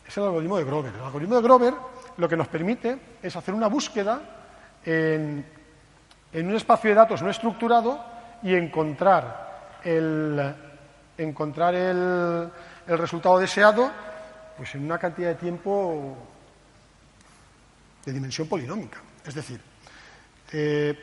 es 0.08 0.18
el 0.18 0.24
algoritmo 0.24 0.58
de 0.58 0.64
Grover. 0.64 0.94
El 0.96 1.04
algoritmo 1.04 1.36
de 1.36 1.42
Grover 1.42 1.74
lo 2.18 2.30
que 2.30 2.38
nos 2.38 2.48
permite 2.48 2.98
es 3.22 3.36
hacer 3.36 3.54
una 3.54 3.68
búsqueda 3.68 4.22
en, 4.86 5.46
en 6.32 6.48
un 6.48 6.56
espacio 6.56 6.92
de 6.92 6.96
datos 6.96 7.22
no 7.22 7.30
estructurado 7.30 8.04
y 8.42 8.56
encontrar 8.56 9.80
el, 9.84 10.56
encontrar 11.18 11.76
el, 11.76 12.50
el 12.90 12.98
resultado 12.98 13.38
deseado 13.38 13.92
pues 14.58 14.76
en 14.76 14.84
una 14.84 14.98
cantidad 14.98 15.30
de 15.30 15.36
tiempo 15.36 16.18
de 18.04 18.12
dimensión 18.12 18.48
polinómica. 18.48 18.98
Es 19.26 19.36
decir, 19.36 19.62
eh, 20.52 20.98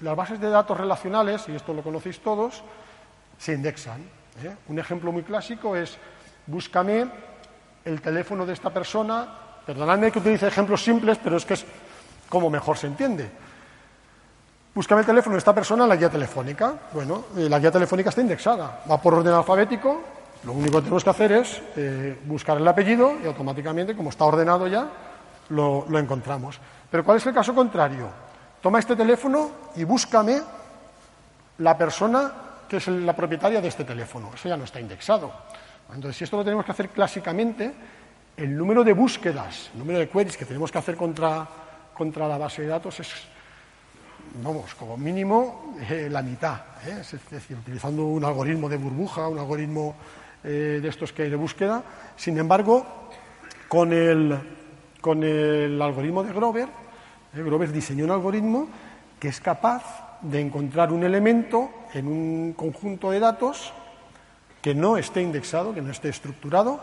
las 0.00 0.14
bases 0.14 0.38
de 0.38 0.48
datos 0.48 0.78
relacionales, 0.78 1.48
y 1.48 1.56
esto 1.56 1.72
lo 1.72 1.82
conocéis 1.82 2.20
todos, 2.20 2.62
se 3.38 3.54
indexan. 3.54 4.02
¿eh? 4.44 4.54
Un 4.68 4.78
ejemplo 4.78 5.10
muy 5.10 5.22
clásico 5.22 5.74
es 5.74 5.96
búscame 6.46 7.10
el 7.84 8.00
teléfono 8.00 8.44
de 8.44 8.52
esta 8.52 8.70
persona. 8.70 9.26
Perdonadme 9.66 10.12
que 10.12 10.18
utilice 10.18 10.46
ejemplos 10.46 10.84
simples, 10.84 11.18
pero 11.24 11.38
es 11.38 11.44
que 11.44 11.54
es 11.54 11.64
como 12.28 12.50
mejor 12.50 12.76
se 12.76 12.86
entiende. 12.86 13.30
Búscame 14.74 15.00
el 15.00 15.06
teléfono 15.06 15.34
de 15.34 15.38
esta 15.38 15.54
persona 15.54 15.84
en 15.84 15.88
la 15.88 15.96
guía 15.96 16.10
telefónica. 16.10 16.74
Bueno, 16.92 17.24
eh, 17.36 17.48
la 17.48 17.58
guía 17.58 17.72
telefónica 17.72 18.10
está 18.10 18.20
indexada, 18.20 18.84
va 18.90 19.00
por 19.00 19.14
orden 19.14 19.32
alfabético. 19.32 20.13
Lo 20.44 20.52
único 20.52 20.76
que 20.76 20.82
tenemos 20.82 21.04
que 21.04 21.10
hacer 21.10 21.32
es 21.32 21.62
eh, 21.76 22.18
buscar 22.26 22.58
el 22.58 22.68
apellido 22.68 23.14
y 23.22 23.26
automáticamente, 23.26 23.96
como 23.96 24.10
está 24.10 24.24
ordenado 24.24 24.66
ya, 24.66 24.88
lo, 25.48 25.86
encontramos. 25.98 26.60
Pero 26.90 27.04
¿cuál 27.04 27.16
es 27.16 27.26
el 27.26 27.32
caso 27.32 27.54
contrario? 27.54 28.08
Toma 28.60 28.78
este 28.78 28.94
teléfono 28.94 29.50
y 29.76 29.84
búscame 29.84 30.40
la 31.58 31.78
persona 31.78 32.32
que 32.68 32.76
es 32.76 32.88
la 32.88 33.14
propietaria 33.14 33.60
de 33.60 33.68
este 33.68 33.84
teléfono. 33.84 34.30
Eso 34.34 34.48
ya 34.48 34.56
no 34.56 34.64
está 34.64 34.80
indexado. 34.80 35.32
Entonces, 35.88 36.16
si 36.16 36.24
esto 36.24 36.36
lo 36.36 36.44
tenemos 36.44 36.64
que 36.64 36.72
hacer 36.72 36.88
clásicamente, 36.90 37.72
el 38.36 38.56
número 38.56 38.84
de 38.84 38.92
búsquedas, 38.92 39.70
el 39.72 39.78
número 39.78 39.98
de 39.98 40.08
queries 40.08 40.36
que 40.36 40.44
tenemos 40.44 40.70
que 40.70 40.78
hacer 40.78 40.96
contra, 40.96 41.46
contra 41.94 42.28
la 42.28 42.36
base 42.36 42.62
de 42.62 42.68
datos 42.68 43.00
es, 43.00 43.08
vamos, 44.42 44.74
como 44.74 44.96
mínimo 44.96 45.76
eh, 45.88 46.08
la 46.10 46.20
mitad. 46.22 46.60
¿eh? 46.86 46.98
Es 47.00 47.12
decir, 47.30 47.56
utilizando 47.56 48.04
un 48.04 48.24
algoritmo 48.24 48.68
de 48.68 48.76
burbuja, 48.76 49.28
un 49.28 49.38
algoritmo 49.38 49.94
eh, 50.44 50.78
de 50.82 50.88
estos 50.88 51.12
que 51.12 51.22
hay 51.22 51.30
de 51.30 51.36
búsqueda. 51.36 51.82
Sin 52.16 52.36
embargo, 52.36 52.84
con 53.66 53.92
el, 53.94 54.38
con 55.00 55.22
el 55.24 55.80
algoritmo 55.80 56.22
de 56.22 56.34
Grover, 56.34 56.68
eh, 57.34 57.42
Grover 57.42 57.72
diseñó 57.72 58.04
un 58.04 58.10
algoritmo 58.10 58.68
que 59.18 59.28
es 59.28 59.40
capaz 59.40 60.18
de 60.20 60.40
encontrar 60.40 60.92
un 60.92 61.02
elemento 61.02 61.70
en 61.94 62.08
un 62.08 62.52
conjunto 62.52 63.10
de 63.10 63.20
datos 63.20 63.72
que 64.60 64.74
no 64.74 64.98
esté 64.98 65.22
indexado, 65.22 65.72
que 65.72 65.80
no 65.80 65.90
esté 65.90 66.10
estructurado, 66.10 66.78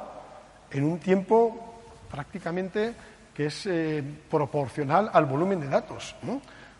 en 0.71 0.83
un 0.83 0.99
tiempo 0.99 1.81
prácticamente 2.09 2.95
que 3.33 3.45
es 3.45 3.67
eh, 3.67 4.03
proporcional 4.29 5.09
al 5.13 5.25
volumen 5.25 5.59
de 5.59 5.67
datos. 5.67 6.15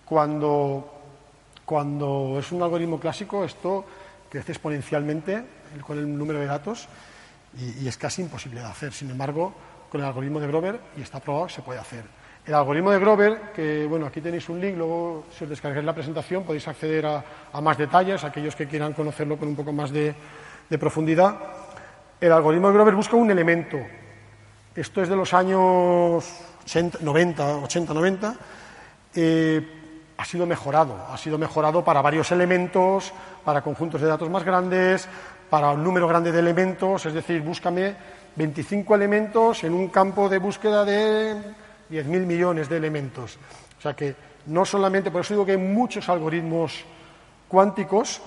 Cuando, 0.04 0.94
cuando 1.64 2.38
es 2.40 2.52
un 2.52 2.62
algoritmo 2.64 3.00
clásico, 3.00 3.44
esto 3.44 3.86
crece 4.30 4.54
exponencialmente 4.54 5.61
con 5.80 5.98
el 5.98 6.18
número 6.18 6.40
de 6.40 6.46
datos 6.46 6.88
y, 7.60 7.88
es 7.88 7.98
casi 7.98 8.22
imposible 8.22 8.62
de 8.62 8.68
hacer. 8.68 8.94
Sin 8.94 9.10
embargo, 9.10 9.54
con 9.90 10.02
el 10.02 10.08
algoritmo 10.08 10.40
de 10.40 10.48
Grover, 10.48 10.80
y 10.98 11.02
está 11.02 11.20
probado, 11.20 11.50
se 11.50 11.62
puede 11.62 11.80
hacer. 11.80 12.04
El 12.46 12.54
algoritmo 12.56 12.92
de 12.92 13.00
Grover, 13.00 13.52
que 13.54 13.86
bueno, 13.86 14.08
aquí 14.08 14.22
tenéis 14.22 14.50
un 14.50 14.60
link, 14.60 14.76
luego 14.78 15.26
si 15.38 15.44
os 15.44 15.50
descargáis 15.50 15.86
la 15.86 15.94
presentación 15.94 16.44
podéis 16.44 16.68
acceder 16.68 17.06
a, 17.06 17.62
más 17.62 17.78
detalles, 17.78 18.24
aquellos 18.24 18.56
que 18.56 18.68
quieran 18.68 18.94
conocerlo 18.94 19.38
con 19.38 19.48
un 19.48 19.56
poco 19.56 19.72
más 19.72 19.92
de, 19.92 20.16
profundidad. 20.80 21.38
El 22.20 22.32
algoritmo 22.32 22.68
de 22.68 22.74
Grover 22.74 22.96
busca 22.96 23.16
un 23.16 23.30
elemento. 23.30 23.78
Esto 24.74 25.02
es 25.02 25.10
de 25.10 25.16
los 25.16 25.34
años 25.34 26.24
80, 26.64 27.00
90, 27.02 27.58
80, 27.58 27.94
90. 27.94 28.36
Eh, 29.14 29.82
ha 30.18 30.26
sido 30.26 30.46
mejorado. 30.46 30.96
Ha 31.12 31.18
sido 31.18 31.38
mejorado 31.38 31.84
para 31.84 32.02
varios 32.02 32.32
elementos, 32.32 33.12
para 33.44 33.62
conjuntos 33.62 34.00
de 34.00 34.08
datos 34.08 34.30
más 34.30 34.44
grandes, 34.44 35.10
para 35.52 35.72
un 35.72 35.84
número 35.84 36.08
grande 36.08 36.32
de 36.32 36.40
elementos. 36.40 37.06
Es 37.06 37.14
decir, 37.14 37.42
búscame 37.42 37.94
25 38.38 38.96
elementos 38.96 39.66
en 39.66 39.74
un 39.74 39.90
campo 39.90 40.30
de 40.30 40.38
búsqueda 40.38 40.86
de 40.86 41.36
10.000 41.92 42.06
millones 42.26 42.70
de 42.70 42.78
elementos. 42.78 43.38
O 43.78 43.82
sea 43.82 43.94
que 43.94 44.16
no 44.46 44.64
solamente, 44.64 45.12
por 45.12 45.22
eso 45.22 45.34
digo 45.34 45.46
que 45.46 45.52
hay 45.52 45.58
muchos 45.58 46.08
algoritmos 46.08 46.86
cuánticos, 47.50 48.22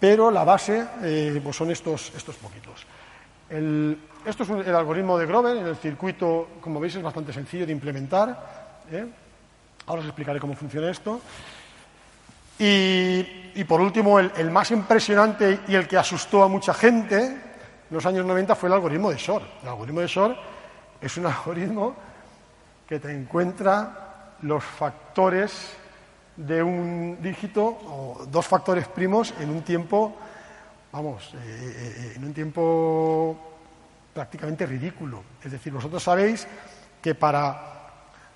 pero 0.00 0.32
la 0.32 0.42
base 0.42 0.84
eh, 1.04 1.40
pues 1.42 1.54
son 1.54 1.70
estos, 1.70 2.12
estos 2.16 2.34
poquitos. 2.34 2.84
Esto 4.26 4.42
es 4.42 4.50
el 4.66 4.74
algoritmo 4.74 5.16
de 5.16 5.26
Grover, 5.26 5.56
el 5.58 5.76
circuito, 5.76 6.48
como 6.60 6.80
veis, 6.80 6.96
es 6.96 7.02
bastante 7.02 7.32
sencillo 7.32 7.66
de 7.66 7.72
implementar. 7.72 8.82
¿eh? 8.90 9.06
Ahora 9.86 10.00
os 10.00 10.06
explicaré 10.08 10.40
cómo 10.40 10.54
funciona 10.54 10.90
esto. 10.90 11.20
Y, 12.58 13.64
por 13.64 13.80
último, 13.80 14.18
el, 14.18 14.50
más 14.50 14.70
impresionante 14.70 15.60
y 15.68 15.74
el 15.74 15.88
que 15.88 15.96
asustó 15.96 16.42
a 16.42 16.48
mucha 16.48 16.72
gente 16.74 17.16
en 17.24 17.40
los 17.90 18.04
años 18.06 18.24
90 18.24 18.54
fue 18.54 18.68
el 18.68 18.74
algoritmo 18.74 19.10
de 19.10 19.16
Shor. 19.16 19.42
El 19.62 19.68
algoritmo 19.68 20.00
de 20.00 20.06
Shor 20.06 20.36
es 21.00 21.16
un 21.16 21.26
algoritmo 21.26 21.94
que 22.88 23.00
te 23.00 23.12
encuentra 23.12 24.34
los 24.42 24.62
factores 24.62 25.72
de 26.36 26.62
un 26.62 27.18
dígito 27.22 27.64
o 27.64 28.26
dos 28.28 28.46
factores 28.46 28.88
primos 28.88 29.32
en 29.40 29.50
un 29.50 29.62
tiempo, 29.62 30.14
vamos, 30.92 31.32
eh, 31.34 31.38
eh, 31.46 32.12
en 32.16 32.24
un 32.24 32.34
tiempo 32.34 33.36
prácticamente 34.12 34.66
ridículo. 34.66 35.22
Es 35.42 35.52
decir, 35.52 35.72
vosotros 35.72 36.02
sabéis 36.02 36.46
que 37.00 37.14
para 37.14 37.90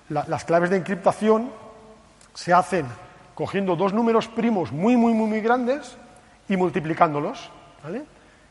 la- 0.09 0.25
las 0.27 0.45
claves 0.45 0.69
de 0.69 0.77
encriptación 0.77 1.51
se 2.33 2.53
hacen 2.53 2.85
cogiendo 3.39 3.77
dos 3.77 3.93
números 3.93 4.27
primos 4.27 4.73
muy, 4.73 4.97
muy, 4.97 5.13
muy, 5.13 5.25
muy 5.29 5.39
grandes 5.39 5.95
y 6.49 6.57
multiplicándolos. 6.57 7.49
¿vale? 7.81 8.03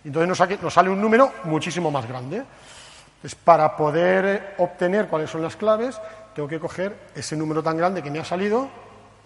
Entonces 0.02 0.48
nos, 0.62 0.72
sale 0.72 0.88
un 0.88 0.98
número 0.98 1.30
muchísimo 1.44 1.90
más 1.90 2.08
grande. 2.08 2.38
Entonces, 2.38 3.34
para 3.34 3.76
poder 3.76 4.24
eh, 4.24 4.54
obtener 4.56 5.08
cuáles 5.08 5.28
son 5.28 5.42
las 5.42 5.56
claves, 5.56 6.00
tengo 6.34 6.48
que 6.48 6.58
coger 6.58 6.96
ese 7.14 7.36
número 7.36 7.62
tan 7.62 7.76
grande 7.76 8.02
que 8.02 8.10
me 8.10 8.18
ha 8.18 8.24
salido 8.24 8.66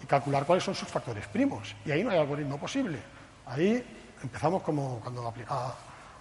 y 0.03 0.05
calcular 0.05 0.45
cuáles 0.45 0.65
son 0.65 0.75
sus 0.75 0.89
factores 0.89 1.27
primos. 1.27 1.73
Y 1.85 1.91
ahí 1.91 2.03
no 2.03 2.09
hay 2.09 2.17
algoritmo 2.17 2.57
posible. 2.57 2.97
Ahí 3.45 3.81
empezamos 4.21 4.63
como 4.63 4.99
cuando, 4.99 5.33
ah, 5.47 5.75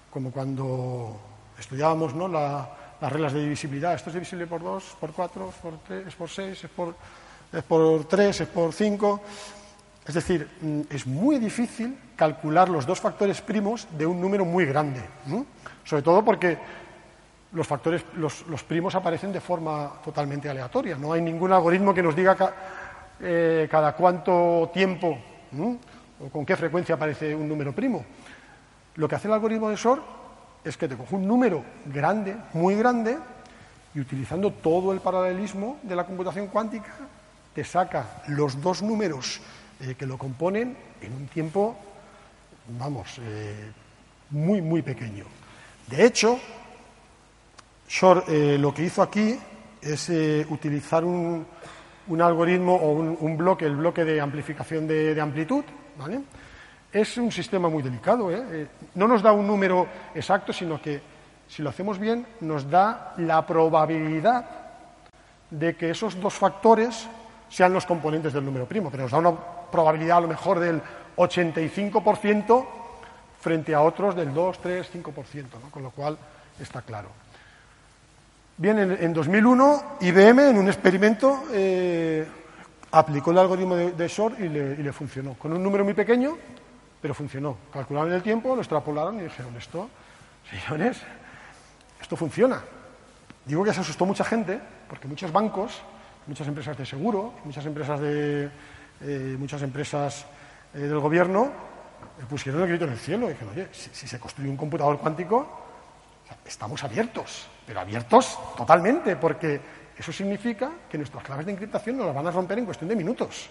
como 0.08 0.30
cuando 0.30 1.18
estudiábamos 1.58 2.14
¿no? 2.14 2.28
la- 2.28 2.68
las 3.00 3.10
reglas 3.10 3.32
de 3.32 3.40
divisibilidad. 3.40 3.94
Esto 3.94 4.10
es 4.10 4.14
divisible 4.14 4.46
por 4.46 4.62
2, 4.62 4.96
por 5.00 5.12
4, 5.12 5.52
por 5.60 5.78
3, 5.78 6.06
es 6.06 6.14
por 6.14 6.28
6, 6.30 6.62
es 6.62 6.70
por, 6.70 6.94
es 7.52 7.62
por 7.62 8.04
3, 8.04 8.40
es 8.40 8.48
por 8.48 8.72
5. 8.72 9.20
Es 10.06 10.14
decir, 10.14 10.48
mm, 10.60 10.80
es 10.90 11.06
muy 11.06 11.38
difícil 11.38 11.96
calcular 12.16 12.68
los 12.68 12.86
dos 12.86 13.00
factores 13.00 13.40
primos 13.40 13.86
de 13.96 14.06
un 14.06 14.20
número 14.20 14.44
muy 14.44 14.64
grande. 14.64 15.00
Sobre 15.84 16.02
todo 16.02 16.24
porque 16.24 16.58
los 17.52 17.66
factores, 17.66 18.04
los, 18.14 18.46
los 18.46 18.62
primos 18.62 18.94
aparecen 18.94 19.32
de 19.32 19.40
forma 19.40 19.92
totalmente 20.04 20.48
aleatoria. 20.48 20.96
No 20.96 21.12
hay 21.12 21.20
ningún 21.20 21.52
algoritmo 21.52 21.92
que 21.94 22.02
nos 22.02 22.16
diga 22.16 22.36
eh, 23.20 23.68
cada 23.70 23.94
cuánto 23.94 24.70
tiempo 24.72 25.18
o 26.20 26.28
con 26.28 26.46
qué 26.46 26.56
frecuencia 26.56 26.94
aparece 26.94 27.34
un 27.34 27.48
número 27.48 27.72
primo. 27.72 28.04
Lo 28.96 29.08
que 29.08 29.16
hace 29.16 29.28
el 29.28 29.34
algoritmo 29.34 29.70
de 29.70 29.76
SOR 29.76 30.02
es 30.64 30.76
que 30.76 30.88
te 30.88 30.96
coge 30.96 31.14
un 31.14 31.26
número 31.26 31.62
grande, 31.86 32.36
muy 32.54 32.74
grande, 32.76 33.18
y 33.94 34.00
utilizando 34.00 34.50
todo 34.52 34.92
el 34.92 35.00
paralelismo 35.00 35.78
de 35.82 35.96
la 35.96 36.04
computación 36.04 36.46
cuántica, 36.46 36.90
te 37.54 37.64
saca 37.64 38.22
los 38.28 38.60
dos 38.60 38.82
números 38.82 39.40
eh, 39.80 39.94
que 39.94 40.06
lo 40.06 40.16
componen 40.16 40.76
en 41.00 41.12
un 41.12 41.26
tiempo, 41.26 41.76
vamos, 42.78 43.18
eh, 43.20 43.70
muy, 44.30 44.60
muy 44.60 44.82
pequeño. 44.82 45.24
De 45.88 46.04
hecho, 46.06 46.38
eh, 48.28 48.56
lo 48.58 48.72
que 48.72 48.84
hizo 48.84 49.02
aquí 49.02 49.38
es 49.80 50.08
utilizar 50.48 51.04
un, 51.04 51.44
algoritmo 52.20 52.76
o 52.76 52.92
un, 52.92 53.36
bloque, 53.36 53.66
el 53.66 53.76
bloque 53.76 54.04
de 54.04 54.20
amplificación 54.20 54.86
de, 54.86 55.14
de 55.14 55.20
amplitud, 55.20 55.64
¿vale? 55.98 56.20
Es 56.92 57.16
un 57.16 57.32
sistema 57.32 57.68
muy 57.68 57.82
delicado. 57.82 58.30
No 58.94 59.08
nos 59.08 59.22
da 59.22 59.32
un 59.32 59.46
número 59.46 59.88
exacto, 60.14 60.52
sino 60.52 60.80
que 60.80 61.00
si 61.48 61.62
lo 61.62 61.70
hacemos 61.70 61.98
bien, 61.98 62.24
nos 62.40 62.70
da 62.70 63.14
la 63.16 63.44
probabilidad 63.44 64.46
de 65.50 65.76
que 65.76 65.90
esos 65.90 66.18
dos 66.20 66.34
factores 66.34 67.08
sean 67.52 67.72
los 67.72 67.84
componentes 67.84 68.32
del 68.32 68.44
número 68.44 68.66
primo, 68.66 68.90
pero 68.90 69.02
nos 69.02 69.12
da 69.12 69.18
una 69.18 69.32
probabilidad 69.70 70.18
a 70.18 70.20
lo 70.22 70.28
mejor 70.28 70.58
del 70.58 70.80
85% 71.16 72.66
frente 73.40 73.74
a 73.74 73.82
otros 73.82 74.16
del 74.16 74.32
2, 74.32 74.58
3, 74.58 74.90
5%, 74.94 75.46
con 75.70 75.82
lo 75.82 75.90
cual 75.90 76.16
está 76.58 76.80
claro. 76.80 77.08
Bien, 78.56 78.78
en, 78.78 79.12
2001 79.12 79.96
IBM 80.00 80.48
en 80.48 80.58
un 80.58 80.68
experimento 80.68 81.44
eh, 81.52 82.26
aplicó 82.90 83.32
el 83.32 83.38
algoritmo 83.38 83.76
de, 83.76 84.08
Shor 84.08 84.34
y 84.38 84.48
le, 84.48 84.72
y 84.74 84.82
le, 84.82 84.92
funcionó, 84.92 85.34
con 85.34 85.52
un 85.52 85.62
número 85.62 85.84
muy 85.84 85.94
pequeño, 85.94 86.38
pero 87.02 87.12
funcionó. 87.12 87.56
Calcularon 87.70 88.12
el 88.12 88.22
tiempo, 88.22 88.54
lo 88.54 88.62
extrapolaron 88.62 89.18
y 89.20 89.24
dijeron, 89.24 89.54
esto, 89.58 89.90
señores, 90.48 91.02
esto 92.00 92.16
funciona. 92.16 92.62
Digo 93.44 93.62
que 93.62 93.74
se 93.74 93.80
asustó 93.80 94.06
mucha 94.06 94.24
gente, 94.24 94.58
porque 94.88 95.08
muchos 95.08 95.32
bancos, 95.32 95.82
muchas 96.26 96.46
empresas 96.46 96.76
de 96.76 96.86
seguro, 96.86 97.34
muchas 97.44 97.64
empresas, 97.66 98.00
de, 98.00 98.50
eh, 99.00 99.36
muchas 99.38 99.62
empresas 99.62 100.26
eh, 100.74 100.78
del 100.78 100.98
gobierno 100.98 101.50
pusieron 102.28 102.62
el 102.62 102.68
grito 102.68 102.84
en 102.84 102.92
el 102.92 102.98
cielo 102.98 103.26
y 103.26 103.32
dijeron, 103.32 103.52
oye, 103.54 103.68
si, 103.72 104.06
se 104.06 104.18
construye 104.18 104.50
un 104.50 104.56
computador 104.56 104.98
cuántico, 104.98 105.46
estamos 106.44 106.82
abiertos, 106.84 107.46
pero 107.66 107.80
abiertos 107.80 108.38
totalmente, 108.56 109.16
porque 109.16 109.60
eso 109.96 110.12
significa 110.12 110.70
que 110.88 110.98
nuestras 110.98 111.22
claves 111.24 111.46
de 111.46 111.52
encriptación 111.52 111.96
nos 111.96 112.06
las 112.06 112.14
van 112.14 112.26
a 112.26 112.30
romper 112.30 112.58
en 112.58 112.64
cuestión 112.64 112.88
de 112.88 112.96
minutos. 112.96 113.50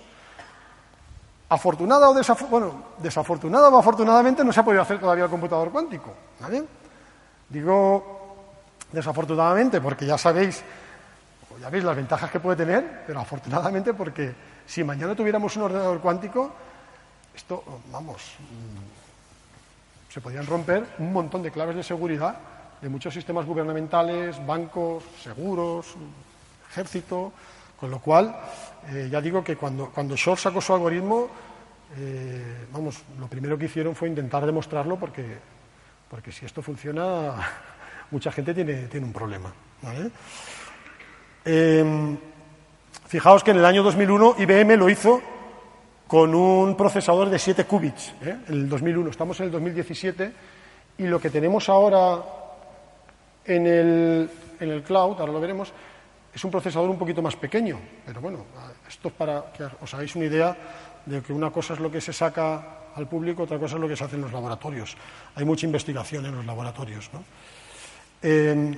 Afortunada 1.50 2.10
o 2.10 2.14
bueno, 2.50 2.86
desafortunada 2.98 3.70
o 3.70 3.78
afortunadamente 3.78 4.44
no 4.44 4.54
se 4.54 4.62
ha 4.62 4.64
podido 4.64 4.82
hacer 4.82 5.00
todavía 5.00 5.26
el 5.26 5.30
computador 5.30 5.70
cuántico. 5.70 6.14
Digo 7.50 8.22
desafortunadamente, 8.92 9.82
porque 9.82 10.06
ya 10.06 10.18
sabéis, 10.18 10.64
ya 11.62 11.70
veis 11.70 11.84
las 11.84 11.96
ventajas 11.96 12.32
que 12.32 12.40
puede 12.40 12.58
tener, 12.58 13.04
pero 13.06 13.20
afortunadamente 13.20 13.94
porque 13.94 14.34
si 14.66 14.84
mañana 14.84 15.16
tuviéramos 15.16 15.56
un 15.58 15.64
ordenador 15.64 16.02
cuántico, 16.02 16.52
esto, 17.36 17.64
vamos, 17.92 18.36
mm, 18.40 20.12
se 20.12 20.22
podrían 20.22 20.46
romper 20.48 20.86
un 20.98 21.14
montón 21.14 21.44
de 21.44 21.52
claves 21.52 21.76
de 21.76 21.84
seguridad 21.84 22.36
de 22.82 22.90
muchos 22.90 23.14
sistemas 23.14 23.46
gubernamentales, 23.46 24.44
bancos, 24.44 25.04
seguros, 25.22 25.96
ejército, 26.72 27.32
con 27.80 27.92
lo 27.92 28.00
cual, 28.00 28.36
eh, 28.90 29.08
ya 29.12 29.22
digo 29.22 29.44
que 29.44 29.56
cuando, 29.56 29.92
cuando 29.92 30.16
Shor 30.16 30.40
sacó 30.40 30.62
su 30.62 30.74
algoritmo, 30.74 31.30
eh, 31.98 32.66
vamos, 32.72 33.04
lo 33.20 33.28
primero 33.28 33.58
que 33.58 33.66
hicieron 33.66 33.96
fue 33.96 34.10
intentar 34.10 34.46
demostrarlo 34.46 34.98
porque, 34.98 35.38
porque 36.10 36.32
si 36.32 36.46
esto 36.46 36.64
funciona, 36.64 37.36
mucha 38.12 38.32
gente 38.32 38.54
tiene, 38.54 38.88
tiene 38.88 39.06
un 39.06 39.14
problema. 39.14 39.54
Em, 41.44 42.18
fijaos 43.08 43.44
que 43.44 43.52
en 43.52 43.58
el 43.58 43.66
año 43.66 43.84
2001 43.84 44.36
IBM 44.38 44.78
lo 44.78 44.90
hizo 44.90 45.22
con 46.08 46.36
un 46.36 46.76
procesador 46.76 47.30
de 47.30 47.40
7 47.40 47.66
qubits, 47.66 48.14
¿eh? 48.22 48.38
el 48.50 48.70
2001. 48.70 49.10
Estamos 49.10 49.40
en 49.40 49.46
el 49.48 49.52
2017 49.52 50.34
y 50.98 51.04
lo 51.04 51.20
que 51.20 51.30
tenemos 51.30 51.68
ahora 51.70 52.22
en 53.46 53.66
el, 53.66 54.30
en 54.60 54.70
el 54.70 54.84
cloud, 54.84 55.20
ahora 55.20 55.32
lo 55.32 55.40
veremos, 55.40 55.74
es 56.34 56.44
un 56.44 56.52
procesador 56.52 56.90
un 56.90 57.00
poquito 57.00 57.22
más 57.22 57.36
pequeño. 57.36 57.80
Pero 58.06 58.22
bueno, 58.22 58.46
esto 58.88 59.08
es 59.08 59.14
para 59.14 59.52
que 59.52 59.64
os 59.64 59.94
hagáis 59.94 60.16
una 60.16 60.26
idea 60.26 60.56
de 61.06 61.22
que 61.22 61.34
una 61.34 61.50
cosa 61.50 61.74
es 61.74 61.80
lo 61.80 61.90
que 61.90 62.02
se 62.02 62.14
saca 62.14 62.92
al 62.94 63.08
público, 63.08 63.44
otra 63.44 63.58
cosa 63.58 63.76
es 63.76 63.82
lo 63.82 63.88
que 63.88 63.96
se 63.96 64.04
hace 64.04 64.16
en 64.16 64.22
los 64.22 64.34
laboratorios. 64.34 64.96
Hay 65.36 65.46
mucha 65.46 65.66
investigación 65.66 66.26
en 66.26 66.36
los 66.36 66.46
laboratorios. 66.46 67.10
¿no? 67.14 67.24
Eh, 68.22 68.78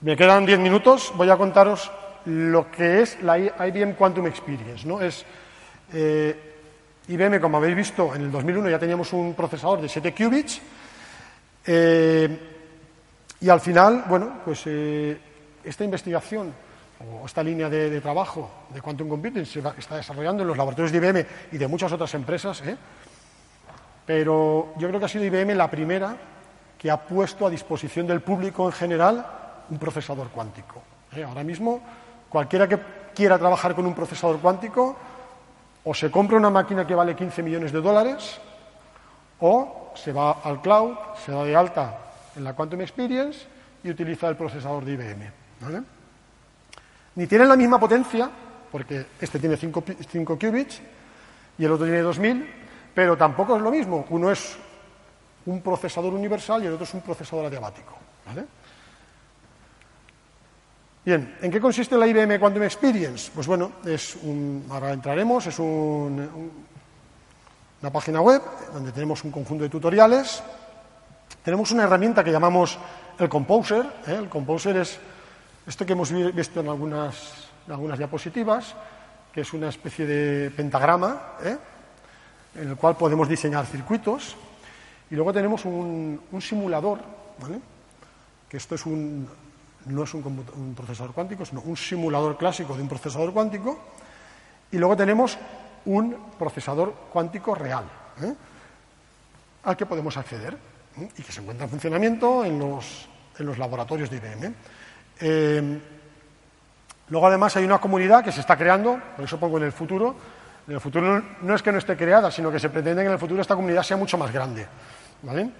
me 0.00 0.16
quedan 0.16 0.46
diez 0.46 0.58
minutos, 0.58 1.12
voy 1.16 1.30
a 1.30 1.36
contaros 1.36 1.90
lo 2.24 2.70
que 2.70 3.02
es 3.02 3.22
la 3.22 3.38
IBM 3.38 3.94
Quantum 3.94 4.26
Experience. 4.26 4.86
¿no? 4.86 5.00
Es, 5.00 5.24
eh, 5.92 6.54
IBM, 7.08 7.40
como 7.40 7.56
habéis 7.58 7.76
visto, 7.76 8.14
en 8.14 8.22
el 8.22 8.30
2001 8.30 8.70
ya 8.70 8.78
teníamos 8.78 9.12
un 9.12 9.34
procesador 9.34 9.80
de 9.80 9.88
7 9.88 10.14
qubits 10.14 10.60
eh, 11.66 12.38
y 13.40 13.48
al 13.48 13.60
final, 13.60 14.04
bueno, 14.08 14.40
pues 14.44 14.66
esta 14.66 15.84
investigación 15.84 16.52
o 17.22 17.26
esta 17.26 17.42
línea 17.42 17.68
de, 17.68 18.00
trabajo 18.00 18.66
de 18.72 18.80
Quantum 18.80 19.08
Computing 19.08 19.44
se 19.44 19.60
está 19.78 19.96
desarrollando 19.96 20.42
en 20.42 20.48
los 20.48 20.56
laboratorios 20.56 20.92
de 20.92 20.98
IBM 20.98 21.26
y 21.52 21.58
de 21.58 21.66
muchas 21.66 21.90
otras 21.90 22.14
empresas, 22.14 22.62
pero 24.06 24.72
yo 24.78 24.88
creo 24.88 25.00
que 25.00 25.06
ha 25.06 25.08
sido 25.08 25.24
IBM 25.24 25.54
la 25.56 25.68
primera 25.68 26.16
que 26.82 26.90
ha 26.90 26.96
puesto 26.98 27.46
a 27.46 27.50
disposición 27.50 28.08
del 28.08 28.22
público 28.22 28.66
en 28.66 28.72
general 28.72 29.24
un 29.70 29.78
procesador 29.78 30.30
cuántico. 30.30 30.82
¿eh? 31.14 31.22
Ahora 31.22 31.44
mismo, 31.44 31.80
cualquiera 32.28 32.66
que 32.66 32.76
quiera 33.14 33.38
trabajar 33.38 33.76
con 33.76 33.86
un 33.86 33.94
procesador 33.94 34.40
cuántico, 34.40 34.96
o 35.84 35.94
se 35.94 36.10
compra 36.10 36.36
una 36.36 36.50
máquina 36.50 36.84
que 36.84 36.96
vale 36.96 37.14
15 37.14 37.40
millones 37.44 37.70
de 37.70 37.80
dólares, 37.80 38.40
o 39.38 39.92
se 39.94 40.12
va 40.12 40.42
al 40.42 40.60
cloud, 40.60 40.96
se 41.24 41.30
da 41.30 41.44
de 41.44 41.54
alta 41.54 41.98
en 42.34 42.42
la 42.42 42.54
Quantum 42.54 42.80
Experience 42.80 43.46
y 43.84 43.90
utiliza 43.90 44.28
el 44.28 44.34
procesador 44.34 44.84
de 44.84 44.92
IBM. 44.94 45.30
Ni 47.14 47.28
tienen 47.28 47.48
la 47.48 47.56
misma 47.56 47.78
potencia, 47.78 48.28
porque 48.72 49.06
este 49.20 49.38
tiene 49.38 49.56
5 49.56 49.84
qubits 50.36 50.82
y 51.58 51.64
el 51.64 51.70
otro 51.70 51.86
tiene 51.86 52.00
2000, 52.00 52.50
pero 52.92 53.16
tampoco 53.16 53.54
es 53.54 53.62
lo 53.62 53.70
mismo. 53.70 54.04
Uno 54.10 54.32
es 54.32 54.56
un 55.46 55.60
procesador 55.60 56.12
universal 56.14 56.62
y 56.62 56.66
el 56.66 56.72
otro 56.72 56.84
es 56.84 56.94
un 56.94 57.00
procesador 57.00 57.46
adiabático. 57.46 57.92
Bien, 61.04 61.36
¿en 61.42 61.50
qué 61.50 61.60
consiste 61.60 61.96
la 61.96 62.06
IBM 62.06 62.38
Quantum 62.38 62.62
Experience? 62.62 63.32
Pues 63.34 63.48
bueno, 63.48 63.72
es 63.84 64.14
un, 64.22 64.66
ahora 64.70 64.92
entraremos, 64.92 65.44
es 65.48 65.58
una 65.58 66.28
página 67.92 68.20
web 68.20 68.40
donde 68.72 68.92
tenemos 68.92 69.24
un 69.24 69.32
conjunto 69.32 69.64
de 69.64 69.70
tutoriales. 69.70 70.40
Tenemos 71.44 71.72
una 71.72 71.82
herramienta 71.82 72.22
que 72.22 72.30
llamamos 72.30 72.78
el 73.18 73.28
Composer. 73.28 73.84
¿eh? 74.06 74.14
El 74.16 74.28
Composer 74.28 74.76
es 74.76 75.00
esto 75.66 75.84
que 75.84 75.94
hemos 75.94 76.12
visto 76.12 76.60
en 76.60 76.68
algunas, 76.68 77.48
en 77.66 77.72
algunas 77.72 77.98
diapositivas, 77.98 78.76
que 79.32 79.40
es 79.40 79.52
una 79.52 79.70
especie 79.70 80.06
de 80.06 80.50
pentagrama, 80.50 81.32
¿eh? 81.42 81.58
en 82.54 82.68
el 82.68 82.76
cual 82.76 82.96
podemos 82.96 83.28
diseñar 83.28 83.66
circuitos. 83.66 84.36
Y 85.12 85.14
luego 85.14 85.30
tenemos 85.30 85.62
un, 85.66 86.22
simulador, 86.40 86.98
¿vale? 87.38 87.60
que 88.48 88.56
esto 88.56 88.76
es 88.76 88.86
un, 88.86 89.28
no 89.84 90.04
es 90.04 90.14
un, 90.14 90.74
procesador 90.74 91.12
cuántico, 91.12 91.44
sino 91.44 91.60
un 91.60 91.76
simulador 91.76 92.38
clásico 92.38 92.74
de 92.74 92.80
un 92.80 92.88
procesador 92.88 93.30
cuántico. 93.30 93.78
Y 94.70 94.78
luego 94.78 94.96
tenemos 94.96 95.36
un 95.84 96.16
procesador 96.38 96.94
cuántico 97.12 97.54
real, 97.54 97.84
¿eh? 98.22 98.32
al 99.64 99.76
que 99.76 99.84
podemos 99.84 100.16
acceder 100.16 100.56
¿eh? 100.98 101.10
y 101.18 101.22
que 101.22 101.30
se 101.30 101.42
encuentra 101.42 101.64
en 101.64 101.70
funcionamiento 101.70 102.42
en 102.46 102.58
los, 102.58 103.06
en 103.38 103.44
los 103.44 103.58
laboratorios 103.58 104.08
de 104.08 104.16
IBM. 104.16 104.54
Eh, 105.20 105.80
luego, 107.10 107.26
además, 107.26 107.54
hay 107.54 107.64
una 107.66 107.78
comunidad 107.78 108.24
que 108.24 108.32
se 108.32 108.40
está 108.40 108.56
creando, 108.56 108.98
por 109.14 109.26
eso 109.26 109.38
pongo 109.38 109.58
en 109.58 109.64
el 109.64 109.72
futuro, 109.72 110.16
en 110.66 110.72
el 110.72 110.80
futuro 110.80 111.22
no 111.42 111.54
es 111.54 111.62
que 111.62 111.70
no 111.70 111.76
esté 111.76 111.98
creada, 111.98 112.30
sino 112.30 112.50
que 112.50 112.58
se 112.58 112.70
pretende 112.70 113.02
que 113.02 113.08
en 113.08 113.12
el 113.12 113.18
futuro 113.18 113.42
esta 113.42 113.56
comunidad 113.56 113.82
sea 113.82 113.98
mucho 113.98 114.16
más 114.16 114.32
grande. 114.32 114.66
¿Vale? 115.22 115.50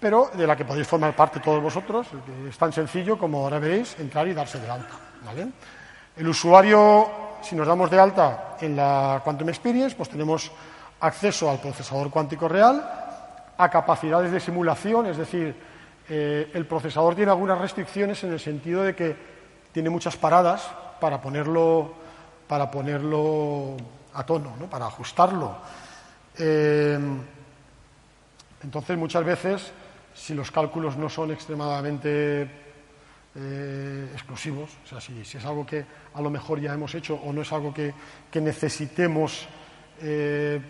Pero 0.00 0.30
de 0.32 0.46
la 0.46 0.56
que 0.56 0.64
podéis 0.64 0.86
formar 0.86 1.14
parte 1.16 1.40
todos 1.40 1.62
vosotros, 1.62 2.06
es 2.48 2.56
tan 2.56 2.72
sencillo 2.72 3.18
como 3.18 3.38
ahora 3.38 3.58
veréis, 3.58 3.98
entrar 3.98 4.28
y 4.28 4.34
darse 4.34 4.60
de 4.60 4.70
alta. 4.70 4.94
¿vale? 5.24 5.48
El 6.16 6.28
usuario, 6.28 7.08
si 7.42 7.56
nos 7.56 7.66
damos 7.66 7.90
de 7.90 7.98
alta 7.98 8.56
en 8.60 8.76
la 8.76 9.20
Quantum 9.24 9.48
Experience, 9.48 9.96
pues 9.96 10.08
tenemos 10.08 10.52
acceso 11.00 11.50
al 11.50 11.58
procesador 11.58 12.10
cuántico 12.10 12.48
real, 12.48 12.82
a 13.56 13.68
capacidades 13.68 14.30
de 14.30 14.40
simulación, 14.40 15.06
es 15.06 15.16
decir, 15.16 15.68
Eh, 16.10 16.50
el 16.54 16.64
procesador 16.64 17.14
tiene 17.14 17.30
algunas 17.30 17.60
restricciones 17.60 18.24
en 18.24 18.32
el 18.32 18.40
sentido 18.40 18.82
de 18.82 18.94
que 18.94 19.14
tiene 19.72 19.90
muchas 19.90 20.16
paradas 20.16 20.64
para 20.98 21.20
ponerlo, 21.20 21.92
para 22.48 22.70
ponerlo 22.70 23.76
a 24.14 24.24
tono, 24.24 24.56
¿no? 24.58 24.70
para 24.70 24.86
ajustarlo. 24.86 25.56
Eh, 26.38 26.98
entonces, 28.62 28.98
muchas 28.98 29.24
veces, 29.24 29.72
si 30.14 30.34
los 30.34 30.50
cálculos 30.50 30.96
no 30.96 31.08
son 31.08 31.30
extremadamente 31.30 32.50
eh, 33.36 34.08
exclusivos, 34.12 34.70
o 34.84 34.86
sea, 34.86 35.00
si, 35.00 35.20
es 35.20 35.44
algo 35.44 35.64
que 35.64 35.84
a 36.14 36.20
lo 36.20 36.30
mejor 36.30 36.60
ya 36.60 36.74
hemos 36.74 36.94
hecho 36.94 37.14
o 37.14 37.32
no 37.32 37.42
es 37.42 37.52
algo 37.52 37.72
que, 37.72 37.94
necesitemos 38.40 39.46
eh, 40.00 40.60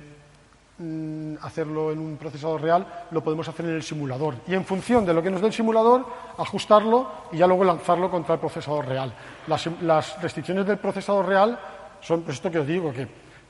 mm, 0.78 1.36
hacerlo 1.40 1.92
en 1.92 1.98
un 1.98 2.16
procesador 2.18 2.60
real, 2.60 3.06
lo 3.10 3.24
podemos 3.24 3.48
hacer 3.48 3.64
en 3.64 3.76
el 3.76 3.82
simulador. 3.82 4.34
Y 4.46 4.54
en 4.54 4.66
función 4.66 5.06
de 5.06 5.14
lo 5.14 5.22
que 5.22 5.30
nos 5.30 5.40
dé 5.40 5.46
el 5.46 5.52
simulador, 5.54 6.04
ajustarlo 6.36 7.10
y 7.32 7.38
ya 7.38 7.46
luego 7.46 7.64
lanzarlo 7.64 8.10
contra 8.10 8.34
el 8.34 8.40
procesador 8.40 8.86
real. 8.86 9.14
Las, 9.46 10.20
restricciones 10.20 10.66
del 10.66 10.78
procesador 10.78 11.26
real 11.26 11.58
son 12.02 12.22
pues 12.22 12.36
esto 12.36 12.50
que 12.50 12.58
os 12.58 12.66
digo, 12.66 12.92
que 12.92 13.08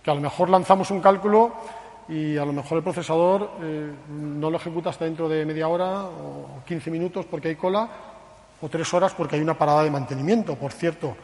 a 0.09 0.14
lo 0.14 0.20
mejor 0.20 0.49
lanzamos 0.49 0.93
un 0.93 1.01
cálculo 1.01 1.53
y 2.09 2.36
a 2.36 2.44
lo 2.44 2.52
mejor 2.52 2.78
el 2.78 2.84
procesador 2.84 3.50
eh, 3.62 3.92
no 4.09 4.50
lo 4.50 4.56
ejecuta 4.56 4.90
hasta 4.90 5.04
dentro 5.04 5.28
de 5.28 5.44
media 5.44 5.68
hora 5.68 6.04
o 6.04 6.62
15 6.66 6.90
minutos 6.90 7.26
porque 7.26 7.48
hay 7.48 7.56
cola 7.56 7.88
o 8.61 8.68
tres 8.68 8.92
horas 8.94 9.12
porque 9.14 9.36
hay 9.36 9.42
una 9.42 9.56
parada 9.56 9.84
de 9.84 9.90
mantenimiento. 9.90 10.56
Por 10.56 10.72
cierto, 10.72 11.16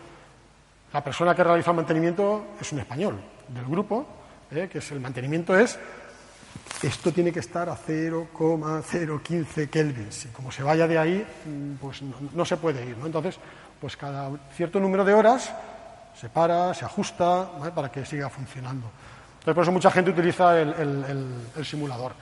la 0.92 1.02
persona 1.02 1.34
que 1.34 1.42
realiza 1.42 1.70
el 1.70 1.76
mantenimiento 1.76 2.44
es 2.60 2.72
un 2.72 2.80
español 2.80 3.20
del 3.48 3.64
grupo, 3.64 4.06
eh, 4.50 4.68
que 4.70 4.78
es 4.78 4.92
el 4.92 5.00
mantenimiento 5.00 5.58
es 5.58 5.78
esto 6.82 7.12
tiene 7.12 7.32
que 7.32 7.40
estar 7.40 7.68
a 7.68 7.76
0,015 7.76 9.70
kelvins. 9.70 10.26
Y 10.26 10.28
como 10.28 10.52
se 10.52 10.62
vaya 10.62 10.86
de 10.86 10.98
ahí, 10.98 11.26
mm, 11.46 11.74
pues 11.80 12.02
no, 12.02 12.44
se 12.44 12.56
puede 12.56 12.84
ir. 12.84 12.96
¿no? 12.98 13.06
Entonces, 13.06 13.38
pues 13.80 13.96
cada 13.96 14.30
cierto 14.54 14.78
número 14.80 15.04
de 15.04 15.14
horas 15.14 15.52
se 16.14 16.28
para, 16.28 16.74
se 16.74 16.84
ajusta 16.84 17.72
para 17.74 17.90
que 17.90 18.04
siga 18.04 18.28
funcionando. 18.28 18.90
Entonces, 19.44 19.56
por 19.56 19.62
eso 19.64 19.72
mucha 19.72 19.90
gente 19.90 20.10
utiliza 20.10 20.58
el, 20.58 21.64
simulador. 21.64 22.12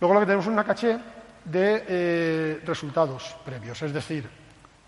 Luego 0.00 0.14
lo 0.14 0.20
que 0.20 0.26
tenemos 0.26 0.46
es 0.46 0.52
una 0.52 0.64
caché 0.64 0.98
de 1.44 1.84
eh, 1.86 2.60
resultados 2.64 3.36
previos. 3.44 3.82
Es 3.82 3.92
decir, 3.92 4.26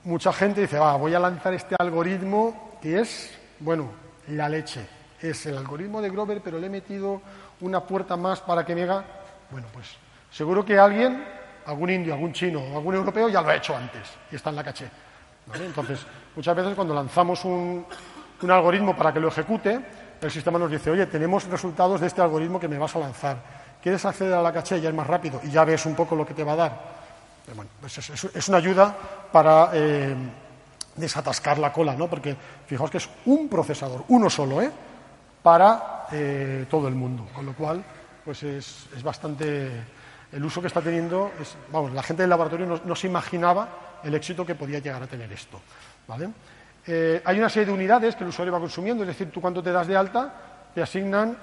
mucha 0.05 0.33
gente 0.33 0.63
dice, 0.63 0.79
va, 0.79 0.97
voy 0.97 1.13
a 1.13 1.19
lanzar 1.19 1.53
este 1.53 1.77
algoritmo 1.79 2.79
que 2.81 3.01
es, 3.01 3.39
bueno, 3.61 3.91
la 4.29 4.49
leche. 4.49 4.89
Es 5.21 5.45
el 5.45 5.59
algoritmo 5.59 6.01
de 6.01 6.09
Grover, 6.09 6.41
pero 6.43 6.59
le 6.59 6.69
he 6.69 6.71
metido 6.71 7.21
una 7.61 7.81
puerta 7.81 8.17
más 8.17 8.41
para 8.41 8.65
que 8.65 8.75
me 8.75 8.85
haga. 8.85 9.05
Bueno, 9.51 9.67
pues 9.75 9.89
seguro 10.31 10.65
que 10.65 10.79
alguien, 10.79 11.23
algún 11.67 11.91
indio, 11.91 12.15
algún 12.15 12.33
chino, 12.33 12.61
algún 12.75 12.95
europeo 12.95 13.29
ya 13.29 13.43
lo 13.43 13.51
ha 13.51 13.57
hecho 13.57 13.77
antes 13.77 14.09
y 14.31 14.37
está 14.37 14.49
en 14.49 14.57
la 14.57 14.65
caché. 14.65 14.89
Entonces, 15.55 16.01
muchas 16.35 16.57
veces 16.57 16.75
cuando 16.75 16.95
lanzamos 16.95 17.45
un 17.45 17.85
algoritmo 18.49 18.97
para 18.97 19.13
que 19.13 19.21
lo 19.21 19.29
ejecute, 19.29 20.02
el 20.23 20.31
sistema 20.31 20.59
nos 20.59 20.71
dice, 20.71 20.91
oye, 20.91 21.07
tenemos 21.07 21.45
resultados 21.45 22.01
de 22.01 22.07
este 22.07 22.23
algoritmo 22.23 22.61
que 22.61 22.69
me 22.69 22.79
vas 22.79 22.95
a 22.95 23.01
lanzar. 23.01 23.37
¿Quieres 23.83 24.05
acceder 24.05 24.35
a 24.35 24.43
la 24.43 24.53
caché? 24.53 24.81
Ya 24.81 24.89
es 24.89 24.95
más 24.95 25.07
rápido 25.07 25.41
y 25.43 25.51
ya 25.51 25.65
ves 25.65 25.85
un 25.87 25.97
poco 25.97 26.15
lo 26.15 26.25
que 26.25 26.35
te 26.35 26.45
va 26.45 26.53
a 26.53 26.57
dar. 26.57 26.81
Bueno, 27.57 27.71
pues 27.81 27.99
es, 27.99 28.49
una 28.49 28.59
ayuda 28.59 28.97
para 29.33 29.71
eh, 29.75 30.15
desatascar 30.95 31.59
la 31.59 31.73
cola, 31.73 31.97
¿no? 31.97 32.09
Porque 32.09 32.37
fijaos 32.67 32.89
que 32.89 32.99
es 32.99 33.09
un 33.27 33.49
procesador, 33.49 34.05
uno 34.09 34.31
solo, 34.31 34.63
¿eh? 34.63 34.71
Para 35.43 36.07
eh, 36.13 36.67
todo 36.71 36.87
el 36.87 36.95
mundo. 36.95 37.27
Con 37.35 37.45
lo 37.45 37.55
cual, 37.55 37.85
pues 38.25 38.45
es, 38.45 39.03
bastante. 39.03 39.71
El 40.31 40.45
uso 40.45 40.61
que 40.61 40.69
está 40.69 40.81
teniendo, 40.81 41.33
es, 41.41 41.57
vamos, 41.73 41.93
la 41.93 42.03
gente 42.03 42.23
del 42.23 42.31
laboratorio 42.31 42.81
no, 42.85 42.97
se 42.97 43.09
imaginaba 43.09 44.01
el 44.05 44.15
éxito 44.15 44.47
que 44.47 44.55
podía 44.55 44.79
llegar 44.79 45.03
a 45.03 45.07
tener 45.09 45.31
esto. 45.33 45.61
¿vale? 46.07 46.31
Eh, 46.87 47.23
hay 47.25 47.39
una 47.39 47.49
serie 47.49 47.67
de 47.67 47.73
unidades 47.73 48.17
que 48.17 48.25
el 48.25 48.31
usuario 48.31 48.53
va 48.53 48.59
consumiendo, 48.59 49.05
es 49.05 49.09
decir, 49.09 49.31
tú 49.31 49.41
cuando 49.41 49.63
te 49.63 49.71
das 49.71 49.87
de 49.87 49.97
alta 49.97 50.33
te 50.75 50.83
asignan, 50.83 51.37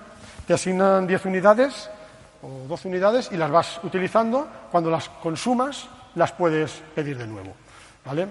te 0.45 0.53
asignan 0.53 1.07
10 1.07 1.25
unidades 1.25 1.89
o 2.41 2.67
12 2.67 2.87
unidades 2.87 3.29
y 3.31 3.37
las 3.37 3.51
vas 3.51 3.79
utilizando. 3.83 4.47
Cuando 4.71 4.89
las 4.89 5.07
consumas, 5.07 5.87
las 6.15 6.31
puedes 6.31 6.81
pedir 6.95 7.17
de 7.17 7.27
nuevo. 7.27 7.53
¿vale? 8.05 8.27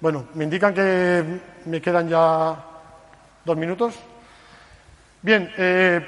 Bueno, 0.00 0.26
me 0.34 0.44
indican 0.44 0.74
que 0.74 1.40
me 1.66 1.80
quedan 1.80 2.08
ya 2.08 2.56
dos 3.44 3.56
minutos. 3.56 3.94
Bien, 5.22 5.52
eh, 5.56 6.06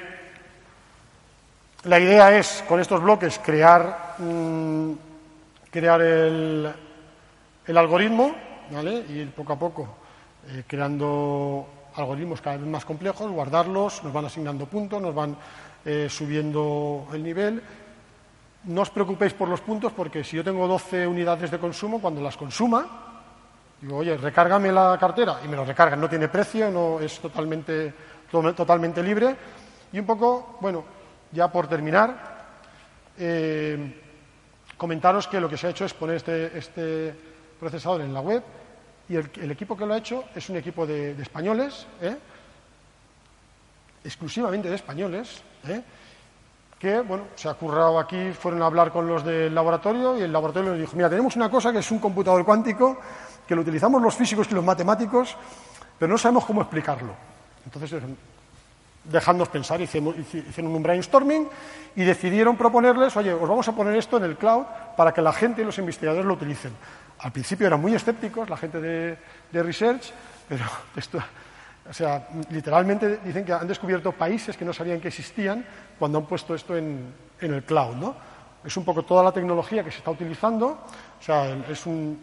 la 1.83 1.99
idea 1.99 2.35
es 2.37 2.63
con 2.67 2.79
estos 2.79 3.01
bloques 3.01 3.39
crear, 3.39 4.15
mm, 4.17 4.91
crear 5.71 6.01
el, 6.01 6.73
el 7.65 7.77
algoritmo 7.77 8.35
¿vale? 8.71 9.05
y 9.07 9.25
poco 9.25 9.53
a 9.53 9.59
poco 9.59 10.02
eh, 10.49 10.63
creando 10.67 11.67
algoritmos 11.95 12.41
cada 12.41 12.57
vez 12.57 12.67
más 12.67 12.85
complejos, 12.85 13.31
guardarlos, 13.31 14.03
nos 14.03 14.11
van 14.11 14.25
asignando 14.25 14.65
puntos, 14.65 15.01
nos 15.01 15.15
van 15.15 15.37
eh, 15.85 16.07
subiendo 16.09 17.07
el 17.13 17.23
nivel. 17.23 17.61
No 18.65 18.81
os 18.81 18.89
preocupéis 18.89 19.33
por 19.33 19.47
los 19.47 19.61
puntos 19.61 19.91
porque 19.91 20.23
si 20.23 20.37
yo 20.37 20.43
tengo 20.43 20.67
12 20.67 21.07
unidades 21.07 21.51
de 21.51 21.59
consumo, 21.59 22.01
cuando 22.01 22.21
las 22.21 22.37
consuma, 22.37 22.85
digo, 23.81 23.97
oye, 23.97 24.17
recárgame 24.17 24.71
la 24.71 24.97
cartera 24.99 25.39
y 25.43 25.47
me 25.47 25.55
lo 25.55 25.65
recargan, 25.65 25.99
no 25.99 26.09
tiene 26.09 26.27
precio, 26.27 26.71
no 26.71 26.99
es 26.99 27.19
totalmente, 27.19 27.93
totalmente 28.31 29.03
libre. 29.03 29.35
Y 29.91 29.99
un 29.99 30.05
poco, 30.05 30.57
bueno, 30.61 30.83
ya 31.31 31.51
por 31.51 31.67
terminar, 31.67 32.45
eh, 33.17 34.01
comentaros 34.77 35.27
que 35.27 35.39
lo 35.39 35.49
que 35.49 35.57
se 35.57 35.67
ha 35.67 35.69
hecho 35.69 35.85
es 35.85 35.93
poner 35.93 36.17
este, 36.17 36.57
este 36.57 37.15
procesador 37.59 38.01
en 38.01 38.13
la 38.13 38.21
web 38.21 38.43
y 39.09 39.15
el, 39.15 39.51
equipo 39.51 39.75
que 39.75 39.85
lo 39.85 39.93
ha 39.93 39.97
hecho 39.97 40.23
es 40.33 40.49
un 40.49 40.57
equipo 40.57 40.85
de, 40.87 41.11
españoles, 41.21 41.85
¿eh? 42.01 42.17
exclusivamente 44.03 44.69
de 44.69 44.75
españoles, 44.75 45.41
¿eh? 45.67 45.81
que 46.79 47.01
bueno, 47.01 47.25
se 47.35 47.49
ha 47.49 47.53
currado 47.53 47.99
aquí, 47.99 48.31
fueron 48.31 48.61
a 48.61 48.65
hablar 48.65 48.91
con 48.91 49.07
los 49.07 49.23
del 49.23 49.53
laboratorio 49.53 50.17
y 50.17 50.21
el 50.21 50.31
laboratorio 50.31 50.71
les 50.71 50.81
dijo, 50.81 50.95
mira, 50.95 51.09
tenemos 51.09 51.35
una 51.35 51.49
cosa 51.49 51.71
que 51.71 51.79
es 51.79 51.91
un 51.91 51.99
computador 51.99 52.43
cuántico, 52.45 52.97
que 53.47 53.55
lo 53.55 53.61
utilizamos 53.61 54.01
los 54.01 54.15
físicos 54.15 54.47
y 54.51 54.55
los 54.55 54.63
matemáticos, 54.63 55.35
pero 55.99 56.11
no 56.11 56.17
sabemos 56.17 56.45
cómo 56.45 56.61
explicarlo. 56.61 57.13
Entonces, 57.65 58.01
dejándonos 59.03 59.49
pensar, 59.49 59.81
hicieron, 59.81 60.15
hicieron 60.19 60.73
un 60.73 60.83
brainstorming 60.83 61.49
y 61.95 62.03
decidieron 62.03 62.55
proponerles, 62.57 63.15
oye, 63.17 63.33
os 63.33 63.47
vamos 63.47 63.67
a 63.67 63.73
poner 63.73 63.95
esto 63.95 64.17
en 64.17 64.23
el 64.23 64.37
cloud 64.37 64.63
para 64.95 65.13
que 65.13 65.21
la 65.21 65.33
gente 65.33 65.61
y 65.61 65.65
los 65.65 65.77
investigadores 65.77 66.25
lo 66.25 66.33
utilicen. 66.33 66.73
Al 67.23 67.31
principio 67.31 67.67
eran 67.67 67.79
muy 67.79 67.95
escépticos 67.95 68.49
la 68.49 68.57
gente 68.57 68.81
de, 68.81 69.17
research, 69.63 70.11
pero 70.47 70.65
esto, 70.95 71.19
o 71.89 71.93
sea, 71.93 72.27
literalmente 72.49 73.17
dicen 73.23 73.45
que 73.45 73.53
han 73.53 73.67
descubierto 73.67 74.11
países 74.11 74.57
que 74.57 74.65
no 74.65 74.73
sabían 74.73 74.99
que 74.99 75.07
existían 75.07 75.65
cuando 75.97 76.17
han 76.17 76.25
puesto 76.25 76.53
esto 76.53 76.75
en, 76.75 77.23
el 77.39 77.63
cloud, 77.63 77.95
¿no? 77.95 78.15
Es 78.63 78.77
un 78.77 78.85
poco 78.85 79.03
toda 79.03 79.21
la 79.21 79.31
tecnología 79.33 79.83
que 79.83 79.91
se 79.91 79.97
está 79.97 80.11
utilizando, 80.11 80.67
o 81.19 81.21
sea, 81.21 81.53
es 81.69 81.85
un, 81.85 82.21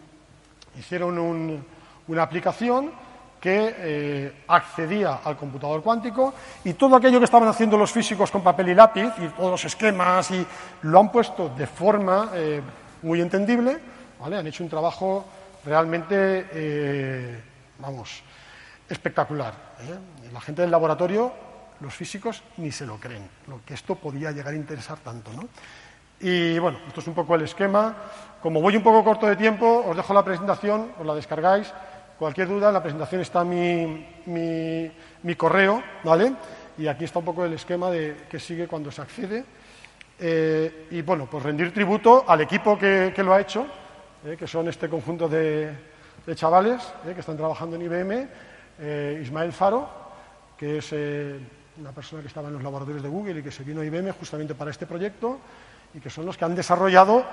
hicieron 0.77 1.63
una 2.07 2.23
aplicación 2.23 2.91
que 3.39 3.75
eh, 3.77 4.43
accedía 4.47 5.19
al 5.23 5.35
computador 5.35 5.81
cuántico 5.81 6.33
y 6.63 6.73
todo 6.73 6.95
aquello 6.95 7.19
que 7.19 7.25
estaban 7.25 7.49
haciendo 7.49 7.77
los 7.77 7.91
físicos 7.91 8.29
con 8.29 8.43
papel 8.43 8.69
y 8.69 8.75
lápiz 8.75 9.11
y 9.19 9.27
todos 9.29 9.51
los 9.51 9.65
esquemas 9.65 10.29
y 10.31 10.45
lo 10.83 10.99
han 10.99 11.11
puesto 11.11 11.49
de 11.49 11.65
forma 11.65 12.29
eh, 12.33 12.61
muy 13.01 13.21
entendible 13.21 13.79
han 14.25 14.47
hecho 14.47 14.63
un 14.63 14.69
trabajo 14.69 15.25
realmente, 15.65 16.47
eh, 16.51 17.39
vamos, 17.79 18.23
espectacular. 18.89 19.53
¿eh? 19.81 20.31
La 20.33 20.41
gente 20.41 20.61
del 20.61 20.71
laboratorio, 20.71 21.31
los 21.79 21.93
físicos, 21.93 22.43
ni 22.57 22.71
se 22.71 22.85
lo 22.85 22.97
creen, 22.97 23.27
lo 23.47 23.61
que 23.65 23.73
esto 23.73 23.95
podía 23.95 24.31
llegar 24.31 24.53
a 24.53 24.57
interesar 24.57 24.99
tanto. 24.99 25.31
¿no? 25.33 25.47
Y 26.19 26.59
bueno, 26.59 26.79
esto 26.87 27.01
es 27.01 27.07
un 27.07 27.13
poco 27.13 27.35
el 27.35 27.43
esquema. 27.43 27.95
Como 28.41 28.61
voy 28.61 28.75
un 28.75 28.83
poco 28.83 29.03
corto 29.03 29.27
de 29.27 29.35
tiempo, 29.35 29.83
os 29.87 29.95
dejo 29.95 30.13
la 30.13 30.23
presentación, 30.23 30.91
os 30.99 31.05
la 31.05 31.15
descargáis. 31.15 31.71
Cualquier 32.17 32.47
duda, 32.47 32.67
en 32.67 32.73
la 32.75 32.83
presentación 32.83 33.21
está 33.21 33.43
mi, 33.43 34.05
mi, 34.25 35.35
correo, 35.35 35.81
¿vale? 36.03 36.33
Y 36.77 36.87
aquí 36.87 37.05
está 37.05 37.19
un 37.19 37.25
poco 37.25 37.45
el 37.45 37.53
esquema 37.53 37.89
de 37.89 38.25
que 38.29 38.39
sigue 38.39 38.67
cuando 38.67 38.91
se 38.91 39.01
accede. 39.01 39.43
Eh, 40.19 40.87
y 40.91 41.01
bueno, 41.01 41.27
pues 41.29 41.43
rendir 41.43 41.73
tributo 41.73 42.23
al 42.27 42.41
equipo 42.41 42.77
que 42.77 43.13
lo 43.17 43.33
ha 43.33 43.41
hecho, 43.41 43.65
eh, 44.23 44.35
que 44.37 44.45
son 44.45 44.67
este 44.67 44.87
conjunto 44.87 45.27
de, 45.27 45.75
chavales 46.35 46.81
eh, 47.07 47.13
que 47.13 47.21
están 47.21 47.37
trabajando 47.37 47.75
en 47.75 47.81
IBM, 47.81 48.27
eh, 48.79 49.19
Ismael 49.23 49.51
Faro, 49.51 49.89
que 50.55 50.77
es 50.77 50.91
una 51.79 51.91
persona 51.91 52.21
que 52.21 52.27
estaba 52.27 52.47
en 52.47 52.53
los 52.53 52.63
laboratorios 52.63 53.01
de 53.01 53.09
Google 53.09 53.39
y 53.39 53.43
que 53.43 53.51
se 53.51 53.63
vino 53.63 53.81
a 53.81 53.85
IBM 53.85 54.11
justamente 54.11 54.53
para 54.53 54.69
este 54.69 54.85
proyecto, 54.85 55.39
y 55.95 55.99
que 55.99 56.11
son 56.11 56.27
los 56.27 56.37
que 56.37 56.45
han 56.45 56.53
desarrollado 56.53 57.25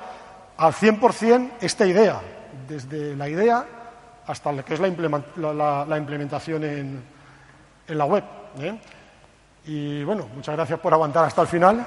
al 0.57 0.72
100% 0.72 1.51
esta 1.61 1.86
idea, 1.86 2.22
desde 2.66 3.14
la 3.14 3.28
idea 3.28 3.66
hasta 4.26 4.51
lo 4.51 4.64
que 4.64 4.74
es 4.74 4.80
la, 4.80 4.89
implementación 4.89 6.64
en, 6.64 7.03
en, 7.86 7.99
la 7.99 8.05
web. 8.07 8.24
Y 9.66 10.05
bueno, 10.05 10.26
muchas 10.34 10.57
gracias 10.57 10.80
por 10.80 10.93
aguantar 10.95 11.26
hasta 11.26 11.43
el 11.43 11.49
final. 11.49 11.86